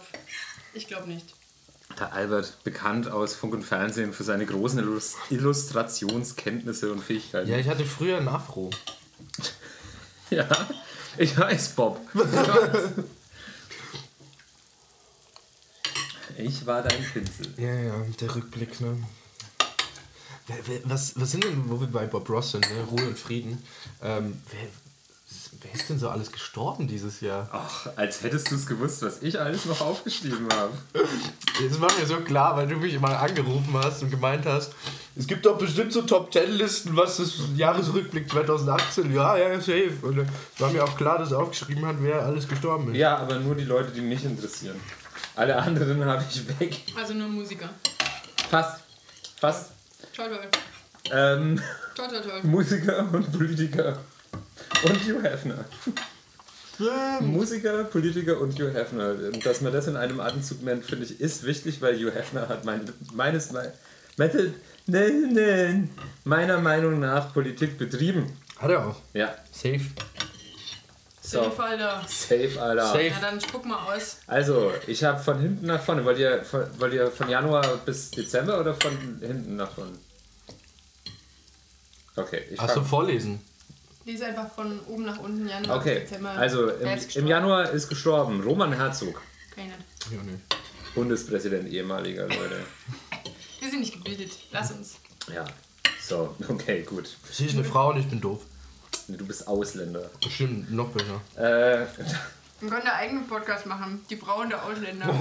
ich 0.74 0.86
glaub 0.88 1.08
nicht. 1.08 1.34
Der 1.98 2.12
Albert, 2.12 2.62
bekannt 2.66 3.08
aus 3.10 3.34
Funk 3.36 3.54
und 3.54 3.64
Fernsehen 3.64 4.12
für 4.12 4.26
seine 4.26 4.46
großen 4.46 4.80
Illus- 4.80 5.16
Illustrationskenntnisse 5.30 6.92
und 6.92 7.02
Fähigkeiten. 7.02 7.50
Ja, 7.50 7.58
ich 7.58 7.70
hatte 7.70 7.86
früher 7.86 8.18
einen 8.18 8.28
Afro. 8.28 8.70
Ja, 10.30 10.46
ich 11.18 11.38
weiß, 11.38 11.70
Bob. 11.70 12.02
Ich 16.38 16.66
war 16.66 16.84
dein 16.84 17.04
Pinsel. 17.04 17.54
Ja, 17.58 17.74
ja, 17.74 17.94
der 18.20 18.36
Rückblick, 18.36 18.80
ne? 18.82 18.98
Was, 20.86 21.20
was 21.20 21.32
sind 21.32 21.44
denn, 21.44 21.70
wo 21.70 21.80
wir 21.80 21.88
bei 21.88 22.06
Bob 22.06 22.30
Ross 22.30 22.52
sind, 22.52 22.62
ne? 22.70 22.84
Ruhe 22.90 23.08
und 23.08 23.20
Frieden. 23.20 23.62
Ähm, 24.02 24.42
wer, 24.52 24.68
wer 25.62 25.74
ist 25.74 25.90
denn 25.90 26.00
so 26.00 26.08
alles 26.08 26.32
gestorben 26.32 26.88
dieses 26.88 27.20
Jahr? 27.20 27.50
Ach, 27.52 27.88
als 27.98 28.24
hättest 28.24 28.50
du 28.52 28.56
es 28.56 28.66
gewusst, 28.66 29.02
was 29.02 29.22
ich 29.22 29.40
alles 29.40 29.66
noch 29.66 29.82
aufgeschrieben 29.82 30.48
habe. 30.54 30.74
Das 31.60 31.82
war 31.82 31.92
mir 32.00 32.06
so 32.06 32.18
klar, 32.18 32.56
weil 32.56 32.68
du 32.68 32.76
mich 32.76 33.00
mal 33.00 33.16
angerufen 33.16 33.74
hast 33.74 34.04
und 34.04 34.12
gemeint 34.12 34.46
hast, 34.46 34.74
es 35.16 35.26
gibt 35.26 35.44
doch 35.44 35.58
bestimmt 35.58 35.92
so 35.92 36.04
Top-10-Listen, 36.04 36.96
was 36.96 37.18
das 37.18 37.34
Jahresrückblick 37.56 38.30
2018, 38.30 39.12
ja, 39.12 39.36
ja, 39.36 39.60
safe. 39.60 39.94
Und 40.04 40.18
dann 40.18 40.30
war 40.60 40.70
mir 40.70 40.84
auch 40.84 40.96
klar, 40.96 41.18
dass 41.18 41.32
er 41.32 41.40
aufgeschrieben 41.40 41.84
hat, 41.88 41.96
wer 42.00 42.22
alles 42.22 42.48
gestorben 42.48 42.92
ist. 42.92 42.98
Ja, 42.98 43.18
aber 43.18 43.40
nur 43.40 43.56
die 43.56 43.64
Leute, 43.64 43.90
die 43.90 44.02
mich 44.02 44.24
interessieren. 44.24 44.80
Alle 45.36 45.56
anderen 45.56 46.06
habe 46.06 46.24
ich 46.30 46.48
weg. 46.60 46.78
Also 46.96 47.16
nur 47.16 47.28
Musiker. 47.28 47.70
Fast. 48.52 48.82
Fast. 49.40 49.77
Toll, 50.18 50.30
toll. 50.30 50.40
Ähm, 51.12 51.62
Toll, 51.96 52.08
toll, 52.10 52.22
toll. 52.22 52.40
Musiker 52.44 53.08
und 53.14 53.32
Politiker. 53.32 53.98
Und 54.84 55.00
Hugh 55.08 55.22
Hefner. 55.22 55.64
Musiker, 57.22 57.84
Politiker 57.86 58.40
und 58.40 58.60
Hugh 58.60 58.74
Hefner. 58.74 59.12
Und 59.12 59.46
Dass 59.46 59.62
man 59.62 59.72
das 59.72 59.88
in 59.88 59.96
einem 59.96 60.20
Atemzug 60.20 60.64
nennt, 60.64 60.86
finde 60.86 61.06
ich, 61.06 61.22
ist 61.22 61.44
wichtig, 61.46 61.82
weil 61.82 61.96
Hugh 61.98 62.12
Hefner 62.12 62.50
hat 62.50 62.66
mein, 62.66 62.82
meines 63.14 63.52
Method, 64.18 64.54
nein, 64.88 65.30
nein, 65.34 65.90
meiner 66.24 66.60
Meinung 66.60 67.00
nach 67.00 67.32
Politik 67.34 67.78
betrieben. 67.78 68.36
Hat 68.58 68.72
er 68.72 68.88
auch. 68.88 68.96
Ja, 69.14 69.36
Safe. 69.52 69.82
so. 71.22 71.44
Safe, 71.44 71.64
Alter. 71.64 72.04
Safe, 72.08 72.62
Alter. 72.62 72.88
Safe. 72.88 73.08
Ja, 73.08 73.20
dann 73.22 73.40
spuck 73.40 73.66
mal 73.66 73.96
aus. 73.96 74.18
Also, 74.26 74.72
ich 74.88 75.04
habe 75.04 75.20
von 75.20 75.40
hinten 75.40 75.68
nach 75.68 75.82
vorne. 75.82 76.04
Wollt 76.06 76.18
ihr, 76.18 76.44
von, 76.44 76.64
wollt 76.80 76.94
ihr 76.94 77.12
von 77.12 77.30
Januar 77.30 77.78
bis 77.86 78.10
Dezember 78.12 78.60
oder 78.60 78.74
von 78.74 78.92
hinten 79.22 79.56
nach 79.56 79.72
vorne? 79.72 79.92
Okay, 82.18 82.42
ich 82.52 82.60
Achso, 82.60 82.76
fang- 82.82 82.86
vorlesen. 82.86 83.40
Lies 84.06 84.22
einfach 84.22 84.50
von 84.54 84.80
oben 84.88 85.04
nach 85.06 85.20
unten, 85.20 85.48
Januar, 85.48 85.78
Okay, 85.80 86.00
Dezember. 86.02 86.30
also 86.32 86.70
im, 86.70 86.90
im? 87.16 87.28
Januar 87.28 87.70
ist 87.72 87.90
gestorben 87.90 88.42
Roman 88.42 88.72
Herzog, 88.74 89.22
nicht. 89.56 89.70
Ja, 90.12 90.18
nee. 90.26 90.38
Bundespräsident 90.96 91.68
ehemaliger 91.70 92.24
Leute. 92.28 92.66
Wir 93.60 93.70
sind 93.70 93.82
nicht 93.82 93.94
gebildet. 93.94 94.32
Lass 94.52 94.72
uns. 94.72 94.96
Ja, 95.34 95.46
so, 96.02 96.36
okay, 96.48 96.84
gut. 96.84 97.16
Sie 97.32 97.46
ist 97.48 97.54
eine 97.56 97.64
Frau 97.66 97.90
und 97.90 97.98
ich 98.00 98.08
bin 98.08 98.22
doof. 98.22 98.42
Du 99.10 99.26
bist 99.26 99.48
Ausländer. 99.48 100.10
Stimmt, 100.30 100.72
noch 100.72 100.90
besser. 100.90 101.22
Äh, 101.36 101.86
Wir 102.60 102.70
können 102.70 102.82
einen 102.88 102.96
eigenen 102.96 103.28
Podcast 103.28 103.66
machen. 103.68 104.04
Die 104.10 104.16
Frauen 104.18 104.50
der 104.50 104.64
Ausländer. 104.66 105.14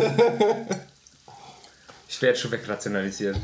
ich 2.08 2.22
werde 2.22 2.38
schon 2.38 2.50
wegrationalisiert. 2.52 3.36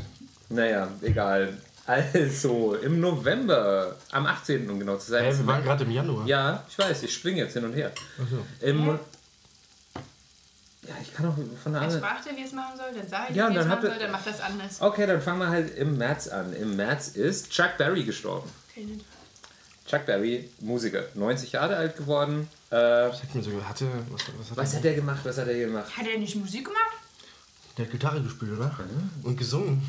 Naja, 0.49 0.87
egal. 1.01 1.57
Also, 1.85 2.75
im 2.75 2.99
November, 3.01 3.95
am 4.11 4.25
18. 4.25 4.69
um 4.69 4.79
genau 4.79 4.95
zu 4.97 5.11
sein. 5.11 5.25
Hey, 5.25 5.37
wir 5.37 5.45
waren 5.47 5.63
gerade 5.63 5.83
im 5.83 5.91
Januar. 5.91 6.25
Ja, 6.25 6.63
ich 6.69 6.77
weiß, 6.79 7.03
ich 7.03 7.13
springe 7.13 7.39
jetzt 7.39 7.53
hin 7.53 7.65
und 7.65 7.73
her. 7.73 7.91
Achso. 8.21 8.37
Im, 8.61 8.85
Hä? 8.85 8.99
ja, 10.87 10.95
ich 11.01 11.13
kann 11.13 11.25
auch 11.27 11.35
von 11.35 11.73
der 11.73 11.81
Ich 11.81 11.87
anderen. 11.87 12.01
fragte, 12.01 12.29
wie 12.35 12.43
es 12.43 12.51
machen 12.53 12.77
soll, 12.77 12.93
dann 12.97 13.07
sage 13.09 13.25
ich, 13.31 13.35
Ja, 13.35 13.49
wie 13.49 13.53
es 13.53 13.59
dann 13.59 13.67
machen 13.67 13.81
soll, 13.87 13.99
dann 13.99 14.11
macht 14.11 14.27
das 14.27 14.39
anders. 14.41 14.81
Okay, 14.81 15.05
dann 15.07 15.21
fangen 15.21 15.39
wir 15.39 15.49
halt 15.49 15.77
im 15.77 15.97
März 15.97 16.27
an. 16.29 16.53
Im 16.53 16.75
März 16.77 17.09
ist 17.09 17.49
Chuck 17.51 17.77
Berry 17.77 18.03
gestorben. 18.03 18.49
Okay, 18.71 18.85
nicht. 18.85 19.05
Chuck 19.85 20.05
Berry, 20.05 20.49
Musiker, 20.61 21.03
90 21.15 21.51
Jahre 21.51 21.75
alt 21.75 21.97
geworden. 21.97 22.47
Äh, 22.69 22.75
Sagt 23.11 23.35
mir 23.35 23.43
sogar, 23.43 23.67
hatte. 23.67 23.87
Was, 24.09 24.21
was 24.39 24.49
hat 24.51 24.57
was 24.57 24.71
er? 24.71 24.77
hat 24.77 24.83
der 24.85 24.93
gemacht? 24.95 25.19
Was 25.25 25.37
hat 25.37 25.47
er 25.49 25.59
gemacht? 25.59 25.97
Hat 25.97 26.07
er 26.07 26.17
nicht 26.17 26.35
Musik 26.37 26.63
gemacht? 26.65 26.79
Der 27.77 27.85
hat 27.85 27.91
Gitarre 27.91 28.21
gespielt, 28.21 28.51
oder? 28.57 28.71
Und 29.23 29.35
gesungen. 29.37 29.81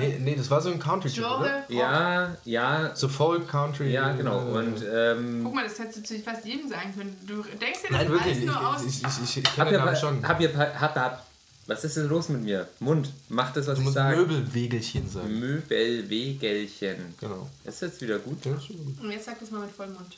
Nee, 0.00 0.18
nee, 0.20 0.34
das 0.34 0.50
war 0.50 0.60
so 0.60 0.70
ein 0.70 0.80
Country-Typ, 0.80 1.24
oder? 1.24 1.38
Genre. 1.38 1.62
Rock. 1.68 1.70
Ja, 1.70 2.36
ja, 2.44 2.96
So 2.96 3.08
Folk, 3.08 3.46
Country. 3.48 3.92
ja, 3.92 4.12
genau. 4.12 4.40
äh, 4.48 4.58
Und 4.58 4.82
ähm, 4.92 5.40
Guck 5.44 5.54
mal, 5.54 5.64
das 5.64 5.78
hättest 5.78 5.98
du 5.98 6.02
zu 6.16 6.18
fast 6.20 6.44
jedem 6.44 6.68
sagen 6.68 6.92
können. 6.96 7.16
Du 7.26 7.36
denkst 7.42 7.82
dir 7.82 7.88
das 7.88 7.90
Nein, 7.90 8.08
wirklich. 8.08 8.22
alles 8.34 8.38
Ich, 8.38 8.44
nur 8.46 8.68
aus. 8.68 8.84
ich, 8.84 9.02
ich, 9.02 9.22
ich, 9.22 9.36
ich 9.38 9.54
kenne 9.54 9.70
den 9.70 9.80
Namen 9.80 9.96
schon. 9.96 10.26
habt 10.26 10.40
ihr, 10.40 10.56
habt, 10.80 10.96
habt, 10.96 11.22
was 11.66 11.84
ist 11.84 11.96
denn 11.96 12.08
los 12.08 12.28
mit 12.30 12.42
mir? 12.42 12.68
Mund, 12.80 13.12
mach 13.28 13.52
das, 13.52 13.66
was 13.68 13.78
Du 13.78 13.84
ich 13.84 13.90
sage. 13.92 14.16
Möbelwegelchen 14.16 15.08
sagen. 15.08 15.38
Möbelwegelchen. 15.38 16.96
Genau. 17.20 17.48
Ist 17.64 17.80
jetzt 17.82 18.00
wieder 18.02 18.18
gut? 18.18 18.44
Ja, 18.44 18.54
ist 18.56 18.66
schon 18.66 18.76
gut. 18.84 19.00
Und 19.04 19.10
jetzt 19.12 19.26
sag 19.26 19.38
das 19.38 19.50
mal 19.52 19.60
mit 19.60 19.70
vollem 19.70 19.94
Mund. 19.94 20.16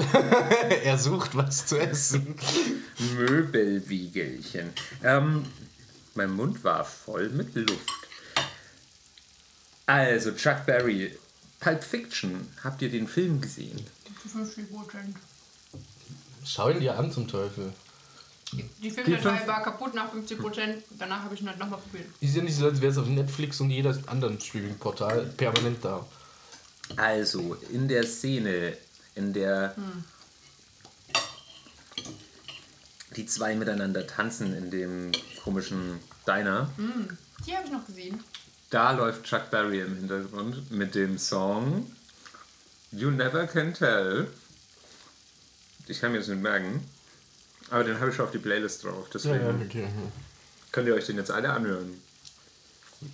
er 0.84 0.98
sucht 0.98 1.36
was 1.36 1.66
zu 1.66 1.78
essen. 1.78 2.34
Möbelwiegelchen. 3.16 4.72
Ähm, 5.02 5.44
mein 6.14 6.30
Mund 6.32 6.64
war 6.64 6.84
voll 6.84 7.28
mit 7.30 7.54
Luft. 7.54 7.90
Also, 9.86 10.32
Chuck 10.32 10.66
Berry, 10.66 11.16
Pulp 11.58 11.82
Fiction. 11.82 12.48
Habt 12.62 12.82
ihr 12.82 12.90
den 12.90 13.08
Film 13.08 13.40
gesehen? 13.40 13.84
50 14.32 14.70
Prozent. 14.70 15.16
Schau 16.44 16.70
ihn 16.70 16.80
dir 16.80 16.98
an 16.98 17.10
zum 17.10 17.26
Teufel. 17.26 17.72
Die 18.52 18.90
Filmdatei 18.90 19.46
war 19.46 19.62
kaputt 19.62 19.94
nach 19.94 20.10
50 20.10 20.38
Prozent. 20.38 20.82
Danach 20.98 21.22
habe 21.22 21.34
ich 21.34 21.40
ihn 21.40 21.48
halt 21.48 21.58
nochmal 21.58 21.78
probiert. 21.78 22.06
Ist 22.20 22.34
ja 22.34 22.42
nicht 22.42 22.56
so, 22.56 22.66
als 22.66 22.80
wäre 22.80 22.90
es 22.90 22.98
auf 22.98 23.06
Netflix 23.06 23.60
und 23.60 23.70
jeder 23.70 23.96
anderen 24.06 24.40
Streaming-Portal 24.40 25.26
permanent 25.36 25.84
da. 25.84 26.04
Also, 26.96 27.56
in 27.70 27.86
der 27.86 28.04
Szene, 28.04 28.76
in 29.14 29.32
der 29.32 29.74
die 33.16 33.26
zwei 33.26 33.54
miteinander 33.56 34.06
tanzen 34.06 34.54
in 34.56 34.70
dem 34.70 35.12
komischen 35.42 35.98
Diner, 36.26 36.70
Die 37.46 37.56
habe 37.56 37.66
ich 37.66 37.72
noch 37.72 37.84
gesehen. 37.86 38.22
da 38.70 38.92
läuft 38.92 39.24
Chuck 39.24 39.50
Berry 39.50 39.80
im 39.80 39.96
Hintergrund 39.96 40.70
mit 40.70 40.94
dem 40.94 41.18
Song 41.18 41.90
You 42.92 43.10
Never 43.10 43.46
Can 43.46 43.74
Tell. 43.74 44.28
Ich 45.88 46.00
kann 46.00 46.12
mir 46.12 46.18
das 46.18 46.28
nicht 46.28 46.42
merken, 46.42 46.84
aber 47.70 47.82
den 47.82 47.98
habe 47.98 48.10
ich 48.10 48.16
schon 48.16 48.26
auf 48.26 48.30
die 48.30 48.38
Playlist 48.38 48.84
drauf, 48.84 49.08
deswegen 49.12 49.62
okay. 49.66 49.88
könnt 50.70 50.86
ihr 50.86 50.94
euch 50.94 51.06
den 51.06 51.16
jetzt 51.16 51.32
alle 51.32 51.50
anhören. 51.50 52.00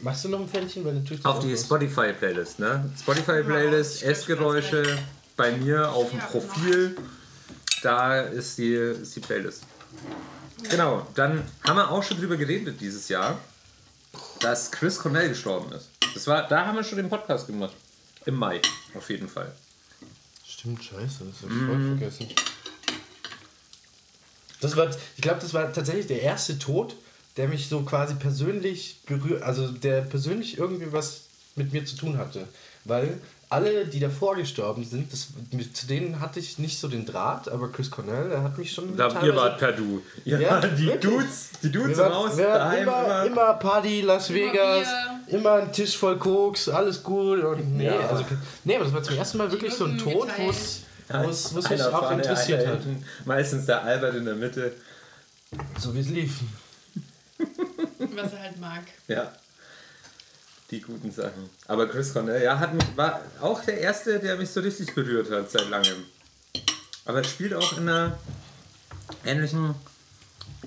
Machst 0.03 0.25
du 0.25 0.29
noch 0.29 0.41
ein? 0.41 0.85
Weil 0.85 0.95
natürlich 0.95 1.25
Auf 1.25 1.39
die 1.39 1.57
Spotify-Playlist, 1.57 2.59
ne? 2.59 2.91
Spotify-Playlist, 3.01 4.03
Ja, 4.03 4.09
Essgeräusche 4.09 4.99
bei 5.37 5.53
mir 5.53 5.91
auf 5.91 6.11
dem 6.11 6.21
Profil. 6.21 6.97
Da 7.83 8.21
ist 8.21 8.59
die, 8.59 8.73
ist 8.73 9.15
die 9.15 9.21
Playlist. 9.21 9.65
Genau, 10.71 11.07
dann 11.15 11.43
haben 11.65 11.77
wir 11.77 11.91
auch 11.91 12.03
schon 12.03 12.19
drüber 12.19 12.37
geredet 12.37 12.81
dieses 12.81 13.09
Jahr, 13.09 13.39
dass 14.41 14.71
Chris 14.71 14.99
Cornell 14.99 15.29
gestorben 15.29 15.73
ist. 15.73 15.91
Das 16.15 16.27
war, 16.27 16.49
da 16.49 16.67
haben 16.67 16.77
wir 16.77 16.85
schon 16.85 16.97
den 16.97 17.09
Podcast 17.09 17.47
gemacht. 17.47 17.75
Im 18.25 18.35
Mai, 18.35 18.61
auf 18.95 19.09
jeden 19.11 19.29
Fall. 19.29 19.53
Stimmt, 20.45 20.83
scheiße, 20.83 21.25
das 21.25 21.43
hab 21.43 21.51
ich 21.51 21.67
voll 21.67 21.99
vergessen. 21.99 22.29
Das 24.61 24.77
war, 24.77 24.89
ich 25.17 25.23
glaube, 25.23 25.41
das 25.41 25.53
war 25.53 25.73
tatsächlich 25.73 26.07
der 26.07 26.23
erste 26.23 26.59
Tod, 26.59 26.97
der 27.37 27.49
mich 27.49 27.69
so 27.69 27.83
quasi 27.83 28.15
persönlich 28.15 29.01
berührt, 29.05 29.43
also 29.43 29.69
der 29.69 30.01
persönlich 30.01 30.59
irgendwie 30.59 30.93
was 30.93 31.25
mit 31.55 31.73
mir 31.73 31.85
zu 31.85 31.97
tun 31.97 32.17
hatte. 32.17 32.49
Weil 32.85 33.21
alle, 33.49 33.87
die 33.87 34.01
davor 34.01 34.35
gestorben 34.35 34.85
sind, 34.85 35.13
das, 35.13 35.29
mit, 35.53 35.77
zu 35.77 35.87
denen 35.87 36.19
hatte 36.21 36.41
ich 36.41 36.59
nicht 36.59 36.79
so 36.81 36.89
den 36.89 37.07
Draht, 37.07 37.49
aber 37.49 37.71
Chris 37.71 37.91
Cornell, 37.91 38.29
der 38.29 38.43
hat 38.43 38.59
mich 38.59 38.73
schon. 38.73 38.97
Da, 38.97 39.23
ihr 39.23 39.37
wart 39.37 39.59
per 39.59 39.73
Du. 39.73 40.03
Ja, 40.25 40.39
Ja, 40.39 40.61
die 40.61 40.87
wirklich. 40.87 41.01
Dudes, 41.01 41.49
die 41.63 41.71
Dudes 41.71 41.97
Wir 41.99 42.05
im 42.07 42.11
waren, 42.13 42.15
Haus, 42.15 42.37
wir 42.37 42.47
waren 42.49 42.59
daheim 42.59 42.83
immer, 42.83 43.05
immer. 43.05 43.25
immer 43.27 43.55
Party, 43.55 44.01
Las 44.01 44.31
Immer 44.31 44.39
Vegas, 44.41 44.89
Bier. 45.29 45.39
immer 45.39 45.53
ein 45.55 45.73
Tisch 45.73 45.97
voll 45.97 46.19
Koks, 46.19 46.69
alles 46.69 47.03
gut. 47.03 47.43
Und 47.45 47.77
nee, 47.77 47.87
Ja. 47.87 47.99
also, 48.09 48.25
nee, 48.65 48.75
aber 48.75 48.85
das 48.85 48.93
war 48.95 49.03
zum 49.03 49.17
ersten 49.17 49.39
Mal 49.39 49.51
wirklich 49.53 49.75
so 49.75 49.85
ein 49.85 49.97
Tod, 49.97 50.29
wo 50.39 50.51
es 50.51 51.53
mich 51.53 51.83
auch 51.85 51.99
vorne, 52.01 52.23
interessiert 52.23 52.67
hat. 52.67 52.83
hinten. 52.83 53.05
Meistens 53.25 53.67
der 53.67 53.83
Albert 53.85 54.17
in 54.17 54.25
der 54.25 54.35
Mitte. 54.35 54.73
So 55.79 55.95
wie 55.95 56.01
es 56.01 56.09
lief. 56.09 56.41
Was 58.17 58.33
er 58.33 58.41
halt 58.41 58.61
mag. 58.61 58.83
Ja. 59.07 59.31
Die 60.71 60.81
guten 60.81 61.13
Sachen. 61.13 61.49
Aber 61.67 61.87
Chris 61.89 62.13
Cornell, 62.13 62.43
ja, 62.43 62.59
hat 62.59 62.75
mich, 62.75 62.85
war 62.97 63.21
auch 63.41 63.63
der 63.65 63.79
Erste, 63.81 64.19
der 64.19 64.37
mich 64.37 64.51
so 64.51 64.61
richtig 64.61 64.95
berührt 64.95 65.31
hat 65.31 65.51
seit 65.51 65.69
langem. 65.69 66.05
Aber 67.05 67.19
er 67.19 67.25
spielt 67.25 67.55
auch 67.55 67.73
in 67.79 67.89
einer 67.89 68.19
ähnlichen 69.25 69.75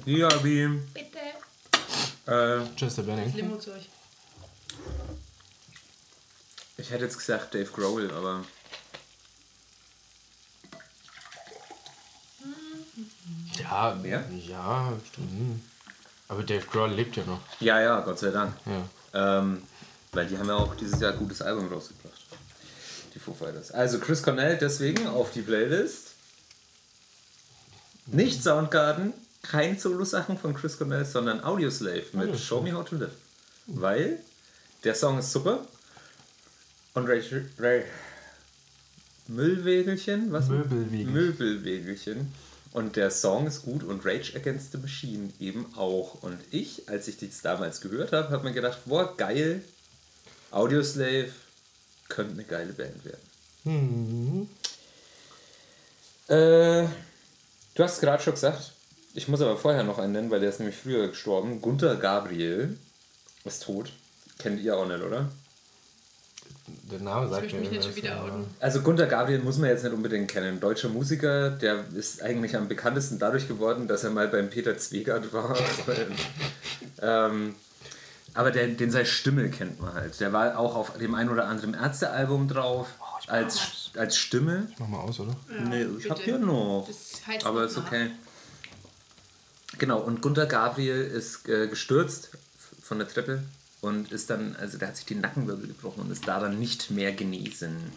Liga 0.06 0.30
wie 0.44 0.68
Bitte. 0.94 1.20
äh, 2.28 2.76
Chester 2.78 3.04
Benning. 3.04 3.34
Limo-Zeug. 3.34 3.82
ich 6.78 6.90
hätte 6.92 7.04
jetzt 7.04 7.18
gesagt 7.18 7.54
Dave 7.54 7.66
Grohl, 7.70 8.10
aber 8.12 8.46
Ja, 13.60 13.96
Mehr? 14.02 14.24
Ja, 14.48 14.94
stimmt. 15.12 15.62
Aber 16.28 16.44
Dave 16.44 16.66
Grohl 16.66 16.90
lebt 16.92 17.18
ja 17.18 17.24
noch. 17.26 17.40
Ja, 17.60 17.82
ja, 17.82 18.00
Gott 18.02 18.20
sei 18.20 18.30
Dank. 18.32 18.54
Ja. 18.66 19.40
Ähm, 19.40 19.64
weil 20.12 20.28
die 20.28 20.38
haben 20.38 20.48
ja 20.48 20.56
auch 20.56 20.76
dieses 20.76 21.00
Jahr 21.00 21.14
ein 21.14 21.20
gutes 21.20 21.42
Album 21.42 21.68
rausgebracht. 21.68 22.20
Die 23.14 23.20
Foo 23.20 23.34
Fighters. 23.34 23.72
Also 23.72 24.00
Chris 24.00 24.24
Cornell 24.24 24.58
deswegen 24.58 25.08
auf 25.08 25.32
die 25.32 25.42
Playlist. 25.42 26.08
Nicht 28.08 28.44
Soundgarden, 28.44 29.14
kein 29.44 29.78
Solo-Sachen 29.78 30.38
von 30.38 30.54
Chris 30.54 30.78
Cornell, 30.78 31.06
sondern 31.06 31.44
Audioslave 31.44 32.06
mit. 32.14 32.40
Show 32.40 32.62
Me 32.62 32.74
How 32.74 32.88
to 32.88 32.96
Live. 32.96 33.12
Weil 33.68 34.20
der 34.84 34.96
Song 34.96 35.20
ist 35.20 35.32
super. 35.32 35.66
Und 36.94 37.08
Ray, 37.08 37.24
Ray 37.58 37.84
Müllwägelchen? 39.28 40.32
Was? 40.32 40.48
Möbelwägelchen. 40.48 41.14
Möbelwägelchen. 41.14 42.34
Und 42.72 42.96
der 42.96 43.12
Song 43.12 43.48
ist 43.48 43.64
gut 43.64 43.84
und 43.84 44.06
Rage 44.06 44.36
Against 44.36 44.72
the 44.72 44.78
Machine 44.78 45.30
eben 45.40 45.66
auch. 45.76 46.22
Und 46.22 46.38
ich, 46.52 46.88
als 46.90 47.08
ich 47.08 47.18
das 47.18 47.42
damals 47.42 47.82
gehört 47.82 48.12
habe, 48.12 48.30
habe 48.30 48.44
mir 48.44 48.54
gedacht, 48.54 48.80
boah, 48.86 49.16
geil, 49.18 49.64
Audioslave 50.52 51.30
könnte 52.08 52.34
eine 52.34 52.44
geile 52.44 52.74
Band 52.74 53.06
werden. 53.06 53.30
Mhm. 53.64 54.50
Äh, 56.28 56.88
du 57.76 57.84
hast 57.84 57.96
es 57.96 58.00
gerade 58.02 58.22
schon 58.22 58.34
gesagt, 58.34 58.72
ich 59.14 59.28
muss 59.28 59.42
aber 59.42 59.58
vorher 59.58 59.84
noch 59.84 59.98
einen 59.98 60.14
nennen, 60.14 60.32
weil 60.32 60.40
der 60.40 60.50
ist 60.50 60.60
nämlich 60.60 60.78
früher 60.78 61.08
gestorben. 61.08 61.62
Gunther 61.62 61.96
Gabriel 61.96 62.78
ist 63.46 63.64
tot. 63.64 63.92
Kennt 64.38 64.62
ihr 64.62 64.78
auch 64.78 64.88
nicht, 64.88 65.02
oder? 65.02 65.30
Der 66.92 67.00
Name 67.00 67.26
Ich 67.26 67.32
sagt 67.32 67.42
möchte 67.44 67.56
mir 67.56 67.62
mich 67.62 67.72
nicht 67.72 67.80
was, 67.80 67.86
schon 67.88 67.96
wieder 67.96 68.24
outen. 68.24 68.46
Also 68.60 68.82
Gunther 68.82 69.08
Gabriel 69.08 69.40
muss 69.40 69.58
man 69.58 69.70
jetzt 69.70 69.84
nicht 69.84 69.94
unbedingt 69.94 70.30
kennen. 70.30 70.60
Deutscher 70.60 70.90
Musiker, 70.90 71.50
der 71.50 71.84
ist 71.96 72.22
eigentlich 72.22 72.56
am 72.56 72.68
bekanntesten 72.68 73.20
dadurch 73.20 73.48
geworden, 73.48 73.88
dass 73.88 74.04
er 74.04 74.12
mal 74.12 74.28
beim 74.28 74.50
Peter 74.50 74.78
Zwegert 74.78 75.34
war. 75.34 75.58
ähm, 77.02 77.56
aber 78.34 78.52
der, 78.52 78.68
den 78.68 78.92
seine 78.92 79.06
Stimme 79.06 79.50
kennt 79.50 79.82
man 79.82 79.94
halt. 79.94 80.20
Der 80.20 80.34
war 80.34 80.58
auch 80.58 80.76
auf 80.76 80.98
dem 80.98 81.16
ein 81.16 81.30
oder 81.30 81.48
anderen 81.48 81.74
Ärztealbum 81.74 82.48
drauf. 82.48 82.88
als, 83.28 83.92
als 83.96 84.18
Stimme. 84.18 84.72
Mach 84.78 84.88
mal 84.88 85.00
aus, 85.00 85.20
oder? 85.20 85.36
nee, 85.48 85.84
ich 85.84 86.04
bitte. 86.04 86.10
hab 86.10 86.20
hier 86.20 86.40
noch. 86.40 86.86
Das 86.88 87.28
heizt 87.28 87.46
Aber 87.46 87.66
ist 87.66 87.78
okay. 87.78 88.12
Genau, 89.78 90.00
und 90.00 90.22
Gunther 90.22 90.46
Gabriel 90.46 91.02
ist 91.02 91.48
äh, 91.48 91.68
gestürzt 91.68 92.32
von 92.82 92.98
der 92.98 93.08
Treppe 93.08 93.44
und 93.82 94.12
ist 94.12 94.30
dann, 94.30 94.56
also 94.58 94.78
der 94.78 94.90
hat 94.90 94.98
sich 94.98 95.06
die 95.06 95.16
Nackenwirbel 95.16 95.68
gebrochen 95.68 96.02
und 96.02 96.12
ist 96.12 96.28
daran 96.28 96.60
nicht 96.60 96.92
mehr 96.92 97.14
genesen. 97.14 97.92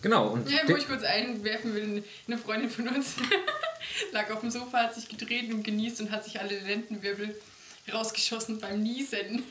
Genau, 0.00 0.28
und 0.28 0.50
Ja, 0.50 0.60
wo 0.66 0.76
ich 0.76 0.86
kurz 0.86 1.02
einwerfen 1.02 1.74
will, 1.74 2.04
eine 2.26 2.38
Freundin 2.38 2.70
von 2.70 2.88
uns 2.88 3.14
lag 4.12 4.30
auf 4.30 4.40
dem 4.40 4.50
Sofa, 4.50 4.78
hat 4.78 4.94
sich 4.94 5.08
gedreht 5.08 5.52
und 5.52 5.62
genießt 5.62 6.00
und 6.00 6.10
hat 6.10 6.24
sich 6.24 6.40
alle 6.40 6.58
Lendenwirbel 6.58 7.34
rausgeschossen 7.92 8.60
beim 8.60 8.82
Niesen. 8.82 9.42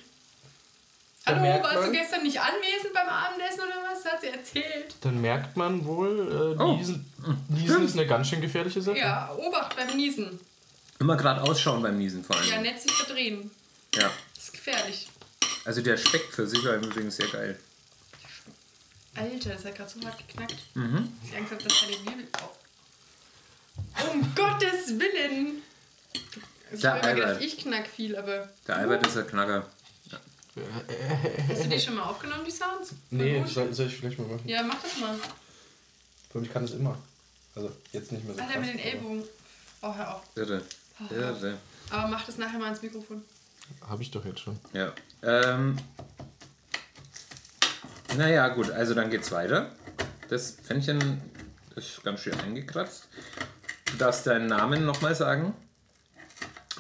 Hallo, 1.26 1.64
warst 1.64 1.88
du 1.88 1.92
gestern 1.92 2.24
nicht 2.24 2.40
anwesend 2.40 2.94
beim 2.94 3.08
Abendessen 3.08 3.60
oder 3.62 3.76
was? 3.92 4.04
Hat 4.06 4.22
sie 4.22 4.28
erzählt. 4.28 4.96
Dann 5.02 5.22
merkt 5.22 5.56
man 5.56 5.86
wohl, 5.86 6.56
äh, 6.58 6.62
Oh. 6.62 6.76
Niesen, 6.78 7.06
Niesen 7.50 7.86
ist 7.86 7.94
eine 7.94 8.08
ganz 8.08 8.28
schön 8.30 8.42
gefährliche 8.42 8.82
Sache. 8.82 8.98
Ja, 8.98 9.32
Obacht 9.36 9.76
beim 9.76 9.96
Niesen. 9.96 10.40
immer 11.00 11.16
gerade 11.18 11.42
ausschauen 11.44 11.82
beim 11.84 11.98
Niesen 11.98 12.24
vor 12.24 12.36
allem. 12.36 12.50
Ja, 12.50 12.62
nett 12.62 12.82
sich 12.82 12.92
verdrehen. 12.92 13.52
Ja. 13.96 14.10
Das 14.34 14.46
ist 14.46 14.54
gefährlich. 14.54 15.08
Also 15.66 15.82
der 15.82 15.98
Speck 15.98 16.24
für 16.34 16.48
sich 16.48 16.64
war 16.66 16.74
im 16.74 16.84
Übrigen 16.86 17.12
sehr 17.12 17.28
geil. 17.28 17.60
Alter, 19.14 19.50
das 19.52 19.66
hat 19.66 19.76
gerade 19.76 19.90
so 19.92 20.02
hart 20.08 20.18
geknackt. 20.28 20.56
Mhm. 20.74 21.12
Ich 21.24 21.36
Angst 21.38 21.52
habe, 21.52 21.64
dass 21.64 21.82
da 21.82 21.86
die 21.88 22.06
Wirbel... 22.06 22.28
Oh. 22.42 24.10
Um 24.12 24.34
Gottes 24.34 24.88
Willen! 25.00 25.62
Ich 26.74 26.82
Der 26.82 26.92
habe 26.94 27.00
immer 27.02 27.14
gedacht, 27.16 27.28
Albert. 27.32 27.44
ich 27.44 27.58
knack 27.58 27.88
viel, 27.88 28.16
aber... 28.16 28.50
Der 28.68 28.76
Albert 28.78 29.06
ist 29.08 29.18
ein 29.18 29.28
Knacker. 29.28 29.66
Hast 31.50 31.64
du 31.64 31.70
die 31.70 31.80
schon 31.80 31.96
mal 31.96 32.04
aufgenommen, 32.04 32.44
die 32.46 32.52
Sounds? 32.52 32.90
Voll 32.90 32.96
Nee, 33.12 33.40
gut. 33.40 33.50
soll, 33.50 33.74
soll 33.74 33.88
ich 33.88 33.98
vielleicht 33.98 34.20
mal 34.20 34.28
machen? 34.28 34.42
Ja, 34.48 34.64
mach 34.64 34.82
das 34.82 34.98
mal. 35.00 35.16
Aber 36.34 36.44
ich 36.44 36.52
kann 36.54 36.64
das 36.66 36.76
immer. 36.76 36.98
Also 37.56 37.72
jetzt 37.92 38.12
nicht 38.12 38.24
mehr 38.26 38.36
so 38.36 38.42
Alter, 38.42 38.54
krass, 38.54 38.66
mit 38.66 38.74
den 38.74 38.80
Ellbogen. 38.80 39.24
Oh, 39.82 39.94
hör 39.96 40.16
auf. 40.16 40.24
Irre. 40.36 40.62
Irre. 41.10 41.58
Aber 41.90 42.08
mach 42.08 42.26
das 42.26 42.38
nachher 42.38 42.60
mal 42.60 42.70
ins 42.70 42.82
Mikrofon. 42.82 43.24
Hab 43.90 44.00
ich 44.02 44.12
doch 44.12 44.24
jetzt 44.26 44.40
schon. 44.42 44.58
Ja. 44.74 44.94
Ähm, 45.24 45.78
naja, 48.18 48.50
gut, 48.50 48.70
also 48.72 48.94
dann 48.94 49.10
geht's 49.10 49.32
weiter. 49.32 49.72
Das 50.30 50.52
Pfännchen 50.52 51.22
ist 51.76 52.04
ganz 52.04 52.22
schön 52.22 52.38
eingekratzt. 52.40 53.08
Du 53.86 53.98
darfst 53.98 54.28
deinen 54.28 54.48
Namen 54.48 54.86
nochmal 54.86 55.16
sagen. 55.16 55.54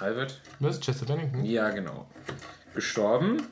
Albert? 0.01 0.41
Was? 0.59 0.79
Chester 0.79 1.05
Bennington? 1.05 1.45
Ja, 1.45 1.69
genau. 1.69 2.07
Gestorben. 2.73 3.47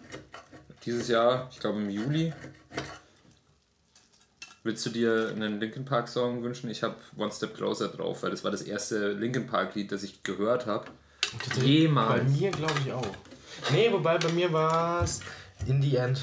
Dieses 0.86 1.08
Jahr, 1.08 1.47
ich 1.52 1.60
glaube 1.60 1.80
im 1.80 1.89
Juli. 1.89 2.34
Willst 4.64 4.86
du 4.86 4.89
dir 4.89 5.30
einen 5.30 5.60
Linkin 5.60 5.86
Park 5.86 6.08
Song 6.10 6.43
wünschen? 6.43 6.70
Ich 6.70 6.82
habe 6.84 6.95
One 7.18 7.32
Step 7.32 7.56
Closer 7.56 7.88
drauf, 7.89 8.24
weil 8.24 8.32
das 8.32 8.43
war 8.43 8.52
das 8.52 8.62
erste 8.64 9.12
Linkin 9.14 9.45
Park 9.47 9.76
Lied, 9.76 9.91
das 9.91 10.04
ich 10.04 10.24
gehört 10.24 10.66
habe. 10.66 10.86
Jemals. 11.62 12.24
Bei 12.24 12.30
mir 12.30 12.52
glaube 12.52 12.74
ich 12.84 12.91
auch. 12.91 13.08
Nee, 13.72 13.91
wobei 13.91 14.18
bei 14.18 14.32
mir 14.32 14.52
war 14.52 15.04
es 15.04 15.22
In 15.68 15.82
the 15.82 15.97
End. 15.97 16.20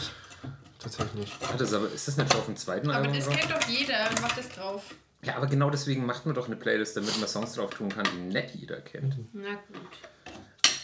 Tatsächlich. 0.78 1.32
Ah, 1.42 1.56
das 1.56 1.72
aber, 1.72 1.90
ist 1.90 2.08
das 2.08 2.16
nicht 2.16 2.30
schon 2.32 2.40
auf 2.40 2.46
dem 2.46 2.56
zweiten 2.56 2.88
Aber 2.90 2.98
Album 2.98 3.14
das 3.14 3.26
drauf? 3.26 3.36
kennt 3.36 3.52
doch 3.52 3.68
jeder. 3.68 4.08
Mach 4.20 4.32
das 4.34 4.48
drauf. 4.48 4.82
Ja, 5.26 5.36
aber 5.36 5.48
genau 5.48 5.70
deswegen 5.70 6.06
macht 6.06 6.24
man 6.24 6.36
doch 6.36 6.46
eine 6.46 6.54
Playlist, 6.54 6.96
damit 6.96 7.18
man 7.18 7.28
Songs 7.28 7.54
drauf 7.54 7.70
tun 7.70 7.88
kann, 7.88 8.06
die 8.14 8.18
nicht 8.18 8.54
jeder 8.54 8.80
kennt. 8.80 9.16
Na 9.32 9.54
gut. 9.54 9.90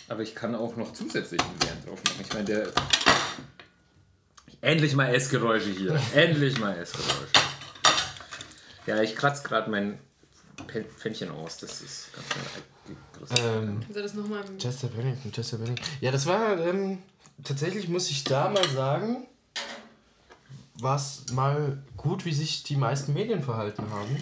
Aber 0.08 0.22
ich 0.22 0.34
kann 0.34 0.56
auch 0.56 0.74
noch 0.76 0.92
zusätzlichen 0.92 1.46
Band 1.58 1.86
drauf 1.86 2.02
machen. 2.04 2.20
Ich 2.20 2.32
meine, 2.34 2.44
der. 2.44 2.72
Endlich 4.60 4.96
mal 4.96 5.14
Essgeräusche 5.14 5.70
hier. 5.70 5.98
Endlich 6.14 6.58
mal 6.58 6.76
Essgeräusche. 6.76 7.28
Ja, 8.86 9.00
ich 9.00 9.14
kratze 9.14 9.46
gerade 9.46 9.70
mein 9.70 10.00
Pfännchen 10.98 11.30
aus. 11.30 11.58
Das 11.58 11.80
ist 11.80 12.08
ganz. 12.12 13.40
Ähm, 13.40 13.78
Kannst 13.80 13.96
du 13.96 14.02
das 14.02 14.14
nochmal... 14.14 14.42
Chester 14.58 14.88
Bennington, 14.88 15.30
Chester 15.30 15.58
Bennington. 15.58 15.84
Ja, 16.00 16.10
das 16.10 16.26
war 16.26 16.58
ähm, 16.58 16.98
tatsächlich, 17.44 17.88
muss 17.88 18.10
ich 18.10 18.24
da 18.24 18.48
mal 18.50 18.68
sagen, 18.70 19.28
war 20.82 20.96
es 20.96 21.30
mal 21.32 21.82
gut, 21.96 22.24
wie 22.24 22.32
sich 22.32 22.62
die 22.62 22.76
meisten 22.76 23.12
Medien 23.12 23.42
verhalten 23.42 23.90
haben. 23.90 24.16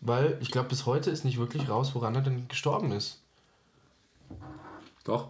Weil 0.00 0.38
ich 0.40 0.50
glaube, 0.50 0.68
bis 0.68 0.86
heute 0.86 1.10
ist 1.10 1.24
nicht 1.24 1.38
wirklich 1.38 1.68
raus, 1.68 1.94
woran 1.94 2.14
er 2.14 2.22
denn 2.22 2.48
gestorben 2.48 2.90
ist. 2.92 3.20
Doch. 5.04 5.28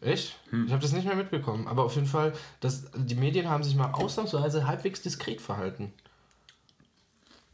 Echt? 0.00 0.38
Hm. 0.50 0.66
Ich 0.66 0.72
habe 0.72 0.82
das 0.82 0.92
nicht 0.92 1.06
mehr 1.06 1.16
mitbekommen. 1.16 1.66
Aber 1.66 1.84
auf 1.84 1.94
jeden 1.94 2.06
Fall, 2.06 2.34
das, 2.60 2.90
die 2.94 3.14
Medien 3.14 3.48
haben 3.48 3.64
sich 3.64 3.74
mal 3.74 3.92
ausnahmsweise 3.92 4.66
halbwegs 4.66 5.00
diskret 5.00 5.40
verhalten. 5.40 5.92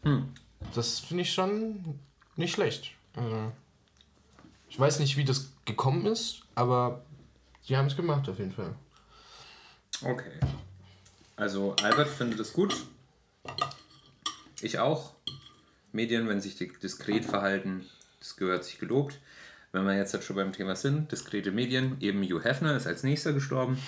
Hm. 0.03 0.35
Das 0.75 0.99
finde 0.99 1.23
ich 1.23 1.33
schon 1.33 2.01
nicht 2.37 2.53
schlecht. 2.53 2.93
Also, 3.15 3.53
ich 4.69 4.79
weiß 4.79 4.99
nicht, 4.99 5.17
wie 5.17 5.25
das 5.25 5.53
gekommen 5.65 6.07
ist, 6.07 6.43
aber 6.55 7.05
sie 7.63 7.77
haben 7.77 7.87
es 7.87 7.97
gemacht 7.97 8.29
auf 8.29 8.39
jeden 8.39 8.53
Fall. 8.53 8.75
Okay. 10.03 10.41
Also, 11.41 11.75
Albert 11.83 12.11
findet 12.11 12.39
es 12.39 12.53
gut. 12.53 12.77
Ich 14.61 14.79
auch. 14.79 15.15
Medien, 15.91 16.29
wenn 16.29 16.43
sich 16.43 16.57
die 16.57 16.71
diskret 16.71 17.25
verhalten, 17.25 17.89
das 18.19 18.37
gehört 18.37 18.63
sich 18.63 18.79
gelobt. 18.79 19.19
Wenn 19.73 19.87
wir 19.87 19.97
jetzt 19.97 20.13
halt 20.13 20.23
schon 20.23 20.37
beim 20.37 20.53
Thema 20.53 20.77
sind, 20.77 21.11
diskrete 21.11 21.51
Medien, 21.51 21.97
eben 22.01 22.23
Hugh 22.23 22.45
Hefner 22.45 22.77
ist 22.77 22.87
als 22.87 23.05
nächster 23.05 23.33
gestorben. 23.33 23.83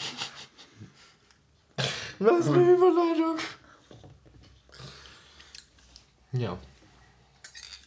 Was 2.19 2.49
eine 2.49 2.73
Überleitung! 2.73 3.37
Ja. 6.33 6.59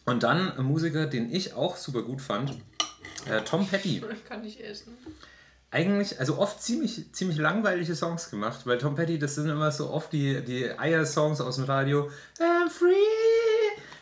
Und 0.06 0.22
dann 0.22 0.52
ein 0.60 0.66
Musiker, 0.66 1.08
den 1.08 1.34
ich 1.34 1.54
auch 1.54 1.76
super 1.76 2.04
gut 2.04 2.22
fand, 2.22 2.52
äh, 3.26 3.42
Tom 3.42 3.68
Petty. 3.68 4.04
Ich 4.14 4.26
kann 4.26 4.44
nicht 4.44 4.60
essen. 4.60 4.96
Eigentlich, 5.76 6.18
also 6.22 6.40
oft 6.40 6.62
ziemlich, 6.62 7.12
ziemlich 7.12 7.38
langweilige 7.38 7.96
Songs 7.96 8.30
gemacht, 8.30 8.62
weil 8.66 8.78
Tom 8.78 8.96
Petty, 8.96 9.20
das 9.20 9.36
sind 9.36 9.50
immer 9.50 9.72
so 9.72 9.90
oft 9.90 10.14
die, 10.14 10.42
die 10.42 10.72
Eier-Songs 10.72 11.42
aus 11.42 11.58
dem 11.58 11.66
Radio. 11.66 12.10
I'm 12.40 12.70
free, 12.70 12.94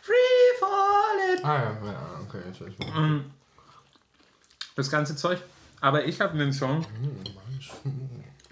free 0.03 0.13
falling. 0.59 1.43
Ah 1.43 1.55
ja, 1.55 1.77
ja, 1.83 2.19
okay, 2.27 2.37
jetzt 2.45 2.61
weiß 2.61 2.73
ich. 2.77 3.23
Das 4.75 4.91
ganze 4.91 5.15
Zeug. 5.15 5.39
Aber 5.81 6.05
ich 6.05 6.21
habe 6.21 6.33
einen 6.33 6.53
Song. 6.53 6.85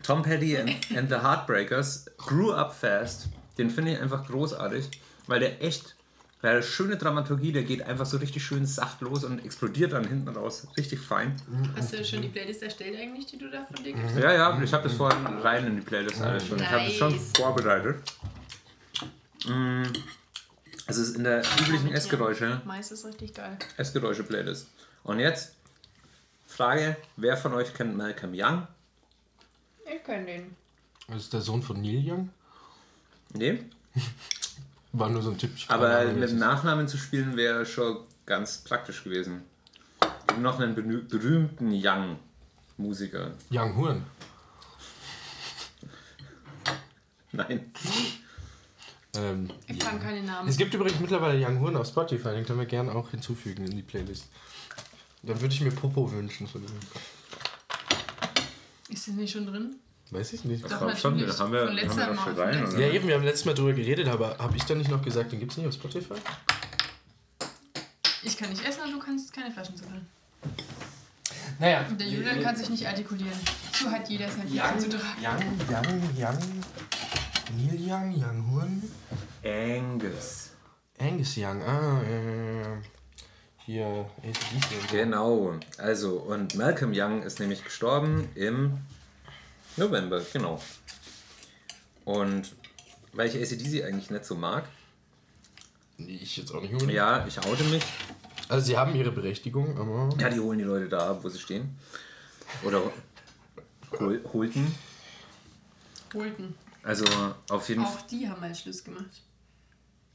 Tom 0.01 0.23
Petty 0.23 0.57
and, 0.57 0.71
and 0.97 1.07
the 1.07 1.17
Heartbreakers 1.17 2.07
Grew 2.17 2.51
Up 2.51 2.73
Fast. 2.73 3.27
Den 3.59 3.69
finde 3.69 3.91
ich 3.91 3.99
einfach 3.99 4.25
großartig, 4.25 4.89
weil 5.27 5.41
der 5.41 5.63
echt, 5.63 5.95
weil 6.41 6.55
der 6.55 6.61
schöne 6.63 6.97
Dramaturgie, 6.97 7.51
der 7.51 7.63
geht 7.63 7.83
einfach 7.83 8.05
so 8.05 8.17
richtig 8.17 8.43
schön 8.43 8.65
sachtlos 8.65 9.23
und 9.23 9.43
explodiert 9.45 9.93
dann 9.93 10.07
hinten 10.07 10.29
raus. 10.29 10.67
Richtig 10.77 10.99
fein. 10.99 11.35
Hast 11.75 11.93
du 11.93 12.03
schon 12.03 12.21
die 12.21 12.29
Playlist 12.29 12.63
erstellt 12.63 12.97
eigentlich, 12.99 13.27
die 13.27 13.37
du 13.37 13.49
da 13.49 13.63
von 13.65 13.83
dir 13.83 13.93
kriegst? 13.93 14.17
Ja, 14.17 14.33
ja, 14.33 14.61
ich 14.61 14.73
habe 14.73 14.83
das 14.87 14.97
vorhin 14.97 15.25
rein 15.25 15.67
in 15.67 15.75
die 15.75 15.81
Playlist 15.81 16.21
alles 16.21 16.47
schon. 16.47 16.59
Ich 16.59 16.69
habe 16.69 16.85
das 16.85 16.93
schon 16.93 17.11
Nice. 17.13 17.31
vorbereitet. 17.37 18.03
Also 20.87 21.01
es 21.03 21.09
ist 21.09 21.15
in 21.17 21.23
der 21.23 21.41
üblichen 21.61 21.91
Essgeräusche, 21.93 22.61
Mais 22.65 22.91
ist 22.91 23.05
richtig 23.05 23.33
geil. 23.33 23.57
Essgeräusche-Playlist. 23.77 24.67
Und 25.03 25.19
jetzt 25.19 25.55
Frage, 26.47 26.97
wer 27.17 27.37
von 27.37 27.53
euch 27.53 27.73
kennt 27.73 27.95
Malcolm 27.95 28.33
Young? 28.35 28.67
Ich 29.85 30.03
kenne 30.03 30.25
den. 30.25 30.55
Das 31.07 31.23
ist 31.23 31.33
der 31.33 31.41
Sohn 31.41 31.61
von 31.63 31.81
Neil 31.81 32.03
Young. 32.05 32.29
Nee, 33.33 33.63
War 34.93 35.09
nur 35.09 35.21
so 35.21 35.31
ein 35.31 35.37
Tipp. 35.37 35.51
aber 35.67 36.05
mit 36.05 36.29
dem. 36.29 36.39
Nachnamen 36.39 36.87
zu 36.87 36.97
spielen 36.97 37.37
wäre 37.37 37.65
schon 37.65 37.99
ganz 38.25 38.57
praktisch 38.59 39.03
gewesen. 39.03 39.43
Und 40.35 40.41
noch 40.41 40.59
einen 40.59 40.75
berühmten 40.75 41.71
Young-Musiker. 41.71 43.31
Young 43.51 43.75
Horn. 43.75 44.03
Nein. 47.31 47.71
Ähm, 49.15 49.49
Ich 49.67 49.79
kann 49.79 49.99
keine 49.99 50.21
Namen. 50.23 50.47
es 50.49 50.57
gibt 50.57 50.73
übrigens 50.73 50.99
mittlerweile 50.99 51.45
Young 51.45 51.59
Horn 51.59 51.75
auf 51.77 51.87
Spotify, 51.87 52.29
den 52.29 52.45
können 52.45 52.59
wir 52.59 52.65
gerne 52.65 52.93
auch 52.93 53.09
hinzufügen 53.11 53.65
in 53.65 53.71
die 53.71 53.81
Playlist. 53.81 54.27
Dann 55.23 55.39
würde 55.39 55.53
ich 55.53 55.61
mir 55.61 55.71
Popo 55.71 56.11
wünschen. 56.11 56.47
Ist 58.89 59.07
das 59.07 59.15
nicht 59.15 59.31
schon 59.31 59.45
drin? 59.45 59.75
Weiß 60.11 60.33
ich 60.33 60.43
nicht. 60.43 60.63
Doch, 60.65 60.77
glaub 60.77 60.97
schon, 60.97 61.13
haben 61.13 61.19
wir- 61.21 61.39
haben 61.39 61.51
wir 61.53 61.85
doch 61.85 62.23
schon 62.25 62.39
rein, 62.39 62.67
oder? 62.67 62.79
Ja, 62.79 62.91
eben, 62.93 63.07
wir 63.07 63.15
haben 63.15 63.23
letztes 63.23 63.45
Mal 63.45 63.53
drüber 63.53 63.71
geredet, 63.73 64.07
aber 64.09 64.37
habe 64.37 64.57
ich 64.57 64.63
da 64.63 64.75
nicht 64.75 64.89
noch 64.91 65.01
gesagt, 65.01 65.31
den 65.31 65.39
gibt 65.39 65.53
es 65.53 65.57
nicht 65.57 65.67
auf 65.67 65.73
Spotify? 65.73 66.15
Ich 68.23 68.37
kann 68.37 68.49
nicht 68.49 68.63
essen 68.65 68.81
und 68.83 68.91
du 68.91 68.99
kannst 68.99 69.33
keine 69.33 69.51
Flaschen 69.51 69.75
zuckern. 69.77 70.05
Naja. 71.59 71.85
Und 71.89 71.99
der 71.99 72.07
Julian 72.07 72.41
kann 72.41 72.55
sich 72.55 72.69
nicht 72.69 72.85
artikulieren. 72.85 73.37
So 73.73 73.89
hat 73.89 74.09
jeder 74.09 74.29
sein 74.29 74.47
Bier 74.49 74.63
zu 74.77 74.89
tragen. 74.89 75.03
Young, 75.21 75.39
Young, 75.69 76.09
Young. 76.17 76.63
Neil 77.57 77.79
Young, 77.79 78.11
Young 78.13 78.51
Horn. 78.51 78.83
Angus. 79.43 80.49
Angus 80.99 81.37
Young, 81.37 81.61
ah, 81.63 82.01
äh, 82.03 82.65
hier. 83.65 84.09
Genau. 84.91 85.53
Also, 85.77 86.17
und 86.17 86.55
Malcolm 86.55 86.91
Young 86.93 87.23
ist 87.23 87.39
nämlich 87.39 87.63
gestorben 87.63 88.27
im 88.35 88.77
November, 89.77 90.21
genau. 90.33 90.61
Und 92.05 92.51
weil 93.13 93.27
ich 93.29 93.35
ACDC 93.35 93.83
eigentlich 93.83 94.09
nicht 94.09 94.25
so 94.25 94.35
mag, 94.35 94.65
Nee, 96.05 96.19
Ich 96.21 96.37
jetzt 96.37 96.51
auch 96.51 96.61
nicht 96.61 96.71
unbedingt. 96.71 96.93
ja, 96.93 97.25
ich 97.27 97.37
oute 97.39 97.63
mich. 97.65 97.83
Also 98.49 98.65
sie 98.65 98.77
haben 98.77 98.95
ihre 98.95 99.11
Berechtigung, 99.11 99.77
aber... 99.77 100.09
Ja, 100.19 100.29
die 100.29 100.39
holen 100.39 100.57
die 100.57 100.65
Leute 100.65 100.89
da 100.89 101.11
ab, 101.11 101.19
wo 101.23 101.29
sie 101.29 101.39
stehen. 101.39 101.77
Oder 102.63 102.81
hol, 103.99 104.21
holten. 104.33 104.75
Holten. 106.13 106.55
Also 106.83 107.05
auf 107.49 107.69
jeden 107.69 107.83
Fall. 107.83 107.93
Auch 107.93 108.01
die 108.07 108.27
haben 108.27 108.41
mal 108.41 108.53
Schluss 108.53 108.83
gemacht. 108.83 109.21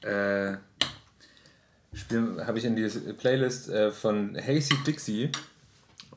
Äh, 0.03 0.57
habe 2.45 2.59
ich 2.59 2.65
in 2.65 2.77
die 2.77 2.89
Playlist 3.15 3.69
äh, 3.71 3.91
von 3.91 4.37
Hazy 4.37 4.77
Dixie, 4.85 5.31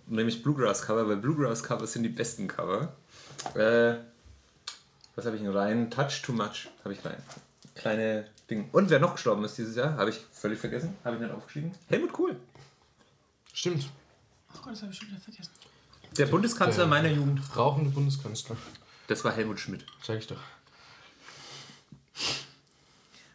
nämlich 0.08 0.44
Bluegrass 0.44 0.82
Cover, 0.82 1.08
weil 1.08 1.18
Bluegrass 1.18 1.64
Covers 1.64 1.94
sind 1.94 2.04
die 2.04 2.10
besten 2.10 2.48
Cover. 2.48 2.96
Äh, 3.56 3.98
was 5.16 5.26
habe 5.26 5.36
ich 5.36 5.42
denn 5.42 5.52
rein? 5.56 5.90
Touch 5.92 6.22
Too 6.22 6.32
Much 6.34 6.70
habe 6.84 6.94
ich 6.94 7.04
rein. 7.06 7.22
Kleine 7.76 8.28
Ding. 8.50 8.70
Und 8.72 8.90
wer 8.90 9.00
noch 9.00 9.14
gestorben 9.16 9.44
ist 9.46 9.58
dieses 9.58 9.76
Jahr, 9.76 9.96
habe 9.98 10.10
ich 10.10 10.20
völlig 10.32 10.60
vergessen, 10.60 10.96
habe 11.04 11.16
ich 11.16 11.22
nicht 11.22 11.32
aufgeschrieben. 11.32 11.72
Helmut 11.88 12.12
Kohl. 12.14 12.36
Stimmt. 13.54 13.90
Ach 14.54 14.62
Gott, 14.62 14.74
das 14.74 14.82
habe 14.82 14.92
ich 14.92 14.98
schon 14.98 15.10
wieder 15.10 15.20
vergessen. 15.20 15.52
Der 16.18 16.26
Bundeskanzler 16.26 16.84
Der- 16.84 16.88
meiner 16.90 17.10
Jugend. 17.10 17.42
Rauchende 17.56 17.92
Bundeskanzler. 17.92 18.58
Das 19.08 19.24
war 19.24 19.32
Helmut 19.32 19.60
Schmidt. 19.60 19.86
Sag 20.04 20.18
ich 20.20 20.28
doch. 20.28 20.40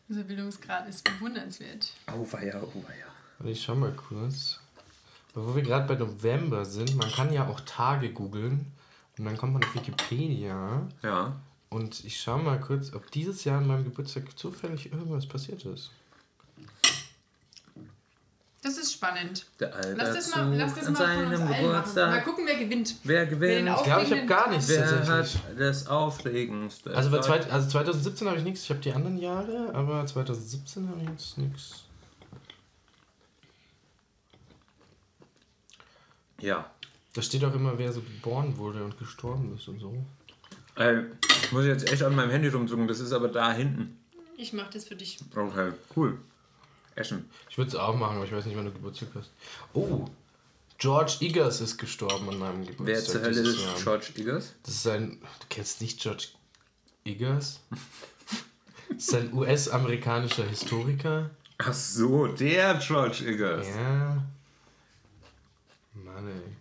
Unser 0.08 0.24
Bildungsgrad 0.24 0.88
ist 0.88 1.02
bewundernswert. 1.04 1.90
Oh 2.12 2.26
weia, 2.30 2.60
oh 2.62 2.84
weia. 2.86 3.06
Warte, 3.38 3.52
Ich 3.52 3.62
schau 3.62 3.74
mal 3.74 3.92
kurz. 3.92 4.60
Wo 5.34 5.54
wir 5.56 5.62
gerade 5.62 5.88
bei 5.88 5.94
November 5.96 6.64
sind, 6.64 6.94
man 6.96 7.10
kann 7.10 7.32
ja 7.32 7.46
auch 7.48 7.60
Tage 7.60 8.12
googeln 8.12 8.70
und 9.18 9.24
dann 9.24 9.36
kommt 9.36 9.52
man 9.52 9.62
auf 9.64 9.74
Wikipedia 9.74 10.86
Ja. 11.02 11.36
und 11.70 12.04
ich 12.04 12.20
schau 12.20 12.38
mal 12.38 12.58
kurz, 12.60 12.92
ob 12.92 13.10
dieses 13.10 13.44
Jahr 13.44 13.58
an 13.58 13.66
meinem 13.66 13.84
Geburtstag 13.84 14.24
zufällig 14.38 14.92
irgendwas 14.92 15.26
passiert 15.26 15.64
ist. 15.64 15.90
Das 18.62 18.78
ist 18.78 18.94
spannend. 18.94 19.44
Der 19.60 19.74
Alter 19.74 19.94
Lass 19.94 20.14
das 20.14 20.34
mal, 20.34 20.56
lass 20.56 20.74
das 20.74 20.86
an 20.86 20.92
mal 20.94 20.96
von 20.96 20.96
uns 20.96 20.98
seinem 20.98 21.18
allen 21.28 21.30
machen. 21.32 21.50
Mal 21.50 21.60
Geburtstag. 21.60 22.24
gucken, 22.24 22.46
wer 22.46 22.56
gewinnt. 22.56 22.94
Wer 23.04 23.16
Wer 23.18 23.26
gewinnt? 23.26 23.68
Ich 23.76 23.82
glaube, 23.84 24.02
ich 24.04 24.10
habe 24.12 24.26
gar 24.26 24.48
nichts 24.48 24.68
Wer 24.68 24.88
tatsächlich. 24.88 25.42
hat 25.42 25.60
das 25.60 25.86
Aufregendste? 25.86 26.96
Also, 26.96 27.20
zwei, 27.20 27.42
also 27.50 27.68
2017 27.68 28.26
habe 28.26 28.38
ich 28.38 28.44
nichts, 28.44 28.62
ich 28.64 28.70
habe 28.70 28.80
die 28.80 28.92
anderen 28.92 29.18
Jahre, 29.18 29.70
aber 29.74 30.06
2017 30.06 30.88
habe 30.88 30.98
ich 31.02 31.08
jetzt 31.10 31.36
nichts. 31.36 31.84
Ja. 36.40 36.70
Da 37.14 37.22
steht 37.22 37.44
auch 37.44 37.54
immer, 37.54 37.78
wer 37.78 37.92
so 37.92 38.00
geboren 38.00 38.56
wurde 38.58 38.84
und 38.84 38.98
gestorben 38.98 39.54
ist 39.56 39.68
und 39.68 39.78
so. 39.80 40.04
Äh, 40.76 41.02
ich 41.42 41.52
muss 41.52 41.64
jetzt 41.64 41.90
echt 41.90 42.02
an 42.02 42.14
meinem 42.14 42.30
Handy 42.30 42.48
rumdrücken, 42.48 42.88
das 42.88 43.00
ist 43.00 43.12
aber 43.12 43.28
da 43.28 43.52
hinten. 43.52 43.98
Ich 44.36 44.52
mach 44.52 44.68
das 44.70 44.84
für 44.84 44.96
dich. 44.96 45.18
Okay, 45.34 45.72
cool. 45.96 46.18
Eschen. 46.96 47.28
Ich 47.48 47.56
würde 47.56 47.68
es 47.68 47.76
auch 47.76 47.96
machen, 47.96 48.16
aber 48.16 48.24
ich 48.24 48.32
weiß 48.32 48.44
nicht, 48.46 48.56
wann 48.56 48.64
du 48.64 48.72
Geburtstag 48.72 49.08
hast. 49.14 49.30
Oh, 49.72 50.06
George 50.78 51.18
Eggers 51.20 51.60
ist 51.60 51.78
gestorben 51.78 52.28
an 52.28 52.38
meinem 52.38 52.66
Geburtstag. 52.66 52.86
Wer 52.86 53.04
zur 53.04 53.22
Hölle 53.22 53.40
ist 53.40 53.60
Jahr. 53.60 53.76
George 53.82 54.06
Eggers? 54.16 54.54
Das 54.64 54.74
ist 54.74 54.86
ein. 54.88 55.20
Du 55.20 55.46
kennst 55.48 55.80
nicht 55.80 56.00
George 56.00 56.26
Eggers? 57.04 57.60
Das 58.88 58.98
ist 58.98 59.14
ein 59.14 59.32
US-amerikanischer 59.32 60.44
Historiker. 60.44 61.30
Ach 61.58 61.72
so, 61.72 62.26
der 62.26 62.74
George 62.74 63.24
Eggers. 63.24 63.68
Ja. 63.68 64.24
Mann, 65.94 66.26
ey. 66.26 66.56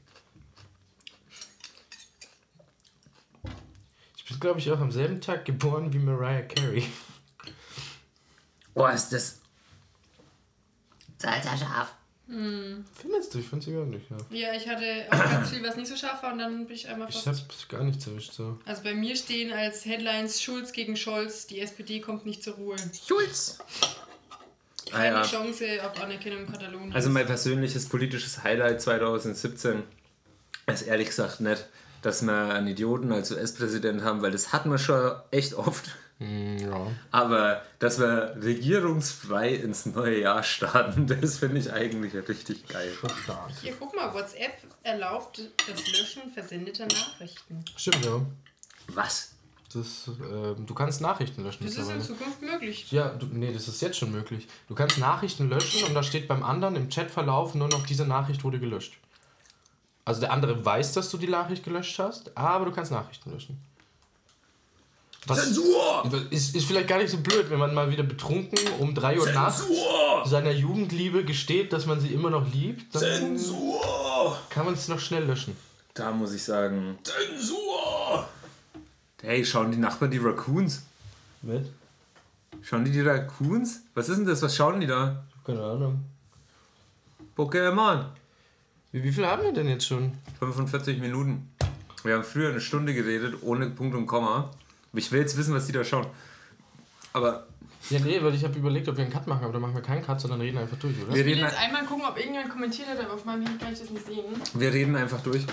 Ich 4.34 4.40
bin, 4.40 4.50
glaube 4.50 4.60
ich, 4.60 4.72
auch 4.72 4.80
am 4.80 4.92
selben 4.92 5.22
Tag 5.22 5.46
geboren 5.46 5.94
wie 5.94 6.00
Mariah 6.00 6.42
Carey. 6.42 6.84
Oh, 8.74 8.88
ist 8.88 9.10
das. 9.14 9.40
Salsa 11.20 11.56
scharf. 11.56 11.94
Findest 12.26 13.34
du? 13.34 13.40
Ich 13.40 13.48
find's 13.48 13.68
gar 13.68 13.86
nicht, 13.86 14.10
ja. 14.10 14.18
Ja, 14.32 14.56
ich 14.56 14.68
hatte 14.68 15.06
auch 15.12 15.24
ganz 15.32 15.52
viel, 15.52 15.64
was 15.64 15.76
nicht 15.76 15.88
so 15.88 15.96
scharf 15.96 16.24
war 16.24 16.34
und 16.34 16.40
dann 16.40 16.66
bin 16.66 16.76
ich 16.76 16.88
einmal 16.88 17.10
Ich 17.10 17.22
fast... 17.22 17.44
hab 17.44 17.70
gar 17.70 17.84
nichts 17.84 18.08
erwischt, 18.08 18.34
so. 18.34 18.58
Also 18.66 18.82
bei 18.82 18.96
mir 18.96 19.16
stehen 19.16 19.54
als 19.54 19.86
Headlines 19.86 20.42
Schulz 20.42 20.72
gegen 20.72 20.98
Scholz, 20.98 21.46
die 21.46 21.60
SPD 21.60 22.00
kommt 22.00 22.26
nicht 22.26 22.42
zur 22.42 22.56
Ruhe. 22.56 22.76
Schulz. 23.08 23.60
Ah, 24.92 24.98
Keine 24.98 25.16
ja. 25.18 25.22
Chance 25.22 25.66
auf 25.86 26.02
Anerkennung 26.02 26.48
Katalonien. 26.52 26.92
Also 26.92 27.12
mein 27.12 27.28
persönliches 27.28 27.88
politisches 27.88 28.44
Highlight 28.44 28.82
2017 28.82 29.84
ist 30.66 30.82
ehrlich 30.82 31.10
gesagt 31.10 31.40
nicht, 31.40 31.68
dass 32.04 32.22
wir 32.22 32.54
einen 32.54 32.68
Idioten 32.68 33.12
als 33.12 33.32
US-Präsident 33.32 34.04
haben, 34.04 34.22
weil 34.22 34.32
das 34.32 34.54
hatten 34.54 34.70
wir 34.70 34.78
schon 34.78 35.14
echt 35.32 35.56
oft. 35.56 35.96
Mm, 36.20 36.58
ja. 36.58 36.88
Aber 37.12 37.64
dass 37.80 38.00
wir 38.00 38.36
regierungsfrei 38.42 39.56
ins 39.56 39.86
neue 39.86 40.22
Jahr 40.22 40.44
starten, 40.44 41.08
das 41.22 41.40
finde 41.40 41.60
ich 41.60 41.74
eigentlich 41.74 42.14
richtig 42.28 42.68
geil. 42.68 42.92
Hier, 43.62 43.74
guck 43.80 43.96
mal, 43.96 44.14
WhatsApp 44.14 44.58
erlaubt 44.84 45.42
das 45.68 45.88
Löschen 45.92 46.32
versendeter 46.32 46.86
Nachrichten. 46.86 47.66
Stimmt, 47.76 48.06
ja. 48.06 48.22
Was? 48.88 49.32
Das, 49.74 50.08
ähm, 50.08 50.66
du 50.68 50.74
kannst 50.76 51.02
Nachrichten 51.02 51.44
löschen 51.44 51.66
Das 51.66 51.76
ist 51.76 51.90
in. 51.90 52.02
Zukunft 52.02 52.42
möglich. 52.42 52.92
Ja, 52.92 53.10
du, 53.10 53.26
nee, 53.26 53.52
das 53.52 53.68
ist 53.68 53.82
jetzt 53.82 53.98
schon 53.98 54.12
möglich. 54.12 54.48
Du 54.68 54.76
kannst 54.76 55.00
Nachrichten 55.00 55.50
löschen 55.50 55.84
und 55.86 55.96
da 55.96 56.04
steht 56.04 56.28
beim 56.28 56.44
anderen 56.44 56.76
im 56.76 56.90
Chatverlauf 56.90 57.56
nur 57.56 57.70
noch, 57.70 57.86
diese 57.86 58.06
Nachricht 58.06 58.44
wurde 58.44 58.60
gelöscht. 58.60 59.00
Also 60.06 60.22
der 60.22 60.32
andere 60.32 60.64
weiß, 60.64 60.94
dass 60.94 61.10
du 61.10 61.18
die 61.18 61.28
Nachricht 61.28 61.64
gelöscht 61.64 61.98
hast, 62.00 62.36
aber 62.38 62.66
du 62.66 62.72
kannst 62.72 62.92
Nachrichten 62.92 63.32
löschen. 63.32 63.62
Was 65.26 65.42
Zensur! 65.42 66.04
ist, 66.32 66.54
ist 66.54 66.66
vielleicht 66.66 66.90
gar 66.90 66.98
nicht 66.98 67.10
so 67.10 67.18
blöd, 67.18 67.50
wenn 67.50 67.60
man 67.60 67.74
mal 67.74 67.90
wieder 67.90 68.04
betrunken 68.04 68.60
um 68.80 68.94
3 68.94 69.20
Uhr 69.20 69.32
nachts 69.32 69.60
Zensur! 69.60 70.26
seiner 70.26 70.52
Jugendliebe 70.52 71.24
gesteht, 71.24 71.72
dass 71.72 71.86
man 71.86 72.02
sie 72.02 72.10
immer 72.10 72.30
noch 72.30 72.52
liebt, 72.54 72.94
dann 72.94 73.02
Zensur! 73.02 74.38
kann 74.50 74.66
man 74.66 74.74
es 74.74 74.90
noch 74.90 75.00
schnell 75.00 75.24
löschen. 75.24 75.56
Da 75.94 76.12
muss 76.12 76.34
ich 76.34 76.44
sagen, 76.44 76.98
Zensur! 77.04 78.28
Hey, 79.22 79.46
schauen 79.46 79.72
die 79.72 79.78
Nachbarn 79.78 80.12
die 80.12 80.18
Raccoons? 80.18 80.84
Mit? 81.42 81.72
Schauen 82.62 82.84
die 82.84 82.92
die 82.92 83.02
Raccoons? 83.02 83.82
Was 83.94 84.10
ist 84.10 84.18
denn 84.18 84.26
das? 84.26 84.42
Was 84.42 84.54
schauen 84.54 84.82
die 84.82 84.88
da? 84.88 85.24
Keine 85.46 85.64
Ahnung. 85.64 86.04
Pokémon. 87.38 88.06
Wie, 88.94 89.04
wie 89.04 89.12
viel 89.12 89.26
haben 89.26 89.42
wir 89.44 89.52
denn 89.52 89.68
jetzt 89.68 89.88
schon? 89.88 90.12
45 90.38 91.00
Minuten. 91.00 91.52
Wir 92.04 92.14
haben 92.14 92.24
früher 92.24 92.50
eine 92.50 92.62
Stunde 92.62 92.94
geredet, 92.94 93.38
ohne 93.42 93.68
Punkt 93.72 93.96
und 93.96 94.06
Komma. 94.06 94.52
Ich 94.94 95.12
will 95.12 95.20
jetzt 95.22 95.36
wissen, 95.36 95.52
was 95.56 95.66
die 95.66 95.72
da 95.72 95.84
schauen. 95.84 96.06
Aber 97.12 97.48
Ja, 97.90 98.00
nee, 98.00 98.22
weil 98.22 98.36
ich 98.36 98.44
habe 98.44 98.56
überlegt, 98.56 98.88
ob 98.88 98.98
wir 98.98 99.04
einen 99.04 99.12
Cut 99.12 99.26
machen, 99.26 99.44
aber 99.46 99.54
dann 99.54 99.64
machen 99.64 99.74
wir 99.74 99.82
keinen 99.82 100.04
Cut, 100.04 100.22
sondern 100.22 100.42
reden 100.42 100.60
einfach 100.60 100.78
durch, 100.78 100.96
oder? 101.02 101.08
wir 101.12 101.22
Ich 101.22 101.26
will 101.26 101.34
reden, 101.34 101.44
jetzt 101.46 101.58
einmal 101.60 101.86
gucken, 101.86 102.06
ob 102.08 102.18
irgendjemand 102.18 102.52
kommentiert 102.52 102.88
hat, 102.88 103.00
aber 103.00 103.14
auf 103.16 103.26
meinem 103.26 103.42
Handy 103.48 103.58
kann 103.58 103.74
ich 103.74 103.80
das 103.80 103.90
nicht 103.90 104.06
sehen. 104.06 104.26
wir 104.54 104.72
reden 104.72 104.96
einfach 104.96 105.22
durch. 105.22 105.44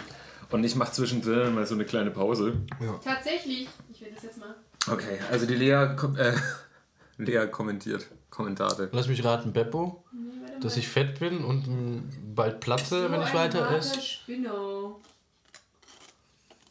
Und 0.50 0.62
ich 0.62 0.76
mache 0.76 0.92
zwischendrin 0.92 1.54
mal 1.54 1.64
so 1.64 1.74
eine 1.76 1.86
kleine 1.86 2.10
Pause. 2.10 2.60
Tatsächlich. 3.02 3.68
Ich 3.90 4.02
will 4.02 4.08
das 4.14 4.22
jetzt 4.22 4.38
mal. 4.38 4.54
Okay, 4.86 5.18
also 5.30 5.46
die 5.46 5.54
Lea, 5.54 5.96
äh, 6.18 6.34
Lea 7.16 7.46
kommentiert. 7.50 8.06
Kommentare. 8.28 8.90
Lass 8.92 9.08
mich 9.08 9.24
raten, 9.24 9.52
Beppo, 9.54 10.04
Nee, 10.12 10.18
warte 10.20 10.29
dass 10.60 10.76
ich 10.76 10.88
fett 10.88 11.18
bin 11.18 11.44
und 11.44 12.34
bald 12.34 12.60
platze, 12.60 13.02
So 13.02 13.10
wenn 13.12 13.22
ich 13.22 13.34
weiter 13.34 13.70
esse. 13.72 14.00
Spinner. 14.00 14.96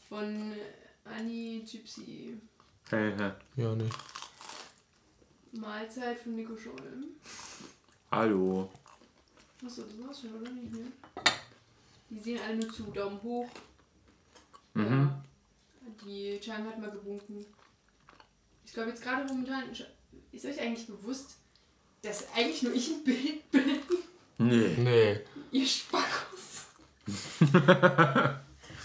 Von 0.08 0.54
Annie 1.06 1.64
Gypsy. 1.64 2.38
Hey, 2.90 3.14
hey. 3.18 3.32
Ja, 3.56 3.76
nee. 3.76 3.90
Mahlzeit 5.52 6.20
von 6.20 6.36
Nico 6.36 6.56
Scholm. 6.58 7.06
Hallo. 8.12 8.72
Achso, 9.66 9.84
das 9.84 10.00
war's 10.08 10.22
schon, 10.22 10.34
oder 10.42 10.52
nicht? 10.52 10.72
Ne? 10.72 10.92
Die 12.10 12.20
sehen 12.20 12.40
alle 12.46 12.58
nur 12.58 12.72
zu. 12.72 12.84
Daumen 12.86 13.22
hoch. 13.22 13.50
Mhm. 14.74 14.84
Ja. 15.12 15.24
Die 16.06 16.40
Chang 16.40 16.66
hat 16.66 16.80
mal 16.80 16.92
gewunken. 16.92 17.46
Ich 18.66 18.74
glaube 18.74 18.90
jetzt 18.90 19.04
gerade 19.04 19.26
momentan. 19.26 19.64
Ist 20.32 20.46
euch 20.46 20.60
eigentlich 20.60 20.88
bewusst, 20.88 21.39
dass 22.02 22.26
eigentlich 22.36 22.64
nur 22.64 22.74
ich 22.74 22.90
ein 22.90 23.04
Bild 23.04 23.52
bin? 23.52 23.80
Nee. 24.38 24.76
Nee. 24.78 25.20
Ihr 25.52 25.68
Spackos. 25.68 26.66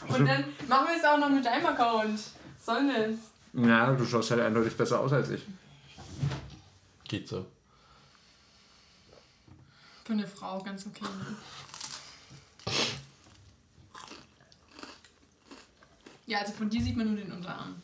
Und 0.09 0.27
dann 0.27 0.45
machen 0.69 0.87
wir 0.89 0.97
es 0.97 1.05
auch 1.05 1.19
noch 1.19 1.31
mit 1.31 1.45
deinem 1.45 1.67
Account. 1.67 2.21
Soll 2.61 2.89
das? 2.89 3.17
Ja, 3.53 3.93
du 3.93 4.05
schaust 4.05 4.31
halt 4.31 4.41
eindeutig 4.41 4.77
besser 4.77 5.01
aus 5.01 5.13
als 5.13 5.31
ich. 5.31 5.43
Geht 7.05 7.29
so. 7.29 7.47
Für 10.05 10.13
eine 10.13 10.27
Frau 10.27 10.63
ganz 10.63 10.87
okay. 10.87 11.05
Ne? 11.05 11.37
Ja, 16.27 16.41
also 16.41 16.53
von 16.53 16.69
dir 16.69 16.83
sieht 16.83 16.97
man 16.97 17.07
nur 17.07 17.17
den 17.17 17.33
Unterarm. 17.33 17.83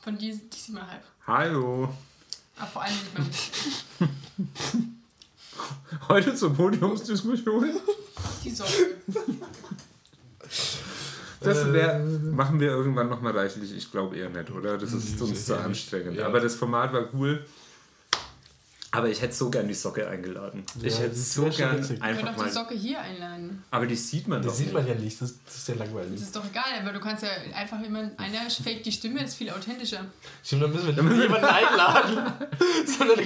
Von 0.00 0.18
dir 0.18 0.34
die 0.34 0.56
sieht 0.56 0.74
man 0.74 0.90
halb. 0.90 1.04
Hallo. 1.26 1.94
Aber 2.60 2.68
vor 2.68 2.82
allem 2.82 2.94
Heute 6.08 6.34
zur 6.34 6.54
Podiumsdiskussion. 6.54 7.70
die 8.44 8.50
Socke. 8.50 8.96
Das 11.40 11.72
wär, 11.72 12.00
machen 12.00 12.60
wir 12.60 12.68
irgendwann 12.68 13.08
nochmal 13.08 13.36
reichlich. 13.36 13.74
Ich 13.74 13.90
glaube 13.90 14.16
eher 14.16 14.28
nicht, 14.28 14.50
oder? 14.50 14.76
Das 14.76 14.92
ist 14.92 15.20
uns 15.22 15.46
zu 15.46 15.58
anstrengend. 15.58 16.18
Ja. 16.18 16.26
Aber 16.26 16.40
das 16.40 16.54
Format 16.54 16.92
war 16.92 17.08
cool. 17.14 17.46
Aber 18.92 19.08
ich 19.08 19.22
hätte 19.22 19.32
so 19.34 19.50
gern 19.50 19.68
die 19.68 19.74
Socke 19.74 20.08
eingeladen. 20.08 20.64
ich 20.82 20.94
Ja, 20.94 20.98
hätte 21.00 21.10
das 21.10 21.32
so 21.34 21.48
gern 21.48 21.78
witzig. 21.78 21.90
Wir 21.90 21.98
können 21.98 22.02
einfach 22.02 22.36
doch 22.36 22.44
die. 22.44 22.50
Socke 22.50 22.74
hier 22.74 23.00
einladen. 23.00 23.62
Aber 23.70 23.86
die 23.86 23.94
sieht 23.94 24.26
man 24.26 24.42
Das 24.42 24.50
doch. 24.52 24.56
sieht 24.58 24.66
nicht. 24.66 24.74
man 24.74 24.86
ja 24.88 24.94
nicht, 24.94 25.20
das, 25.22 25.34
das 25.44 25.56
ist 25.58 25.68
ja 25.68 25.74
Das 25.76 25.86
langweilig. 25.86 26.20
ist 26.20 26.34
doch 26.34 26.44
egal, 26.44 26.64
aber 26.80 26.92
du 26.92 26.98
kannst 26.98 27.22
ja 27.22 27.28
einfach 27.54 27.80
immer, 27.82 28.10
einer 28.16 28.50
fake 28.50 28.82
die 28.82 28.90
Stimme, 28.90 29.22
ist 29.22 29.34
viel 29.36 29.48
authentischer. 29.50 30.06
Stimmt, 30.42 30.62
dann 30.64 30.72
müssen 30.72 30.96
wir 30.96 31.02
nicht 31.04 31.22
jemanden 31.22 31.44
einladen. 31.46 32.32
Sondern 32.84 33.18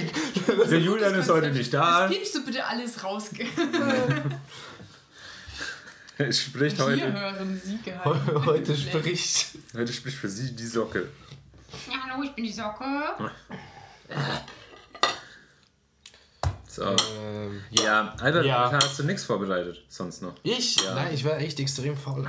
Der 0.69 0.79
Julian 0.79 1.15
ist 1.15 1.29
heute 1.31 1.49
nicht 1.51 1.73
da. 1.73 2.01
Das 2.07 2.11
piepst 2.15 2.35
du 2.35 2.45
bitte 2.45 2.63
alles 2.65 3.03
raus. 3.03 3.31
Es 6.17 6.39
spricht 6.43 6.77
Hier 6.77 6.85
heute. 6.85 7.11
hören 7.13 7.61
Sie 7.61 7.77
gehalten. 7.83 8.45
heute 8.45 8.77
spricht. 8.77 9.47
Heute 9.73 9.91
spricht 9.91 10.15
für 10.17 10.29
sie 10.29 10.55
die 10.55 10.65
Socke. 10.65 11.09
Ja, 11.91 11.97
hallo, 12.09 12.23
ich 12.23 12.31
bin 12.31 12.45
die 12.45 12.53
Socke. 12.53 12.85
So. 16.75 16.83
Ähm, 16.83 17.61
Ja, 17.71 18.13
Albert, 18.19 18.45
Ja. 18.45 18.69
hast 18.69 18.99
du 18.99 19.03
nichts 19.03 19.23
vorbereitet 19.23 19.81
sonst 19.87 20.21
noch? 20.21 20.33
ich? 20.43 20.75
Ja. 20.83 20.95
Nein, 20.95 21.13
ich 21.13 21.23
war 21.23 21.37
echt 21.37 21.57
extrem 21.61 21.95
faul. 21.95 22.27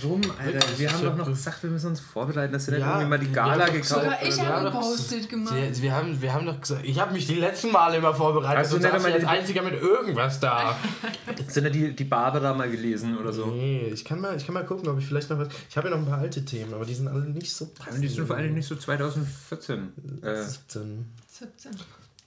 Warum, 0.00 0.20
Alter? 0.38 0.54
Wirklich, 0.54 0.78
Wir 0.78 0.92
haben 0.92 1.02
doch 1.02 1.16
noch 1.16 1.26
gesagt, 1.26 1.64
wir 1.64 1.70
müssen 1.70 1.88
uns 1.88 1.98
vorbereiten, 1.98 2.52
dass 2.52 2.68
wir 2.68 2.74
nicht 2.74 2.82
Ja, 2.82 2.92
irgendwie 3.00 3.08
mal 3.10 3.18
die 3.18 3.32
Gala 3.32 3.66
gekauft 3.66 3.88
Sogar 3.88 4.22
ich 4.22 4.40
habe 4.40 4.68
ein 4.68 4.72
Post-it 4.72 5.28
gemacht. 5.28 5.56
Sie, 5.72 5.82
wir, 5.82 5.92
haben, 5.92 6.22
wir 6.22 6.32
haben 6.32 6.46
doch 6.46 6.60
gesagt, 6.60 6.84
ich 6.84 7.00
habe 7.00 7.12
mich 7.12 7.26
die 7.26 7.34
letzten 7.34 7.72
Male 7.72 7.96
immer 7.96 8.14
vorbereitet. 8.14 8.58
Hast 8.58 8.70
du 8.70 8.76
und 8.76 8.82
nicht 8.82 8.92
saß 8.92 9.04
einmal 9.04 9.20
als 9.20 9.28
einziger 9.28 9.62
mit 9.62 9.74
irgendwas 9.82 10.38
da. 10.38 10.76
Sind 11.48 11.64
ja 11.64 11.70
die, 11.70 11.92
die 11.96 12.04
Barbara 12.04 12.54
mal 12.54 12.70
gelesen 12.70 13.18
oder 13.18 13.32
so? 13.32 13.46
Nee, 13.46 13.90
ich 13.92 14.04
kann, 14.04 14.20
mal, 14.20 14.36
ich 14.36 14.46
kann 14.46 14.54
mal 14.54 14.64
gucken, 14.64 14.88
ob 14.88 14.98
ich 15.00 15.06
vielleicht 15.06 15.30
noch 15.30 15.38
was. 15.38 15.48
Ich 15.68 15.76
habe 15.76 15.88
ja 15.88 15.96
noch 15.96 16.02
ein 16.02 16.08
paar 16.08 16.20
alte 16.20 16.44
Themen, 16.44 16.72
aber 16.74 16.84
die 16.84 16.94
sind 16.94 17.08
alle 17.08 17.22
nicht 17.22 17.52
so 17.52 17.66
passend. 17.66 18.04
Die 18.04 18.08
sind 18.08 18.24
vor 18.28 18.36
allem 18.36 18.54
nicht 18.54 18.68
so 18.68 18.76
2014. 18.76 20.20
Äh, 20.22 20.42
17. 20.44 21.06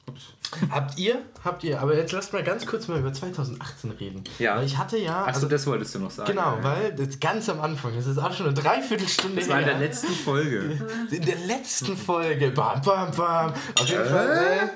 17. 0.06 0.72
Habt 0.72 0.98
ihr? 0.98 1.22
Habt 1.44 1.64
ihr? 1.64 1.82
Aber 1.82 1.96
jetzt 1.96 2.12
lasst 2.12 2.34
mal 2.34 2.44
ganz 2.44 2.66
kurz 2.66 2.88
mal 2.88 3.00
über 3.00 3.14
2018 3.14 3.92
reden. 3.92 4.24
Ja. 4.40 4.58
Weil 4.58 4.66
ich 4.66 4.78
hatte 4.78 4.98
ja. 4.98 5.22
Achso, 5.22 5.36
also, 5.36 5.48
das 5.48 5.66
wolltest 5.68 5.96
du 5.96 6.00
noch 6.00 6.12
sagen. 6.12 6.30
genau, 6.30 6.58
ja. 6.58 6.64
weil 6.64 6.94
das 6.94 7.20
ganz 7.20 7.50
am 7.50 7.62
Anfang, 7.62 7.96
das 7.96 8.08
ist 8.08 8.18
auch 8.18 8.34
schon 8.34 8.48
eine 8.48 8.56
Dreiviertelstunde 8.56 9.40
Das 9.40 9.50
war 9.50 9.60
in 9.60 9.66
der 9.66 9.80
letzten 9.80 10.14
Folge. 10.14 10.80
In 11.12 11.26
der 11.26 11.40
letzten 11.40 11.98
Folge. 11.98 12.52
Bam, 12.52 12.82
bam, 12.82 13.12
bam. 13.12 13.54
Auf 13.80 13.88
jeden 13.88 14.06
Fall. 14.06 14.70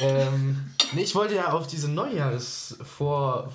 Äh, 0.00 0.04
ähm, 0.04 0.72
nee, 0.92 1.02
ich 1.02 1.14
wollte 1.14 1.34
ja 1.34 1.52
auf 1.52 1.66
diese 1.66 1.88
Neujahrsvor. 1.88 3.52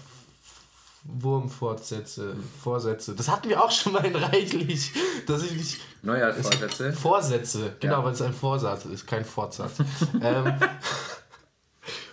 Wurmfortsätze, 1.09 2.35
Vorsätze. 2.61 3.15
Das 3.15 3.29
hatten 3.29 3.47
wir 3.47 3.63
auch 3.63 3.71
schon 3.71 3.93
mal 3.93 4.05
in 4.05 4.15
reichlich, 4.15 4.91
dass 5.25 5.41
ich 5.43 5.53
nicht 5.53 5.81
Neujahrsvorsätze. 6.07 6.93
Vorsätze, 6.93 7.75
genau, 7.79 7.99
Ja. 7.99 8.03
weil 8.05 8.13
es 8.13 8.21
ein 8.21 8.33
Vorsatz 8.33 8.85
ist, 8.85 9.05
kein 9.05 9.23
Fortsatz. 9.25 9.73
ähm, 10.21 10.53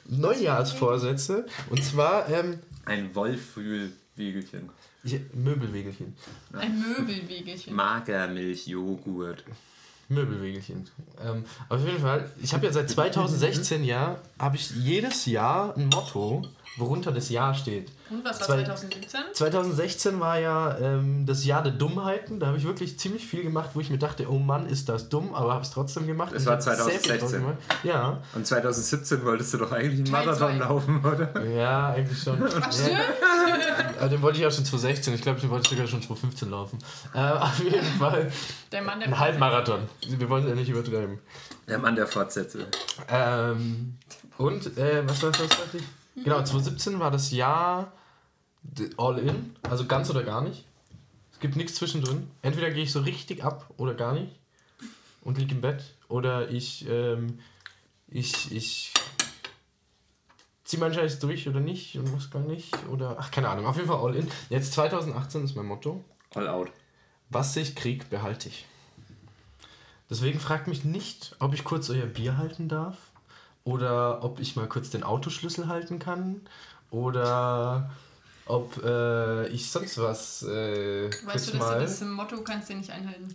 Neujahrsvorsätze 0.07 1.47
und 1.71 1.83
zwar 1.83 2.29
ähm, 2.29 2.59
Ein 2.85 3.15
Wollfühlwiegelchen. 3.15 4.69
ich, 5.03 5.21
Möbelwegelchen. 5.33 6.15
Ein 6.53 6.79
Möbelwegelchen. 6.81 7.75
Magermilchjoghurt. 7.75 9.45
Möbelwegelchen. 10.11 10.87
Ähm, 11.25 11.45
auf 11.71 11.81
jeden 11.85 12.01
Fall, 12.01 12.31
ich 12.43 12.53
habe 12.53 12.67
ja 12.67 12.73
seit 12.73 12.91
2016 12.91 13.85
ja, 13.85 14.19
habe 14.39 14.57
ich 14.57 14.71
jedes 14.73 15.25
Jahr 15.27 15.75
ein 15.77 15.87
Motto, 15.87 16.43
worunter 16.77 17.13
das 17.13 17.29
Jahr 17.31 17.55
steht. 17.55 17.93
Und 18.11 18.25
was 18.25 18.41
war 18.41 18.47
Zwei- 18.49 18.65
2017? 18.65 19.21
2016 19.33 20.21
war 20.21 20.39
ja 20.41 20.77
ähm, 20.79 21.25
das 21.25 21.45
Jahr 21.45 21.63
der 21.63 21.73
Dummheiten. 21.73 22.41
Da 22.41 22.49
habe 22.49 22.59
ich 22.59 22.65
wirklich 22.65 22.99
ziemlich 22.99 23.25
viel 23.27 23.43
gemacht, 23.43 23.71
wo 23.75 23.81
ich 23.81 23.91
mir 23.91 23.99
dachte, 23.99 24.29
oh 24.31 24.39
Mann, 24.39 24.67
ist 24.67 24.89
das 24.89 25.09
dumm, 25.09 25.35
aber 25.35 25.53
habe 25.53 25.63
es 25.63 25.71
trotzdem 25.71 26.07
gemacht. 26.07 26.33
Das 26.35 26.43
Und 26.43 26.49
war 26.49 26.59
ich 26.59 26.67
hab 26.67 26.75
sehr 26.77 26.85
viel 27.01 27.19
2016. 27.19 27.19
draus 27.21 27.33
gemacht. 27.33 27.85
Ja, 27.85 28.23
Und 28.35 28.47
2017 28.47 29.25
wolltest 29.25 29.55
du 29.55 29.59
doch 29.59 29.73
eigentlich 29.73 30.01
einen 30.01 30.05
Teil 30.13 30.27
Marathon 30.27 30.49
zwei. 30.51 30.59
laufen, 30.59 31.05
oder? 31.05 31.45
ja, 31.47 31.89
eigentlich 31.91 32.23
schon. 32.23 32.43
Ach, 32.43 32.73
stimmt. 32.73 32.91
Ja, 34.01 34.09
den 34.09 34.21
wollte 34.23 34.39
ich 34.41 34.47
auch 34.47 34.51
schon 34.53 34.65
2016. 34.65 35.15
Ich 35.15 35.23
glaube, 35.23 35.41
den 35.41 35.51
wollte 35.51 35.65
ich 35.67 35.71
sogar 35.71 35.87
schon 35.87 36.03
2015 36.03 36.51
laufen. 36.51 36.79
Äh, 37.15 37.19
auf 37.21 37.59
jeden 37.63 37.85
Fall 37.99 38.31
Der 38.73 38.83
Mann, 38.83 38.99
der 39.01 39.09
ein 39.09 39.19
Halbmarathon. 39.19 39.81
Wir 40.09 40.29
wollen 40.29 40.43
es 40.45 40.49
ja 40.51 40.55
nicht 40.57 40.69
übertreiben. 40.69 41.19
Der 41.69 41.79
Mann 41.79 41.95
der 41.97 42.07
Fortsätze. 42.07 42.67
Ähm, 43.09 43.97
und, 44.39 44.77
äh, 44.77 45.03
was 45.09 45.23
war 45.23 45.31
das, 45.31 45.41
was 45.41 45.49
sagte 45.59 45.77
ich? 45.79 45.85
Genau, 46.17 46.37
2017 46.37 47.01
war 47.01 47.11
das 47.11 47.33
Jahr 47.33 47.93
all 48.97 49.19
in, 49.19 49.57
also 49.63 49.87
ganz 49.87 50.09
oder 50.11 50.23
gar 50.23 50.43
nicht. 50.43 50.65
Es 51.33 51.41
gibt 51.41 51.57
nichts 51.57 51.75
zwischendrin. 51.75 52.31
Entweder 52.43 52.71
gehe 52.71 52.85
ich 52.85 52.93
so 52.93 53.01
richtig 53.01 53.45
ab 53.45 53.71
oder 53.77 53.95
gar 53.95 54.13
nicht 54.15 54.39
und 55.23 55.39
liege 55.39 55.55
im 55.55 55.61
Bett 55.61 55.97
oder 56.09 56.49
ich, 56.51 56.89
ähm, 56.89 57.41
ich, 58.09 58.53
ich 58.53 58.93
ziehe 60.63 60.81
meinen 60.81 60.95
Scheiß 60.95 61.19
durch 61.19 61.49
oder 61.49 61.61
nicht 61.61 61.99
und 61.99 62.11
muss 62.13 62.31
gar 62.31 62.43
nicht 62.43 62.73
oder, 62.91 63.17
ach, 63.19 63.31
keine 63.31 63.49
Ahnung, 63.49 63.67
auf 63.67 63.77
jeden 63.77 63.89
Fall 63.89 63.99
all 63.99 64.15
in. 64.15 64.29
Jetzt 64.51 64.73
2018 64.75 65.45
ist 65.45 65.57
mein 65.57 65.67
Motto. 65.67 66.05
All 66.35 66.49
out. 66.49 66.71
Was 67.31 67.57
ich 67.57 67.75
krieg, 67.75 68.09
behalte 68.11 68.49
ich. 68.49 68.67
Deswegen 70.09 70.39
fragt 70.39 70.69
mich 70.69 70.85
nicht, 70.85 71.35
ob 71.41 71.55
ich 71.55 71.65
kurz 71.65 71.91
euer 71.91 72.07
Bier 72.07 72.37
halten 72.37 72.69
darf 72.69 72.97
oder 73.65 74.23
ob 74.23 74.41
ich 74.41 74.57
mal 74.57 74.69
kurz 74.69 74.91
den 74.91 75.03
Autoschlüssel 75.03 75.69
halten 75.69 75.99
kann 75.99 76.43
oder 76.91 77.91
ob 78.47 78.83
äh, 78.85 79.49
ich 79.49 79.71
sonst 79.71 79.99
was 79.99 80.43
äh, 80.43 81.09
kurz 81.11 81.27
Weißt 81.27 81.47
du, 81.49 81.51
dass 81.53 81.61
mal 81.61 81.75
du 81.79 81.85
das 81.85 82.01
Motto 82.03 82.43
kannst 82.43 82.71
du 82.71 82.75
nicht 82.75 82.91
einhalten? 82.91 83.35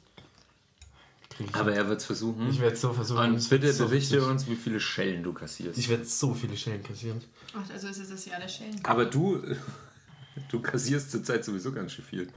Aber 1.53 1.73
er 1.73 1.87
wird 1.87 2.01
es 2.01 2.05
versuchen. 2.05 2.49
ich 2.49 2.59
werde 2.59 2.75
so 2.75 2.91
versuchen. 2.91 3.31
Und 3.31 3.35
es 3.35 3.49
wird 3.49 3.61
bitte 3.61 3.73
so 3.73 3.85
berichte 3.85 4.25
uns, 4.25 4.45
wie 4.47 4.57
viele 4.57 4.79
Schellen 4.79 5.23
du 5.23 5.31
kassierst. 5.31 5.77
Ich 5.79 5.87
werde 5.87 6.03
so 6.03 6.33
viele 6.33 6.57
Schellen 6.57 6.83
kassieren. 6.83 7.21
Ach, 7.53 7.69
also 7.71 7.87
ist 7.87 7.97
es 7.99 8.09
das 8.09 8.25
Jahr 8.25 8.41
der 8.41 8.49
Schellen. 8.49 8.77
Aber 8.83 9.05
du, 9.05 9.41
du 10.51 10.59
kassierst 10.61 11.11
zurzeit 11.11 11.45
sowieso 11.45 11.71
ganz 11.71 11.93
schön 11.93 12.05
viel. 12.05 12.27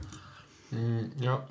Mm, 0.71 1.11
Ja. 1.19 1.45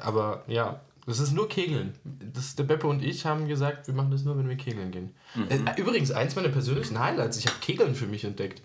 Aber 0.00 0.44
ja, 0.46 0.80
das 1.08 1.20
ist 1.20 1.32
nur 1.32 1.48
Kegeln. 1.48 1.94
Das, 2.34 2.54
der 2.54 2.64
Beppe 2.64 2.86
und 2.86 3.02
ich 3.02 3.24
haben 3.24 3.48
gesagt, 3.48 3.86
wir 3.86 3.94
machen 3.94 4.10
das 4.10 4.24
nur, 4.24 4.36
wenn 4.36 4.48
wir 4.48 4.56
Kegeln 4.56 4.90
gehen. 4.90 5.14
Äh, 5.48 5.80
übrigens, 5.80 6.10
eins 6.10 6.36
meiner 6.36 6.50
persönlichen 6.50 6.98
Highlights, 6.98 7.38
ich 7.38 7.46
habe 7.46 7.56
Kegeln 7.60 7.94
für 7.94 8.06
mich 8.06 8.24
entdeckt. 8.24 8.62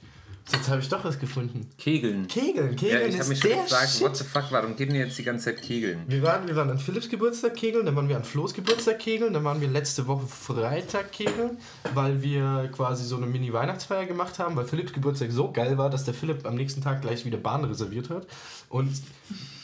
Jetzt 0.52 0.68
habe 0.68 0.82
ich 0.82 0.89
doch 0.89 1.06
was 1.06 1.18
gefunden. 1.20 1.70
Kegeln. 1.78 2.28
Kegeln, 2.28 2.76
Kegeln 2.76 3.02
Ja, 3.02 3.08
ich 3.08 3.18
habe 3.18 3.30
mich 3.30 3.39
schon 3.39 3.52
gefragt, 3.52 3.89
Shit. 3.89 4.02
what 4.02 4.18
the 4.18 4.26
fuck, 4.26 4.44
warum 4.50 4.76
gehen 4.76 4.89
die 4.89 4.98
jetzt 4.98 5.18
die 5.18 5.24
ganze 5.24 5.46
Zeit 5.46 5.62
kegeln? 5.62 6.02
Wir 6.08 6.22
waren, 6.22 6.46
wir 6.46 6.56
waren 6.58 6.70
an 6.70 6.80
Philipps 6.80 7.08
Geburtstag 7.08 7.56
kegeln, 7.56 7.86
dann 7.86 7.96
waren 7.96 8.10
wir 8.10 8.18
an 8.18 8.26
Flo's 8.26 8.54
Geburtstag 8.54 9.00
kegeln, 9.00 9.34
dann 9.34 9.46
waren 9.46 9.62
wir 9.62 9.70
letzte 9.70 10.06
Woche 10.06 10.28
Freitag 10.28 11.14
kegeln, 11.14 11.58
weil 11.94 12.22
wir 12.22 12.70
quasi 12.74 13.06
so 13.06 13.16
eine 13.16 13.26
Mini-Weihnachtsfeier 13.26 14.06
gemacht 14.06 14.38
haben, 14.38 14.58
weil 14.58 14.66
Philipps 14.66 14.91
Geburtstag 14.91 15.32
so 15.32 15.50
geil 15.50 15.78
war, 15.78 15.89
dass 15.89 16.04
der 16.04 16.14
Philipp 16.14 16.46
am 16.46 16.56
nächsten 16.56 16.82
Tag 16.82 17.02
gleich 17.02 17.24
wieder 17.24 17.38
Bahn 17.38 17.64
reserviert 17.64 18.10
hat. 18.10 18.28
Und 18.68 18.91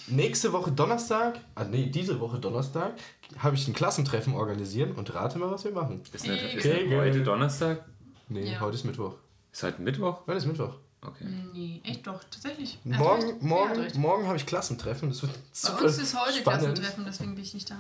nächste 0.10 0.52
Woche 0.54 0.72
Donnerstag, 0.72 1.40
ah 1.56 1.64
nee, 1.64 1.88
diese 1.88 2.20
Woche 2.20 2.40
Donnerstag, 2.40 2.94
habe 3.38 3.56
ich 3.56 3.68
ein 3.68 3.74
Klassentreffen 3.74 4.34
organisieren 4.34 4.94
und 4.94 5.14
rate 5.14 5.38
mal, 5.40 5.52
was 5.52 5.64
wir 5.64 5.72
machen. 5.72 6.02
Ist 6.12 6.28
nicht, 6.28 6.44
ist 6.56 6.66
Okay, 6.66 6.86
nicht 6.88 6.96
heute. 6.98 7.24
Donnerstag? 7.24 7.86
Nee, 8.28 8.52
Ja. 8.54 8.60
heute 8.60 8.76
ist 8.76 8.86
Mittwoch. 8.86 9.16
Ist 9.52 9.64
heute 9.64 9.82
Mittwoch? 9.82 10.22
Heute 10.28 10.38
ist 10.38 10.46
Mittwoch. 10.46 10.76
Okay. 11.02 11.26
Nee, 11.54 11.82
echt 11.86 12.06
doch, 12.06 12.22
tatsächlich. 12.26 12.78
Morgen, 12.84 13.26
hat 13.28 13.42
morgen, 13.42 13.80
recht. 13.80 13.96
morgen 13.96 14.28
habe 14.28 14.36
ich 14.38 14.46
Klassentreffen. 14.46 15.10
Das 15.10 15.22
wird 15.22 15.32
Bei 15.34 15.40
super 15.54 15.84
uns 15.86 15.98
ist 15.98 16.20
heute 16.20 16.40
spannend, 16.40 16.44
Klassentreffen, 16.66 17.06
deswegen 17.06 17.36
bin 17.36 17.44
ich 17.44 17.54
nicht 17.54 17.70
da. 17.70 17.78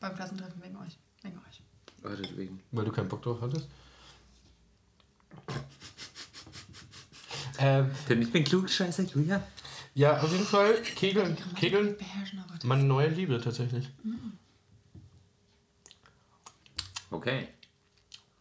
Beim 0.00 0.14
Klassentreffen 0.14 0.62
wegen 0.62 0.76
euch. 0.76 0.96
Wegen 1.22 1.36
euch. 1.36 1.60
Warte, 2.02 2.36
wegen. 2.36 2.62
Weil 2.72 2.84
du 2.86 2.92
keinen 2.92 3.08
Bock 3.08 3.22
drauf 3.22 3.38
hattest. 3.42 3.68
ähm, 7.58 7.90
Denn 8.08 8.22
ich 8.22 8.32
bin 8.32 8.44
klugscheißer, 8.44 9.02
Julia. 9.04 9.42
Ja, 9.96 10.20
auf 10.20 10.30
jeden 10.30 10.44
Fall 10.44 10.74
Kegeln, 10.82 11.36
Kegeln, 11.56 11.96
meine 12.64 12.84
neue 12.84 13.08
Liebe 13.08 13.40
tatsächlich. 13.40 13.88
Okay. 17.10 17.48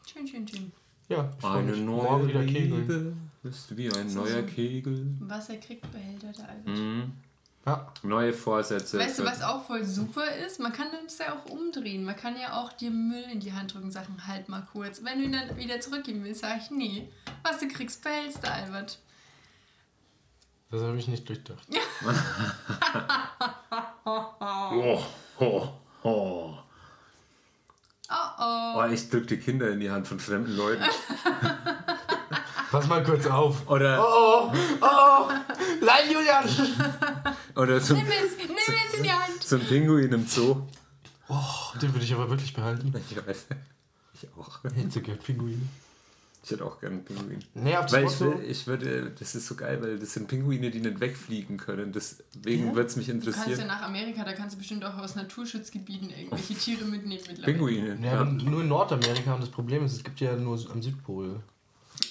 Schön, 0.05 0.27
schön, 0.27 0.47
schön. 0.47 0.71
Ja, 1.07 1.31
ich 1.33 1.41
freu 1.41 1.57
Eine 1.59 1.71
mich. 1.71 1.81
neue 1.81 2.03
morgen 2.03 2.27
wieder 2.27 2.45
Kegeln. 2.45 2.87
Liebe 2.87 3.13
ist 3.43 3.77
wie 3.77 3.89
ein 3.91 4.13
neuer 4.13 4.41
so. 4.41 4.47
Kegel. 4.47 5.07
Was 5.21 5.49
er 5.49 5.57
kriegt, 5.57 5.89
behält 5.91 6.23
er 6.23 6.33
der 6.33 6.49
Albert. 6.49 6.67
Mhm. 6.77 7.13
Ja, 7.65 7.91
Neue 8.03 8.33
Vorsätze. 8.33 8.99
Weißt 8.99 9.19
du, 9.19 9.23
was 9.23 9.41
auch 9.41 9.65
voll 9.65 9.83
super 9.83 10.29
ist? 10.45 10.59
Man 10.59 10.71
kann 10.71 10.87
das 11.03 11.17
ja 11.17 11.33
auch 11.33 11.49
umdrehen. 11.49 12.03
Man 12.03 12.15
kann 12.15 12.35
ja 12.39 12.61
auch 12.61 12.73
dir 12.73 12.91
Müll 12.91 13.23
in 13.31 13.39
die 13.39 13.53
Hand 13.53 13.73
drücken, 13.73 13.91
Sachen 13.91 14.27
halt 14.27 14.49
mal 14.49 14.67
kurz. 14.71 15.03
Wenn 15.03 15.19
du 15.19 15.25
ihn 15.25 15.31
dann 15.31 15.57
wieder 15.57 15.79
zurückgeben 15.79 16.23
willst, 16.23 16.41
sag 16.41 16.57
ich, 16.61 16.69
nee. 16.69 17.07
Was 17.43 17.59
du 17.59 17.67
kriegst, 17.67 18.03
behältst 18.03 18.43
du, 18.43 18.51
Albert. 18.51 18.99
Das 20.71 20.81
habe 20.81 20.97
ich 20.97 21.07
nicht 21.07 21.27
durchdacht. 21.27 21.67
Oh, 24.07 25.01
oh, 25.39 25.67
oh. 26.03 26.57
Oh 28.07 28.13
oh. 28.39 28.73
Oh, 28.77 28.85
ich 28.91 29.09
drück 29.09 29.27
die 29.27 29.37
Kinder 29.37 29.69
in 29.71 29.79
die 29.79 29.89
Hand 29.89 30.07
von 30.07 30.19
fremden 30.19 30.55
Leuten. 30.55 30.83
Pass 32.71 32.87
mal 32.87 33.03
kurz 33.03 33.25
auf. 33.25 33.67
Oder, 33.67 33.99
Oh, 33.99 34.51
oh, 34.81 35.29
nein, 35.81 36.11
Julian! 36.11 36.47
oder 37.55 37.81
zum, 37.81 37.97
Nimm 37.97 38.07
es, 38.07 38.37
nimm 38.47 38.55
es 38.57 38.93
in 38.97 39.03
die 39.03 39.11
Hand. 39.11 39.41
zum 39.43 39.61
Pinguin 39.61 40.11
im 40.11 40.27
Zoo. 40.27 40.67
Oh, 41.29 41.77
den 41.81 41.91
würde 41.93 42.05
ich 42.05 42.13
aber 42.13 42.29
wirklich 42.29 42.53
behalten. 42.53 42.93
Ich 43.09 43.17
weiß. 43.17 43.47
Ich 44.13 44.27
auch. 44.37 44.59
Hitzige 44.73 45.13
Pinguine. 45.15 45.67
Ich 46.45 46.51
hätte 46.51 46.63
auch 46.63 46.79
gerne 46.79 46.97
einen 46.97 47.05
Pinguin. 47.05 47.39
Nee, 47.55 47.73
ab 47.73 47.91
Weil 47.91 48.05
ich, 48.05 48.19
will, 48.19 48.39
ich 48.47 48.67
würde, 48.67 49.11
das 49.17 49.33
ist 49.33 49.47
so 49.47 49.55
geil, 49.55 49.81
weil 49.81 49.97
das 49.97 50.13
sind 50.13 50.27
Pinguine, 50.27 50.69
die 50.69 50.79
nicht 50.79 50.99
wegfliegen 50.99 51.57
können. 51.57 51.91
Deswegen 51.91 52.67
Ja? 52.67 52.75
würde 52.75 52.87
es 52.87 52.95
mich 52.95 53.07
Du 53.07 53.13
kannst 53.13 53.25
ja 53.25 53.33
interessieren. 53.41 53.67
nach 53.67 53.81
Amerika, 53.81 54.23
da 54.23 54.33
kannst 54.33 54.53
du 54.53 54.59
bestimmt 54.59 54.85
auch 54.85 54.95
aus 54.97 55.15
Naturschutzgebieten 55.15 56.11
irgendwelche 56.11 56.53
Tiere 56.59 56.85
mitnehmen 56.85 57.23
mittlerweile. 57.27 57.51
Pinguine. 57.51 57.97
Ja, 57.99 58.21
aber 58.21 58.31
nur 58.31 58.61
in 58.61 58.67
Nordamerika 58.67 59.33
und 59.33 59.41
das 59.41 59.49
Problem 59.49 59.83
ist, 59.85 59.93
es 59.93 60.03
gibt 60.03 60.19
ja 60.19 60.35
nur 60.35 60.59
am 60.71 60.81
Südpol. 60.83 61.39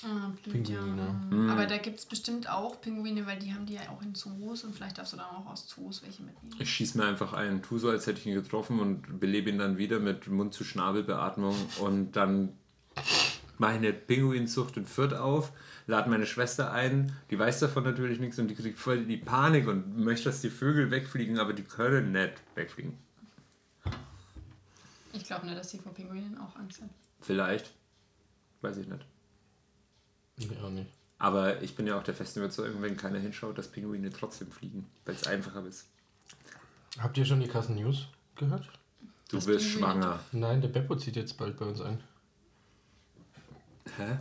Ah, 0.03 0.33
blöd, 0.43 0.65
Pinguine. 0.65 1.15
Hm. 1.31 1.47
Ja. 1.47 1.53
Aber 1.53 1.67
da 1.67 1.77
gibt 1.79 2.01
es 2.01 2.07
bestimmt 2.07 2.51
auch 2.51 2.81
Pinguine, 2.81 3.27
weil 3.27 3.39
die 3.39 3.55
haben 3.55 3.67
die 3.67 3.75
ja 3.75 3.83
auch 3.91 4.03
in 4.03 4.17
Zoos 4.17 4.65
und 4.65 4.75
vielleicht 4.75 4.99
darfst 4.99 5.13
du 5.13 5.17
dann 5.17 5.27
auch 5.27 5.47
aus 5.47 5.69
Zoos 5.69 6.03
welche 6.03 6.23
mitnehmen. 6.25 6.57
Ich 6.59 6.71
schieß 6.71 6.97
mir 6.97 7.05
einfach 7.05 7.35
ein, 7.35 7.63
tu 7.63 7.79
so, 7.79 7.89
als 7.89 8.09
hätte 8.09 8.19
ich 8.19 8.27
ihn 8.27 8.35
getroffen 8.35 8.81
und 8.81 9.21
belebe 9.21 9.49
ihn 9.51 9.59
dann 9.59 9.79
wieder 9.79 10.01
mit 10.01 10.27
Mund-zu-Schnabel-Beatmung 10.27 11.55
und 11.81 12.13
dann 12.17 12.49
mache 13.59 13.73
ich 13.73 13.79
eine 13.79 13.93
Pinguinzucht 13.93 14.77
in 14.77 14.87
Fürth 14.87 15.15
auf, 15.15 15.53
lade 15.87 16.09
meine 16.11 16.27
Schwester 16.27 16.73
ein, 16.73 17.13
die 17.31 17.39
weiß 17.39 17.61
davon 17.61 17.85
natürlich 17.85 18.19
nichts 18.21 18.39
und 18.39 18.49
die 18.49 18.55
kriegt 18.55 18.79
voll 18.79 19.05
die 19.05 19.17
Panik 19.17 19.67
und 19.69 19.97
möchte, 19.99 20.25
dass 20.29 20.41
die 20.41 20.51
Vögel 20.51 20.91
wegfliegen, 20.91 21.39
aber 21.39 21.53
die 21.53 21.65
können 21.65 22.13
nicht 22.13 22.35
wegfliegen. 22.55 22.99
Ich 25.13 25.25
glaube 25.25 25.47
nicht, 25.47 25.59
dass 25.59 25.69
die 25.71 25.79
vor 25.79 25.95
Pinguinen 25.95 26.37
auch 26.39 26.57
Angst 26.57 26.81
haben. 26.81 26.91
Vielleicht. 27.21 27.73
Weiß 28.63 28.77
ich 28.79 28.89
nicht. 28.89 29.05
Nee, 30.37 30.49
auch 30.63 30.71
nicht. 30.71 30.91
Aber 31.19 31.63
ich 31.63 31.77
bin 31.77 31.87
ja 31.87 31.97
auch 31.99 32.03
der 32.03 32.15
festen 32.15 32.41
Überzeugung, 32.41 32.83
wenn 32.83 32.97
keiner 32.97 33.19
hinschaut, 33.21 33.57
dass 33.57 33.69
Pinguine 33.69 34.11
trotzdem 34.11 34.51
fliegen, 34.51 34.87
weil 35.05 35.15
es 35.15 35.27
einfacher 35.27 35.65
ist. 35.65 35.87
Habt 36.99 37.17
ihr 37.17 37.25
schon 37.25 37.41
die 37.41 37.47
krassen 37.49 37.77
News 37.77 38.09
gehört? 38.37 38.69
Du 39.29 39.37
Das 39.37 39.47
bist 39.47 39.65
Pinguine. 39.65 39.87
schwanger. 39.93 40.21
Nein, 40.33 40.61
der 40.61 40.69
Beppo 40.69 40.97
zieht 40.97 41.17
jetzt 41.17 41.37
bald 41.39 41.57
bei 41.57 41.67
uns 41.67 41.81
ein. 41.81 42.03
Hä? 43.99 44.19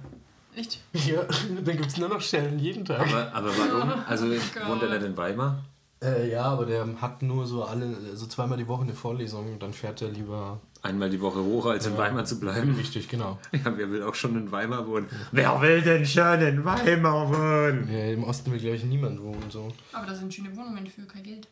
Echt? 0.60 0.80
Ja, 0.94 1.24
dann 1.64 1.78
gibt 1.78 1.88
es 1.88 1.98
nur 1.98 2.10
noch 2.10 2.22
Schellen 2.22 2.60
jeden 2.60 2.86
Tag. 2.86 3.00
Aber, 3.02 3.34
aber 3.34 3.50
warum? 3.58 4.04
Also 4.08 4.28
Gott. 4.28 4.68
wohnt 4.68 4.84
er 4.84 4.90
nicht 4.90 5.04
in 5.04 5.18
Weimar? 5.18 5.64
Äh, 6.04 6.30
ja, 6.30 6.44
aber 6.44 6.66
der 6.66 6.86
hat 7.02 7.22
nur 7.22 7.46
so 7.48 7.64
alle, 7.64 8.16
so 8.16 8.28
zweimal 8.28 8.58
die 8.58 8.68
Woche 8.68 8.84
eine 8.84 8.94
Vorlesung. 8.94 9.58
Dann 9.60 9.72
fährt 9.74 10.02
er 10.02 10.10
lieber. 10.10 10.60
Einmal 10.82 11.10
die 11.10 11.22
Woche 11.22 11.42
hoch, 11.42 11.66
als 11.68 11.86
in 11.88 11.94
Ja. 11.94 12.00
Weimar 12.00 12.26
zu 12.26 12.40
bleiben. 12.42 12.76
Richtig, 12.76 13.08
genau. 13.08 13.40
Ja, 13.54 13.72
wer 13.78 13.90
will 13.90 14.04
auch 14.04 14.14
schon 14.16 14.36
in 14.36 14.52
Weimar 14.52 14.86
wohnen? 14.86 15.08
Wer 15.32 15.62
will 15.62 15.82
denn 15.82 16.06
schon 16.06 16.42
in 16.42 16.66
Weimar 16.66 17.30
wohnen? 17.30 17.90
Ja, 17.92 18.12
Im 18.12 18.24
Osten 18.26 18.52
will, 18.52 18.60
glaube 18.60 18.76
ich, 18.76 18.84
niemand 18.84 19.22
wohnen. 19.22 19.50
So. 19.50 19.72
Aber 19.94 20.06
da 20.06 20.14
sind 20.14 20.34
schöne 20.34 20.56
Wohnungen 20.58 20.86
für 20.88 21.04
kein 21.04 21.24
Geld. 21.24 21.48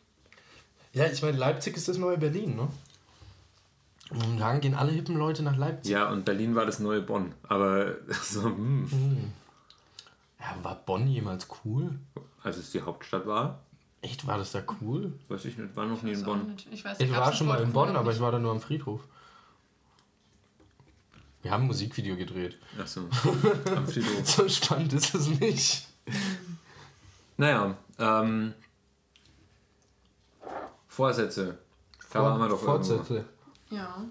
Ja, 0.92 1.06
ich 1.06 1.22
meine, 1.22 1.38
Leipzig 1.38 1.74
ist 1.78 1.88
das 1.88 1.96
neue 1.96 2.18
Berlin, 2.18 2.54
ne? 2.56 2.68
Und 4.10 4.38
dann 4.38 4.60
gehen 4.60 4.74
alle 4.74 4.92
hippen 4.92 5.16
Leute 5.16 5.42
nach 5.42 5.56
Leipzig. 5.56 5.92
Ja, 5.92 6.10
und 6.10 6.24
Berlin 6.24 6.54
war 6.54 6.66
das 6.66 6.78
neue 6.80 7.00
Bonn. 7.00 7.34
Aber 7.48 7.94
so, 8.22 8.44
hm, 8.44 9.32
Ja, 10.38 10.54
war 10.62 10.74
Bonn 10.76 11.06
jemals 11.06 11.46
cool? 11.64 11.98
als 12.42 12.56
es 12.56 12.72
die 12.72 12.82
Hauptstadt 12.82 13.26
war, 13.26 13.60
Echt, 14.04 14.26
war 14.26 14.36
das 14.36 14.50
da 14.50 14.62
cool? 14.80 15.12
weiß 15.28 15.44
ich 15.44 15.56
nicht, 15.56 15.76
war 15.76 15.86
noch 15.86 16.02
nie 16.02 16.10
in 16.12 16.24
Bonn. 16.24 16.50
nicht. 16.52 16.66
Ich, 16.72 16.84
weiß, 16.84 16.98
Ich 16.98 17.10
war 17.12 17.32
schon 17.32 17.46
mal 17.46 17.58
in 17.62 17.72
Bonn, 17.72 17.84
gefunden, 17.86 17.96
aber 17.96 18.12
ich 18.12 18.18
war 18.20 18.32
da 18.32 18.38
nur 18.40 18.50
am 18.50 18.60
Friedhof. 18.60 19.00
Wir 21.42 21.52
haben 21.52 21.64
ein 21.64 21.66
Musikvideo 21.68 22.16
gedreht. 22.16 22.58
Achso, 22.80 23.02
am 23.76 23.86
Friedhof. 23.86 24.28
So 24.28 24.48
spannend 24.48 24.92
ist 24.92 25.14
es 25.14 25.28
nicht. 25.28 25.86
Naja, 27.36 27.76
ähm, 27.98 28.54
Vorsätze. 30.88 31.58
Da 32.12 32.22
waren 32.22 32.40
Ja. 33.72 34.04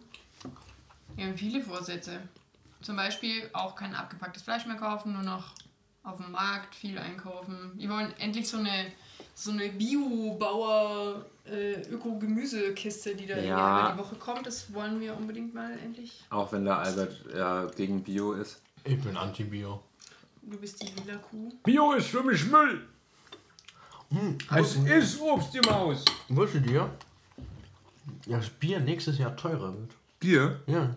Wir 1.16 1.26
haben 1.28 1.38
viele 1.38 1.62
Vorsätze. 1.62 2.20
Zum 2.82 2.96
Beispiel 2.96 3.50
auch 3.54 3.76
kein 3.76 3.94
abgepacktes 3.94 4.42
Fleisch 4.42 4.66
mehr 4.66 4.76
kaufen, 4.76 5.14
nur 5.14 5.22
noch 5.22 5.54
auf 6.04 6.18
dem 6.18 6.32
Markt 6.32 6.74
viel 6.74 6.98
einkaufen. 6.98 7.74
Wir 7.76 7.90
wollen 7.90 8.12
endlich 8.18 8.48
so 8.50 8.58
eine, 8.58 8.92
so 9.36 9.52
eine 9.52 9.70
Bio-Bauer 9.70 11.24
äh, 11.46 11.76
die 13.14 13.28
da 13.28 13.36
Ja. 13.36 13.42
irgendwie 13.44 13.52
einmal 13.52 13.94
die 13.94 14.00
Woche 14.00 14.16
kommt. 14.16 14.48
Das 14.48 14.74
wollen 14.74 15.00
wir 15.00 15.16
unbedingt 15.16 15.54
mal 15.54 15.78
endlich. 15.78 16.24
Auch 16.32 16.52
wenn 16.52 16.66
der 16.66 16.80
Albert 16.80 17.16
ja 17.36 17.66
gegen 17.66 18.02
Bio 18.04 18.34
ist. 18.34 18.62
Ich 18.84 19.00
bin 19.00 19.16
Anti-Bio. 19.16 19.84
Du 20.42 20.58
bist 20.58 20.82
die 20.82 20.88
lila 20.88 21.18
Kuh. 21.20 21.52
Bio 21.64 21.94
ist 21.94 22.08
für 22.08 22.24
mich 22.24 22.44
Müll. 22.48 22.88
Es 24.56 24.76
ist 24.76 25.22
Obst 25.22 25.56
im 25.56 25.70
Haus. 25.70 26.04
Wusstet 26.30 26.66
ihr, 26.66 26.90
dass 28.28 28.50
Bier 28.50 28.80
nächstes 28.80 29.18
Jahr 29.18 29.36
teurer 29.36 29.74
wird? 29.74 29.92
Bier? 30.20 30.62
Ja, 30.68 30.96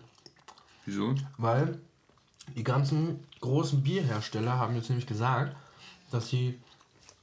Wieso? 0.85 1.15
weil 1.37 1.79
die 2.55 2.63
ganzen 2.63 3.23
großen 3.41 3.81
Bierhersteller 3.83 4.57
haben 4.57 4.75
jetzt 4.75 4.89
nämlich 4.89 5.07
gesagt, 5.07 5.55
dass 6.11 6.29
sie 6.29 6.59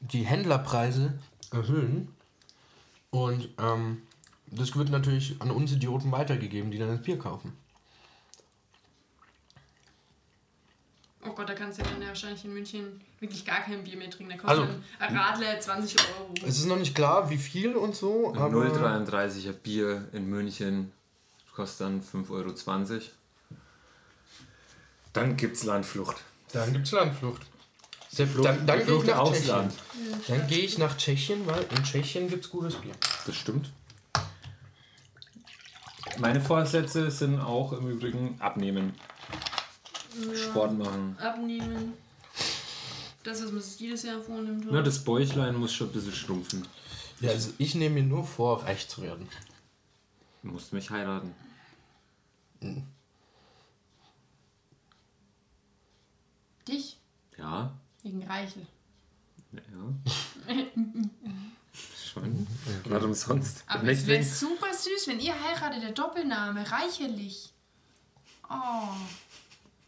die 0.00 0.24
Händlerpreise 0.24 1.18
erhöhen 1.52 2.08
und 3.10 3.48
ähm, 3.58 4.02
das 4.46 4.74
wird 4.76 4.90
natürlich 4.90 5.40
an 5.40 5.50
uns 5.50 5.72
Idioten 5.72 6.10
weitergegeben, 6.12 6.70
die 6.70 6.78
dann 6.78 6.88
das 6.88 7.02
Bier 7.02 7.18
kaufen. 7.18 7.52
Oh 11.24 11.32
Gott, 11.32 11.48
da 11.48 11.54
kannst 11.54 11.78
du 11.78 11.84
dann 11.84 12.02
ja 12.02 12.08
wahrscheinlich 12.08 12.44
in 12.44 12.52
München 12.52 13.00
wirklich 13.22 13.44
gar 13.46 13.60
kein 13.60 13.82
Bier 13.84 13.96
mehr 13.96 14.10
trinken. 14.10 14.32
Da 14.32 14.36
kostet 14.36 14.60
Also- 14.68 14.74
ein 14.98 15.16
Radler 15.16 15.58
20 15.58 15.96
Euro. 16.18 16.34
Es 16.46 16.58
ist 16.58 16.66
noch 16.66 16.76
nicht 16.78 16.94
klar, 16.94 17.30
wie 17.30 17.38
viel 17.38 17.74
und 17.76 17.96
so, 17.96 18.32
Ein 18.32 18.38
aber 18.38 18.64
0,33er 18.66 19.52
Bier 19.52 20.08
in 20.12 20.26
München 20.28 20.92
kostet 21.54 21.86
dann 21.86 22.02
5,20 22.02 22.30
Euro. 22.30 23.00
Dann 25.14 25.36
gibt's 25.36 25.62
Landflucht. 25.64 26.16
dann 26.52 26.72
gibt 26.72 26.86
es 26.86 26.92
Landflucht. 26.92 27.42
Flucht- 28.14 28.44
dann 28.44 28.66
dann 28.66 28.76
gehe 28.76 28.76
ich 28.78 28.84
Flucht 28.84 29.06
nach 29.06 29.18
aufs 29.20 29.38
Tschechien. 29.38 29.56
Land. 29.56 29.74
Dann 30.28 30.46
gehe 30.46 30.58
ich 30.58 30.76
nach 30.78 30.96
Tschechien, 30.98 31.46
weil 31.46 31.62
in 31.62 31.82
Tschechien 31.82 32.28
gibt 32.28 32.44
es 32.44 32.50
gutes 32.50 32.74
Bier. 32.74 32.92
Das 33.26 33.34
stimmt. 33.36 33.70
Meine 36.18 36.40
Vorsätze 36.42 37.10
sind 37.10 37.40
auch 37.40 37.72
im 37.72 37.88
Übrigen 37.88 38.36
abnehmen. 38.38 38.94
Sport 40.34 40.76
machen. 40.76 41.16
Abnehmen. 41.18 41.94
Das, 43.24 43.42
was 43.42 43.52
man 43.52 43.62
sich 43.62 43.78
jedes 43.80 44.02
Jahr 44.02 44.20
vornimmt. 44.20 44.66
Na, 44.70 44.82
das 44.82 45.04
Bäuchlein 45.04 45.54
muss 45.56 45.72
schon 45.72 45.88
ein 45.88 45.92
bisschen 45.92 46.12
schrumpfen. 46.12 46.66
Ja, 47.20 47.30
also 47.30 47.50
ich 47.58 47.74
nehme 47.74 47.96
mir 47.96 48.02
nur 48.02 48.24
vor, 48.24 48.64
reich 48.64 48.88
zu 48.88 49.02
werden. 49.02 49.28
Du 50.42 50.48
musst 50.48 50.72
mich 50.72 50.90
heiraten. 50.90 51.34
Dich? 56.66 56.98
Ja. 57.38 57.72
Wegen 58.02 58.22
Reichel. 58.24 58.66
Ja. 59.52 60.54
Schon. 62.12 62.46
Warum 62.84 63.14
sonst? 63.14 63.64
Aber 63.66 63.88
es 63.88 64.06
wäre 64.06 64.22
super 64.22 64.72
süß, 64.72 65.06
wenn 65.08 65.20
ihr 65.20 65.34
heiratet, 65.34 65.82
der 65.82 65.92
Doppelname, 65.92 66.70
reichelig. 66.70 67.52
Oh, 68.50 68.88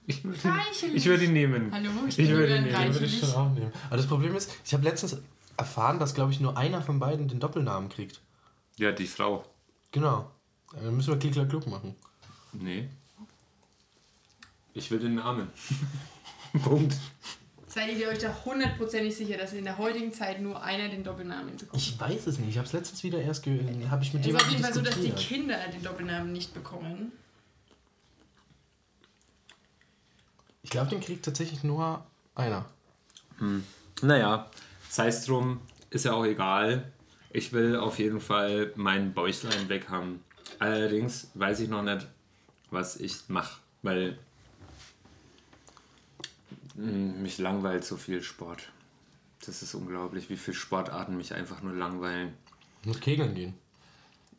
ich 0.07 0.25
würde 0.25 0.39
reichelig. 0.45 0.95
ich 0.97 1.07
würde 1.07 1.25
ihn 1.25 1.33
nehmen. 1.33 1.73
Hallo, 1.73 1.91
ich, 2.09 2.19
Ich 2.19 2.29
würde 2.29 2.57
ihn 2.57 2.65
nehmen, 2.65 2.83
Den 2.83 2.93
würde 2.95 3.07
ich 3.07 3.19
schon 3.19 3.31
auch 3.31 3.51
nehmen. 3.53 3.73
Aber 3.89 3.97
das 3.97 4.07
Problem 4.07 4.35
ist, 4.35 4.51
ich 4.65 4.75
habe 4.75 4.85
letztens 4.85 5.19
erfahren, 5.57 5.99
dass, 5.99 6.15
glaube 6.15 6.33
ich, 6.33 6.41
nur 6.41 6.57
einer 6.57 6.83
von 6.83 6.99
beiden 6.99 7.29
den 7.29 7.41
Doppelnamen 7.41 7.89
kriegt. 7.89 8.21
Ja, 8.77 8.93
die 8.93 9.07
Frau. 9.07 9.45
Genau. 9.93 10.31
Dann 10.73 10.97
müssen 10.97 11.13
wir 11.13 11.19
Klickler 11.19 11.47
Klug 11.47 11.67
machen. 11.67 11.95
Nee. 12.53 12.89
Ich 14.75 14.91
will 14.91 14.99
den 14.99 15.15
Namen. 15.15 15.49
Punkt. 16.65 16.97
Seid 17.67 17.97
ihr 17.99 18.09
euch 18.09 18.19
da 18.19 18.33
hundertprozentig 18.45 19.17
sicher, 19.17 19.37
dass 19.37 19.53
in 19.53 19.65
der 19.65 19.79
heutigen 19.79 20.13
Zeit 20.13 20.41
nur 20.41 20.63
einer 20.63 20.89
den 20.89 21.03
Doppelnamen 21.03 21.57
bekommt? 21.57 21.77
Ich 21.81 21.99
weiß 21.99 22.27
es 22.29 22.39
nicht. 22.39 22.51
Ich 22.51 22.57
habe 22.57 22.67
es 22.67 22.73
letztens 22.73 23.03
wieder 23.03 23.21
erst 23.21 23.43
ge 23.43 23.61
habe 23.91 24.05
ich 24.05 24.15
mit 24.15 24.23
Es 24.23 24.29
ist 24.29 24.41
auf 24.41 24.49
jeden 24.49 24.63
Fall 24.63 24.75
so, 24.75 24.81
dass 24.81 25.01
die. 25.01 25.11
Kinder 25.11 25.59
den 25.73 25.83
Doppelnamen 25.83 26.33
nicht 26.33 26.55
bekommen. 26.55 27.13
Ich 30.65 30.71
glaube, 30.71 30.91
den 30.91 31.01
kriegt 31.01 31.25
tatsächlich 31.25 31.63
nur 31.63 32.05
einer. 32.35 32.65
Naja, 34.03 34.51
sei 34.89 35.09
es 35.09 35.25
drum, 35.27 35.61
ist 35.91 36.05
ja 36.07 36.15
auch 36.15 36.25
egal. 36.25 36.91
Ich 37.31 37.53
will 37.53 37.77
auf 37.77 37.99
jeden 37.99 38.21
Fall 38.21 38.73
mein 38.75 39.13
Bäuchlein 39.13 39.69
weg 39.69 39.89
haben. 39.91 40.25
Allerdings 40.59 41.31
weiß 41.35 41.61
ich 41.61 41.69
noch 41.69 41.83
nicht, 41.83 42.07
was 42.71 42.97
ich 42.97 43.29
mache, 43.29 43.61
weil 43.83 44.19
mh, 46.77 47.21
mich 47.21 47.39
langweilt 47.39 47.85
so 47.85 47.97
viel 47.97 48.23
Sport. 48.23 48.71
Das 49.45 49.63
ist 49.63 49.75
unglaublich, 49.75 50.31
wie 50.31 50.37
viele 50.37 50.57
Sportarten 50.57 51.17
mich 51.17 51.35
einfach 51.35 51.61
nur 51.61 51.75
langweilen. 51.75 52.33
Muss 52.85 53.01
Kegeln 53.01 53.35
gehen. 53.35 53.55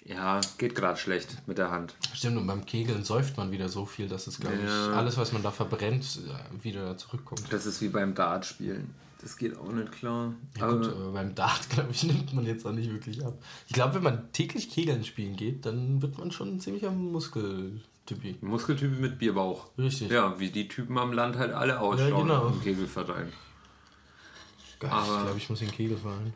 Ja, 0.07 0.39
geht 0.59 0.75
gerade 0.75 0.99
schlecht 0.99 1.35
mit 1.47 1.57
der 1.57 1.71
Hand. 1.71 1.95
Stimmt, 2.13 2.37
und 2.37 2.45
beim 2.45 2.63
Kegeln 2.65 3.03
säuft 3.03 3.37
man 3.37 3.51
wieder 3.51 3.69
so 3.69 3.85
viel, 3.85 4.07
dass 4.07 4.27
es, 4.27 4.39
glaube 4.39 4.57
Ja. 4.57 4.89
ich, 4.91 4.95
alles, 4.95 5.17
was 5.17 5.31
man 5.33 5.41
da 5.41 5.49
verbrennt, 5.51 6.19
äh, 6.27 6.63
wieder 6.63 6.95
zurückkommt. 6.95 7.41
Das 7.51 7.65
ist 7.65 7.81
wie 7.81 7.89
beim 7.89 8.13
Dart 8.13 8.45
spielen. 8.45 8.93
Das 9.21 9.35
geht 9.37 9.57
auch 9.57 9.71
nicht 9.71 9.91
klar. 9.91 10.35
Ja, 10.59 10.69
gut, 10.71 10.85
aber 10.89 11.11
beim 11.13 11.33
Dart, 11.33 11.67
glaube 11.71 11.89
ich, 11.91 12.03
nimmt 12.03 12.33
man 12.33 12.45
jetzt 12.45 12.67
auch 12.67 12.71
nicht 12.71 12.91
wirklich 12.91 13.25
ab. 13.25 13.33
Ich 13.67 13.73
glaube, 13.73 13.95
wenn 13.95 14.03
man 14.03 14.31
täglich 14.31 14.69
Kegeln 14.69 15.03
spielen 15.03 15.35
geht, 15.35 15.65
dann 15.65 15.99
wird 16.03 16.19
man 16.19 16.31
schon 16.31 16.55
ein 16.55 16.59
ziemlicher 16.59 16.91
Muskeltypi. 16.91 18.35
Muskeltypen 18.41 19.01
mit 19.01 19.17
Bierbauch. 19.17 19.69
Richtig. 19.79 20.11
Ja, 20.11 20.39
wie 20.39 20.51
die 20.51 20.67
Typen 20.67 20.99
am 20.99 21.13
Land 21.13 21.37
halt 21.37 21.53
alle 21.53 21.79
ausschauen 21.79 22.27
genau. 22.27 22.49
im 22.49 22.61
Kegelverein. 22.61 23.33
Geil, 24.79 24.91
Aber- 24.91 25.15
ich 25.17 25.23
glaube, 25.23 25.37
ich 25.39 25.49
muss 25.49 25.61
in 25.63 25.71
Kegel 25.71 25.97
fallen. 25.97 26.33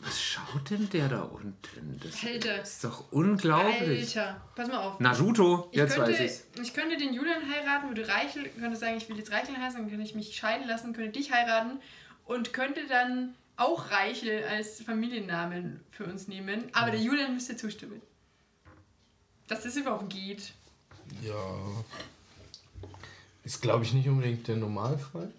Was 0.00 0.20
schaut 0.20 0.70
denn 0.70 0.88
der 0.90 1.08
da 1.08 1.22
unten? 1.22 2.00
Das 2.02 2.24
Alter. 2.24 2.62
ist 2.62 2.84
doch 2.84 3.10
unglaublich. 3.10 4.16
Alter, 4.18 4.40
pass 4.54 4.68
mal 4.68 4.78
auf. 4.78 5.00
Naruto, 5.00 5.68
Ich 5.72 5.78
jetzt 5.78 5.96
könnte, 5.96 6.12
weiß 6.12 6.20
ich's. 6.20 6.44
ich 6.62 6.72
könnte 6.72 6.96
den 6.96 7.12
Julian 7.12 7.42
heiraten, 7.50 7.88
würde 7.88 8.06
Reichel, 8.06 8.48
könnte 8.50 8.76
sagen, 8.76 8.96
ich 8.96 9.08
will 9.08 9.16
jetzt 9.18 9.32
Reichel 9.32 9.56
heißen, 9.56 9.80
dann 9.80 9.88
könnte 9.90 10.04
ich 10.04 10.14
mich 10.14 10.36
scheiden 10.36 10.68
lassen, 10.68 10.92
könnte 10.92 11.18
dich 11.18 11.32
heiraten 11.32 11.80
und 12.26 12.52
könnte 12.52 12.86
dann 12.88 13.34
auch 13.56 13.90
Reichel 13.90 14.44
als 14.44 14.80
Familiennamen 14.82 15.80
für 15.90 16.04
uns 16.04 16.28
nehmen. 16.28 16.64
Aber 16.72 16.92
der 16.92 17.00
Julian 17.00 17.34
müsste 17.34 17.56
zustimmen. 17.56 18.00
Dass 19.48 19.64
das 19.64 19.76
überhaupt 19.76 20.10
geht. 20.10 20.52
Ja. 21.22 21.34
Ist, 23.42 23.62
glaube 23.62 23.82
ich, 23.84 23.94
nicht 23.94 24.08
unbedingt 24.08 24.46
der 24.46 24.56
Normalfall. 24.56 25.32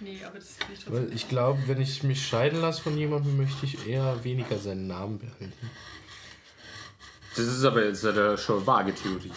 Nee, 0.00 0.18
aber 0.26 0.38
das 0.38 0.48
will 0.60 0.74
ich 0.74 0.84
trotzdem. 0.84 1.08
Weil 1.08 1.14
ich 1.14 1.28
glaube, 1.28 1.60
wenn 1.66 1.80
ich 1.80 2.02
mich 2.02 2.26
scheiden 2.26 2.60
lasse 2.60 2.82
von 2.82 2.96
jemandem, 2.96 3.36
möchte 3.36 3.66
ich 3.66 3.86
eher 3.86 4.22
weniger 4.24 4.58
seinen 4.58 4.86
Namen 4.86 5.18
behalten. 5.18 5.52
Das 7.36 7.44
ist 7.46 7.64
aber 7.64 7.84
jetzt 7.84 8.04
eine 8.04 8.36
schon 8.36 8.66
vage 8.66 8.94
Theorie. 8.94 9.30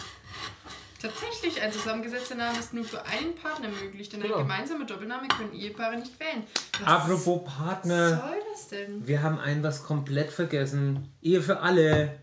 Tatsächlich, 1.00 1.60
ein 1.60 1.70
zusammengesetzter 1.70 2.34
Name 2.34 2.58
ist 2.58 2.72
nur 2.72 2.84
für 2.84 3.04
einen 3.04 3.34
Partner 3.34 3.68
möglich, 3.68 4.08
denn 4.08 4.22
Genau. 4.22 4.36
ein 4.36 4.42
gemeinsamer 4.44 4.86
Doppelname 4.86 5.28
können 5.28 5.52
Ehepaare 5.52 5.96
nicht 5.98 6.18
wählen. 6.18 6.44
Was 6.80 6.86
Apropos 6.88 7.44
Partner, 7.44 8.08
soll 8.16 8.36
das 8.52 8.68
denn? 8.68 9.06
wir 9.06 9.22
haben 9.22 9.38
ein 9.38 9.62
was 9.62 9.84
komplett 9.84 10.32
vergessen. 10.32 11.12
Ehe 11.20 11.42
für 11.42 11.60
alle. 11.60 12.18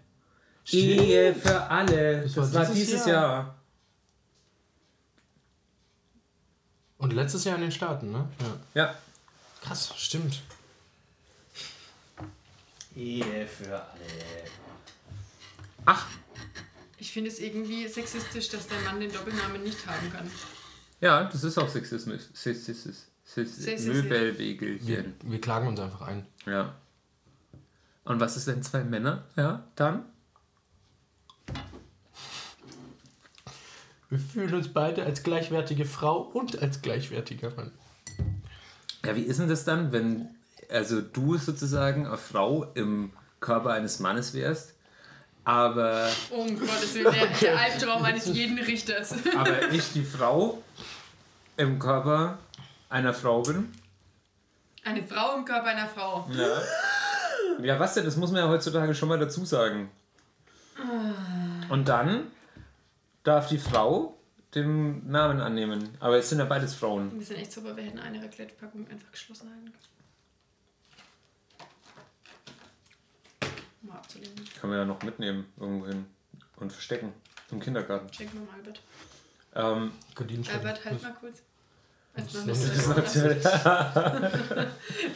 Stimmt. 0.64 0.84
Ehe 0.84 1.36
für 1.36 1.62
alle. 1.70 2.22
Das, 2.24 2.36
war 2.38 2.54
war 2.54 2.66
dieses 2.66 2.76
dieses 2.90 3.06
Jahr. 3.06 3.22
Jahr. 3.22 3.61
Und 7.02 7.14
letztes 7.14 7.44
Jahr 7.44 7.56
in 7.56 7.62
den 7.62 7.72
Staaten, 7.72 8.12
ne? 8.12 8.28
Ja. 8.74 8.82
Ja. 8.84 8.96
Krass, 9.62 9.94
stimmt. 9.98 10.42
Ehe 12.96 13.48
für 13.48 13.76
alle. 13.76 14.46
Ach, 15.86 16.08
Ich 16.98 17.12
finde 17.12 17.30
es 17.32 17.40
irgendwie 17.40 17.88
sexistisch, 17.88 18.50
dass 18.50 18.68
der 18.68 18.80
Mann 18.82 19.00
den 19.00 19.12
Doppelnamen 19.12 19.64
nicht 19.64 19.86
haben 19.88 20.12
kann. 20.12 20.30
ja, 21.00 21.24
das 21.26 21.44
ist 21.44 21.58
auch 21.58 21.68
Sexismus. 21.70 22.30
Sexismus. 22.34 23.08
Sexismus. 23.26 23.86
Wir, 23.86 23.94
Möbelwegelchen. 24.04 25.16
wir 25.24 25.42
klagen 25.42 25.68
uns 25.68 25.80
einfach 25.80 26.02
ein. 26.02 26.28
Ja. 26.46 26.76
Und 28.04 28.20
was 28.20 28.36
ist, 28.38 28.46
wenn 28.48 28.62
zwei 28.62 28.84
Männer? 28.84 29.24
Ja, 29.36 29.64
dann? 29.76 30.06
Wir 34.12 34.20
fühlen 34.20 34.54
uns 34.54 34.68
beide 34.68 35.06
als 35.06 35.24
gleichwertige 35.24 35.86
Frau 35.86 36.20
und 36.20 36.62
als 36.62 36.82
gleichwertiger 36.82 37.50
Mann. 37.56 37.72
Ja, 39.06 39.16
wie 39.16 39.22
ist 39.22 39.40
denn 39.40 39.48
das 39.48 39.64
dann, 39.64 39.94
wenn 39.94 40.28
also 40.70 41.00
du 41.00 41.38
sozusagen 41.38 42.06
eine 42.06 42.18
Frau 42.18 42.66
im 42.76 43.14
Körper 43.40 43.72
eines 43.72 44.00
Mannes 44.00 44.34
wärst, 44.34 44.74
aber, 45.46 46.10
Um 46.30 46.60
Gottes 46.60 46.94
Willen, 46.94 47.14
der, 47.14 47.28
der 47.28 47.58
Albtraum 47.58 48.04
eines 48.04 48.26
jeden 48.28 48.60
Richters. 48.60 49.16
aber 49.36 49.72
ich 49.72 49.94
die 49.94 50.04
Frau 50.04 50.62
im 51.56 51.80
Körper 51.80 52.38
einer 52.90 53.14
Frau 53.14 53.42
bin? 53.42 53.72
Eine 54.84 55.04
Frau 55.04 55.38
im 55.38 55.46
Körper 55.46 55.68
einer 55.68 55.88
Frau. 55.88 56.30
Ja. 56.32 57.64
Ja, 57.64 57.80
was 57.80 57.94
denn? 57.94 58.04
Das 58.04 58.18
muss 58.18 58.32
man 58.32 58.44
ja 58.44 58.50
heutzutage 58.50 58.94
schon 58.94 59.08
mal 59.10 59.20
dazu 59.20 59.46
sagen. 59.46 59.90
Und 61.70 61.88
dann 61.88 62.28
darf 63.24 63.48
die 63.48 63.58
Frau 63.58 64.18
den 64.56 65.10
Namen 65.10 65.40
annehmen. 65.40 65.96
Aber 66.00 66.18
es 66.18 66.30
sind 66.30 66.40
ja 66.40 66.46
beides 66.46 66.74
Frauen. 66.76 67.18
Wir 67.18 67.26
sind 67.26 67.38
echt 67.38 67.52
super, 67.52 67.76
wir 67.76 67.84
hätten 67.84 68.00
eine 68.00 68.22
Raclette-Packung 68.22 68.88
einfach 68.90 69.12
geschlossen 69.12 69.50
halten 69.50 69.66
können. 69.66 69.78
Mal 73.84 73.96
abzulehnen. 73.96 74.36
Kann 74.60 74.70
man 74.70 74.80
ja 74.80 74.86
noch 74.86 75.02
mitnehmen 75.04 75.46
irgendwohin 75.60 76.06
und 76.58 76.72
verstecken. 76.72 77.14
Im 77.52 77.60
Kindergarten. 77.60 78.10
Check 78.12 78.34
mal 78.34 78.44
Albert. 78.56 78.82
Ähm. 79.56 79.92
Albert, 80.54 80.86
halt 80.86 81.02
mal 81.02 81.14
kurz. 81.20 81.42
Als 82.14 82.34
noch 82.34 82.46
Das 82.46 82.60
nicht 82.60 82.74
ist 82.74 82.86
so. 82.86 83.30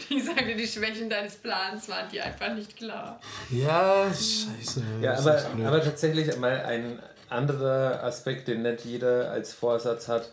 Ich 0.09 0.25
sagte, 0.25 0.55
die 0.55 0.67
Schwächen 0.67 1.09
deines 1.09 1.35
Plans 1.35 1.89
waren 1.89 2.09
dir 2.09 2.23
einfach 2.23 2.53
nicht 2.53 2.75
klar. 2.77 3.19
Ja, 3.49 4.05
scheiße. 4.07 4.81
Ja, 5.01 5.17
aber, 5.17 5.45
aber 5.45 5.83
tatsächlich 5.83 6.35
mal 6.37 6.61
ein 6.61 6.99
anderer 7.29 8.03
Aspekt, 8.03 8.47
den 8.47 8.61
nicht 8.61 8.85
jeder 8.85 9.31
als 9.31 9.53
Vorsatz 9.53 10.07
hat, 10.07 10.31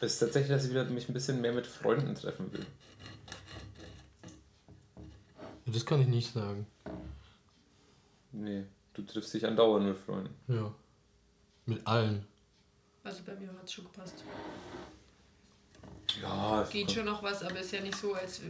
ist 0.00 0.18
tatsächlich, 0.18 0.50
dass 0.50 0.64
ich 0.64 0.70
wieder 0.70 0.84
mich 0.84 1.08
ein 1.08 1.12
bisschen 1.12 1.40
mehr 1.40 1.52
mit 1.52 1.66
Freunden 1.66 2.14
treffen 2.14 2.52
will. 2.52 2.66
Das 5.66 5.86
kann 5.86 6.00
ich 6.00 6.08
nicht 6.08 6.32
sagen. 6.32 6.66
Nee, 8.32 8.64
du 8.94 9.02
triffst 9.02 9.32
dich 9.34 9.46
andauernd 9.46 9.86
mit 9.86 9.96
Freunden. 9.96 10.34
Ja. 10.48 10.74
Mit 11.66 11.86
allen. 11.86 12.26
Also 13.04 13.22
bei 13.24 13.34
mir 13.34 13.48
hat 13.48 13.64
es 13.64 13.72
schon 13.72 13.84
gepasst. 13.84 14.24
Ja, 16.20 16.66
Geht 16.70 16.90
schon 16.90 17.06
noch 17.06 17.22
was, 17.22 17.42
aber 17.42 17.60
ist 17.60 17.72
ja 17.72 17.80
nicht 17.80 17.96
so, 17.96 18.14
als 18.14 18.40
äh, 18.40 18.42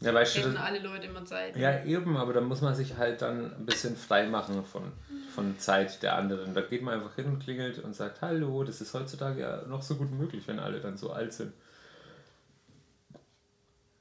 ja 0.00 0.14
weißt 0.14 0.36
du, 0.36 0.40
hätten 0.40 0.54
das, 0.54 0.62
alle 0.62 0.78
Leute 0.78 1.06
immer 1.06 1.24
Zeit. 1.24 1.56
ja 1.56 1.84
eben, 1.84 2.16
aber 2.16 2.32
da 2.32 2.40
muss 2.40 2.60
man 2.60 2.74
sich 2.74 2.96
halt 2.96 3.20
dann 3.20 3.54
ein 3.54 3.66
bisschen 3.66 3.94
frei 3.96 4.26
machen 4.26 4.64
von, 4.64 4.92
von 5.38 5.56
Zeit 5.60 6.02
der 6.02 6.16
anderen. 6.16 6.52
Da 6.52 6.62
geht 6.62 6.82
man 6.82 6.94
einfach 6.94 7.14
hin 7.14 7.26
und 7.26 7.38
klingelt 7.38 7.78
und 7.78 7.94
sagt, 7.94 8.22
hallo, 8.22 8.64
das 8.64 8.80
ist 8.80 8.92
heutzutage 8.92 9.40
ja 9.40 9.62
noch 9.66 9.82
so 9.84 9.94
gut 9.94 10.10
möglich, 10.10 10.42
wenn 10.48 10.58
alle 10.58 10.80
dann 10.80 10.98
so 10.98 11.12
alt 11.12 11.32
sind. 11.32 11.52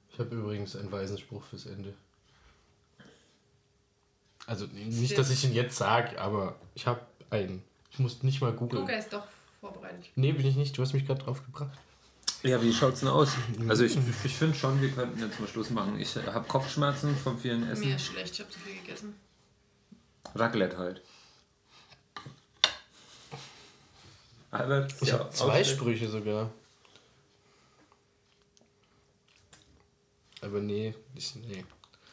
Ich 0.09 0.17
habe 0.17 0.35
übrigens 0.35 0.75
einen 0.75 0.91
weisen 0.91 1.19
Spruch 1.19 1.43
fürs 1.43 1.67
Ende. 1.67 1.93
Also 4.47 4.65
nicht, 4.65 5.15
dass 5.15 5.29
ich 5.29 5.43
ihn 5.43 5.53
jetzt 5.53 5.77
sage, 5.77 6.19
aber 6.19 6.55
ich 6.73 6.87
habe 6.87 7.01
einen. 7.29 7.61
Ich 7.91 7.99
muss 7.99 8.23
nicht 8.23 8.41
mal 8.41 8.51
googeln. 8.51 8.81
Luca 8.81 8.97
ist 8.97 9.13
doch 9.13 9.27
vorbereitet. 9.61 10.09
Nee, 10.15 10.31
bin 10.31 10.47
ich 10.47 10.55
nicht. 10.55 10.75
Du 10.75 10.81
hast 10.81 10.93
mich 10.93 11.05
gerade 11.05 11.21
drauf 11.21 11.45
gebracht. 11.45 11.77
Ja, 12.41 12.59
wie 12.63 12.73
schaut's 12.73 13.01
denn 13.01 13.09
aus? 13.09 13.33
Also 13.67 13.83
ich, 13.83 13.95
ich 14.23 14.33
finde 14.33 14.55
schon, 14.57 14.81
wir 14.81 14.89
könnten 14.89 15.19
jetzt 15.19 15.39
mal 15.39 15.47
Schluss 15.47 15.69
machen. 15.69 15.99
Ich 15.99 16.15
habe 16.15 16.47
Kopfschmerzen 16.47 17.15
vom 17.15 17.37
vielen 17.37 17.69
Essen. 17.69 17.85
Mir 17.87 17.97
ist 17.97 18.07
schlecht, 18.07 18.33
ich 18.33 18.39
habe 18.39 18.49
zu 18.49 18.57
viel 18.59 18.73
gegessen. 18.81 19.13
Raclette 20.33 20.77
halt. 20.77 21.03
Albert, 24.51 24.93
Ich 25.01 25.09
ja, 25.09 25.19
habe 25.19 25.29
zwei 25.31 25.61
Ausblick. 25.61 25.77
Sprüche 25.77 26.09
sogar. 26.09 26.49
Aber 30.41 30.59
nee, 30.59 30.93
ich, 31.15 31.35
nee. 31.35 31.65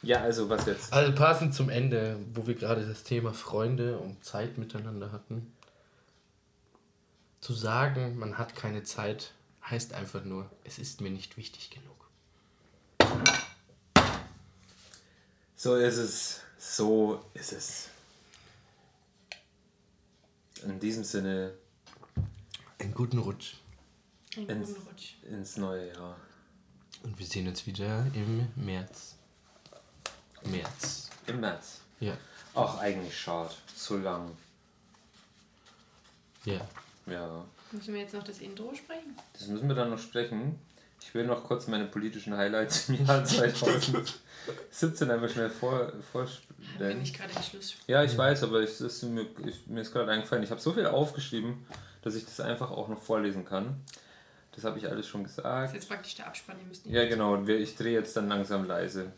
Ja, 0.02 0.20
also 0.20 0.48
was 0.48 0.66
jetzt? 0.66 0.92
Also 0.92 1.14
passend 1.14 1.54
zum 1.54 1.70
Ende, 1.70 2.18
wo 2.34 2.46
wir 2.46 2.54
gerade 2.54 2.86
das 2.86 3.04
Thema 3.04 3.32
Freunde 3.32 3.98
und 3.98 4.24
Zeit 4.24 4.58
miteinander 4.58 5.12
hatten. 5.12 5.52
Zu 7.40 7.52
sagen, 7.52 8.18
man 8.18 8.38
hat 8.38 8.56
keine 8.56 8.82
Zeit, 8.82 9.32
heißt 9.68 9.92
einfach 9.94 10.24
nur, 10.24 10.50
es 10.64 10.78
ist 10.78 11.00
mir 11.00 11.10
nicht 11.10 11.36
wichtig 11.36 11.70
genug. 11.70 11.94
So 15.56 15.76
ist 15.76 15.96
es. 15.96 16.40
So 16.58 17.24
ist 17.34 17.52
es. 17.52 17.88
In 20.64 20.80
diesem 20.80 21.04
Sinne 21.04 21.54
Einen 22.84 22.92
guten 22.92 23.16
Rutsch. 23.16 23.54
Einen 24.36 24.50
ins, 24.50 24.74
guten 24.74 24.86
Rutsch. 24.88 25.14
ins 25.22 25.56
neue 25.56 25.88
Jahr. 25.94 26.16
Und 27.02 27.18
wir 27.18 27.24
sehen 27.24 27.48
uns 27.48 27.66
wieder 27.66 28.06
im 28.12 28.46
März. 28.56 29.14
März. 30.44 31.08
Im 31.26 31.40
März. 31.40 31.80
Ja. 32.00 32.14
Ach, 32.54 32.76
eigentlich 32.78 33.18
schade. 33.18 33.54
So 33.74 33.96
lang. 33.96 34.36
Ja. 36.44 36.60
Ja. 37.06 37.46
Müssen 37.72 37.94
wir 37.94 38.02
jetzt 38.02 38.12
noch 38.12 38.22
das 38.22 38.40
Intro 38.40 38.74
sprechen? 38.74 39.16
Das 39.32 39.48
müssen 39.48 39.66
wir 39.66 39.74
dann 39.74 39.88
noch 39.88 39.98
sprechen. 39.98 40.58
Ich 41.00 41.14
will 41.14 41.26
noch 41.26 41.42
kurz 41.42 41.66
meine 41.68 41.86
politischen 41.86 42.36
Highlights 42.36 42.90
im 42.90 43.06
Jahr 43.06 43.24
2017 43.24 45.10
einfach 45.10 45.30
schnell 45.30 45.48
vor, 45.48 45.90
Haben 46.12 46.34
wir 46.64 46.76
vorstellen. 46.78 46.98
nicht 47.00 47.16
gerade 47.16 47.32
den 47.32 47.42
Schluss. 47.42 47.74
Ja, 47.86 48.02
ich 48.04 48.16
weiß, 48.16 48.42
aber 48.44 48.60
ich, 48.62 48.80
ist 48.80 49.02
mir, 49.04 49.26
ich, 49.46 49.66
mir 49.66 49.80
ist 49.80 49.92
gerade 49.92 50.10
eingefallen, 50.10 50.42
ich 50.42 50.50
habe 50.50 50.60
so 50.60 50.72
viel 50.72 50.86
aufgeschrieben, 50.86 51.66
dass 52.02 52.14
ich 52.14 52.24
das 52.24 52.40
einfach 52.40 52.70
auch 52.70 52.88
noch 52.88 53.00
vorlesen 53.00 53.44
kann. 53.44 53.80
Das 54.52 54.64
habe 54.64 54.78
ich 54.78 54.88
alles 54.88 55.08
schon 55.08 55.22
Das 55.24 55.32
ist 55.32 55.36
gesagt. 55.38 55.74
jetzt 55.74 55.88
praktisch 55.88 56.14
der 56.14 56.26
Abspann, 56.26 56.56
ihr 56.60 56.66
müsst 56.66 56.86
nicht. 56.86 56.94
Ja, 56.94 57.06
genau, 57.08 57.42
ich 57.44 57.76
drehe 57.76 57.92
jetzt 57.94 58.16
dann 58.16 58.28
langsam 58.28 58.66
leise. 58.66 59.12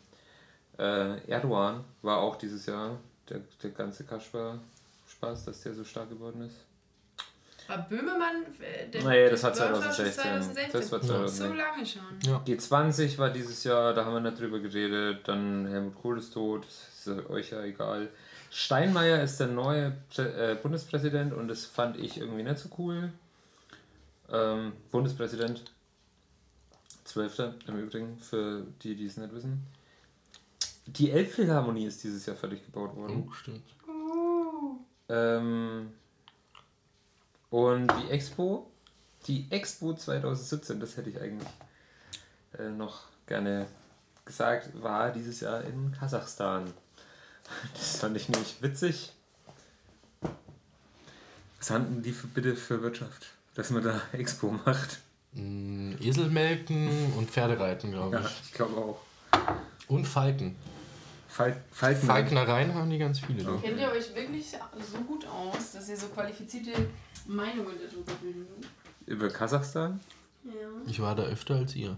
Äh, 0.79 1.21
Erdogan 1.31 1.85
war 2.03 2.19
auch 2.19 2.37
dieses 2.37 2.67
Jahr 2.67 2.99
der, 3.29 3.41
der 3.63 3.71
ganze 3.71 4.05
Kaspar-Spaß, 4.05 5.45
dass 5.47 5.63
der 5.63 5.75
so 5.75 5.85
stark 5.85 6.09
geworden 6.09 6.43
ist. 6.43 6.57
War 7.69 7.79
Böhmermann 7.89 8.45
äh, 8.61 8.89
der 8.89 9.03
Nee, 9.05 9.29
das 9.29 9.43
war 9.43 9.51
Dorf 9.51 9.81
2016. 9.81 10.23
2016. 10.23 10.73
Das 10.73 10.93
war 10.93 11.01
So 11.01 11.07
2016. 11.09 11.57
lange 11.57 11.87
schon. 11.87 12.03
Ja. 12.31 12.43
G20 12.47 13.19
war 13.19 13.31
dieses 13.31 13.65
Jahr, 13.65 13.93
da 13.93 14.05
haben 14.05 14.15
wir 14.15 14.21
nicht 14.21 14.41
drüber 14.41 14.61
geredet. 14.61 15.27
Dann 15.27 15.67
Helmut 15.67 15.97
Kohl 16.01 16.19
ist 16.19 16.33
tot, 16.33 16.65
das 16.65 16.87
ist 17.09 17.31
euch 17.31 17.51
ja 17.51 17.63
egal. 17.63 18.09
Steinmeier 18.51 19.23
ist 19.23 19.39
der 19.39 19.49
neue 19.49 19.97
äh, 20.17 20.55
Bundespräsident 20.55 21.33
und 21.33 21.49
das 21.49 21.65
fand 21.65 21.99
ich 21.99 22.19
irgendwie 22.19 22.43
nicht 22.43 22.59
so 22.59 22.69
cool. 22.79 23.13
Ähm, 24.31 24.73
Bundespräsident, 24.91 25.65
12. 27.05 27.53
im 27.69 27.79
Übrigen, 27.79 28.19
für 28.19 28.67
die, 28.83 28.95
die 28.95 29.07
es 29.07 29.17
nicht 29.17 29.33
wissen. 29.35 29.67
Die 30.87 31.11
Elbphilharmonie 31.11 31.87
ist 31.87 32.03
dieses 32.05 32.27
Jahr 32.27 32.37
fertig 32.37 32.65
gebaut 32.65 32.95
worden. 32.97 33.25
Oh, 33.29 33.33
stimmt. 33.33 33.63
Ähm, 35.09 35.93
und 37.51 37.87
die 37.87 38.11
Expo, 38.11 38.71
die 39.27 39.47
Expo 39.51 39.95
2017, 39.95 40.81
das 40.81 40.97
hätte 40.97 41.11
ich 41.11 41.21
eigentlich 41.21 41.49
äh, 42.59 42.71
noch 42.71 43.05
gerne 43.27 43.67
gesagt, 44.25 44.83
war 44.83 45.11
dieses 45.13 45.41
Jahr 45.41 45.63
in 45.65 45.93
Kasachstan. 45.93 46.73
Das 47.75 47.97
fand 47.99 48.17
ich 48.17 48.29
nämlich 48.29 48.57
witzig. 48.61 49.13
Was 51.59 51.71
hatten 51.71 52.03
die 52.03 52.13
für, 52.13 52.27
bitte 52.27 52.55
für 52.57 52.83
Wirtschaft, 52.83 53.27
dass 53.55 53.71
man 53.71 53.83
da 53.83 54.01
Expo 54.13 54.53
macht? 54.65 55.01
Mm, 55.33 55.95
Eselmelken 56.01 57.13
und 57.17 57.31
Pferdereiten, 57.31 57.91
glaube 57.93 58.17
Ja, 58.17 58.23
ich. 58.23 58.41
ich 58.47 58.53
glaube 58.53 58.77
auch. 58.77 59.01
Und 59.89 60.07
Falken. 60.07 60.57
Fal 61.29 61.61
Falken. 61.71 62.07
Falknereien 62.07 62.75
haben 62.75 62.89
die 62.89 62.99
ganz 62.99 63.21
viele. 63.21 63.43
du. 63.45 63.59
Kennt 63.61 63.79
ihr 63.79 63.91
euch 63.91 64.15
wirklich 64.15 64.47
so 64.51 64.99
gut 65.07 65.27
aus, 65.27 65.73
dass 65.73 65.89
ihr 65.89 65.97
so 65.97 66.07
qualifizierte 66.09 66.73
Meinungen 67.27 67.75
darüber 67.79 68.13
bildet? 68.23 68.49
Über 69.07 69.29
Kasachstan? 69.29 70.01
Ja. 70.45 70.53
Ich 70.87 71.01
war 71.01 71.15
da 71.15 71.25
öfter 71.25 71.57
als 71.57 71.75
ihr. 71.75 71.97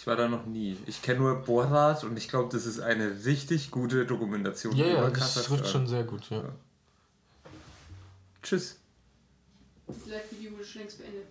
Ich 0.00 0.06
war 0.06 0.16
da 0.16 0.28
noch 0.28 0.46
nie. 0.46 0.78
Ich 0.86 1.02
kenne 1.02 1.18
nur 1.18 1.34
Borat 1.42 2.04
und 2.04 2.16
ich 2.16 2.30
glaube, 2.30 2.48
das 2.50 2.64
ist 2.64 2.80
eine 2.80 3.26
richtig 3.26 3.70
gute 3.70 4.06
Dokumentation 4.06 4.74
Ja, 4.74 4.86
ja, 4.86 5.10
das 5.10 5.34
trifft 5.44 5.68
schon 5.68 5.86
sehr 5.86 6.04
gut, 6.04 6.30
ja. 6.30 6.42
Tschüss. 8.42 8.78
Das 9.86 10.06
Live-Video 10.06 10.52
wurde 10.52 10.64
schon 10.64 10.80
längst 10.80 10.98
beendet. 11.00 11.26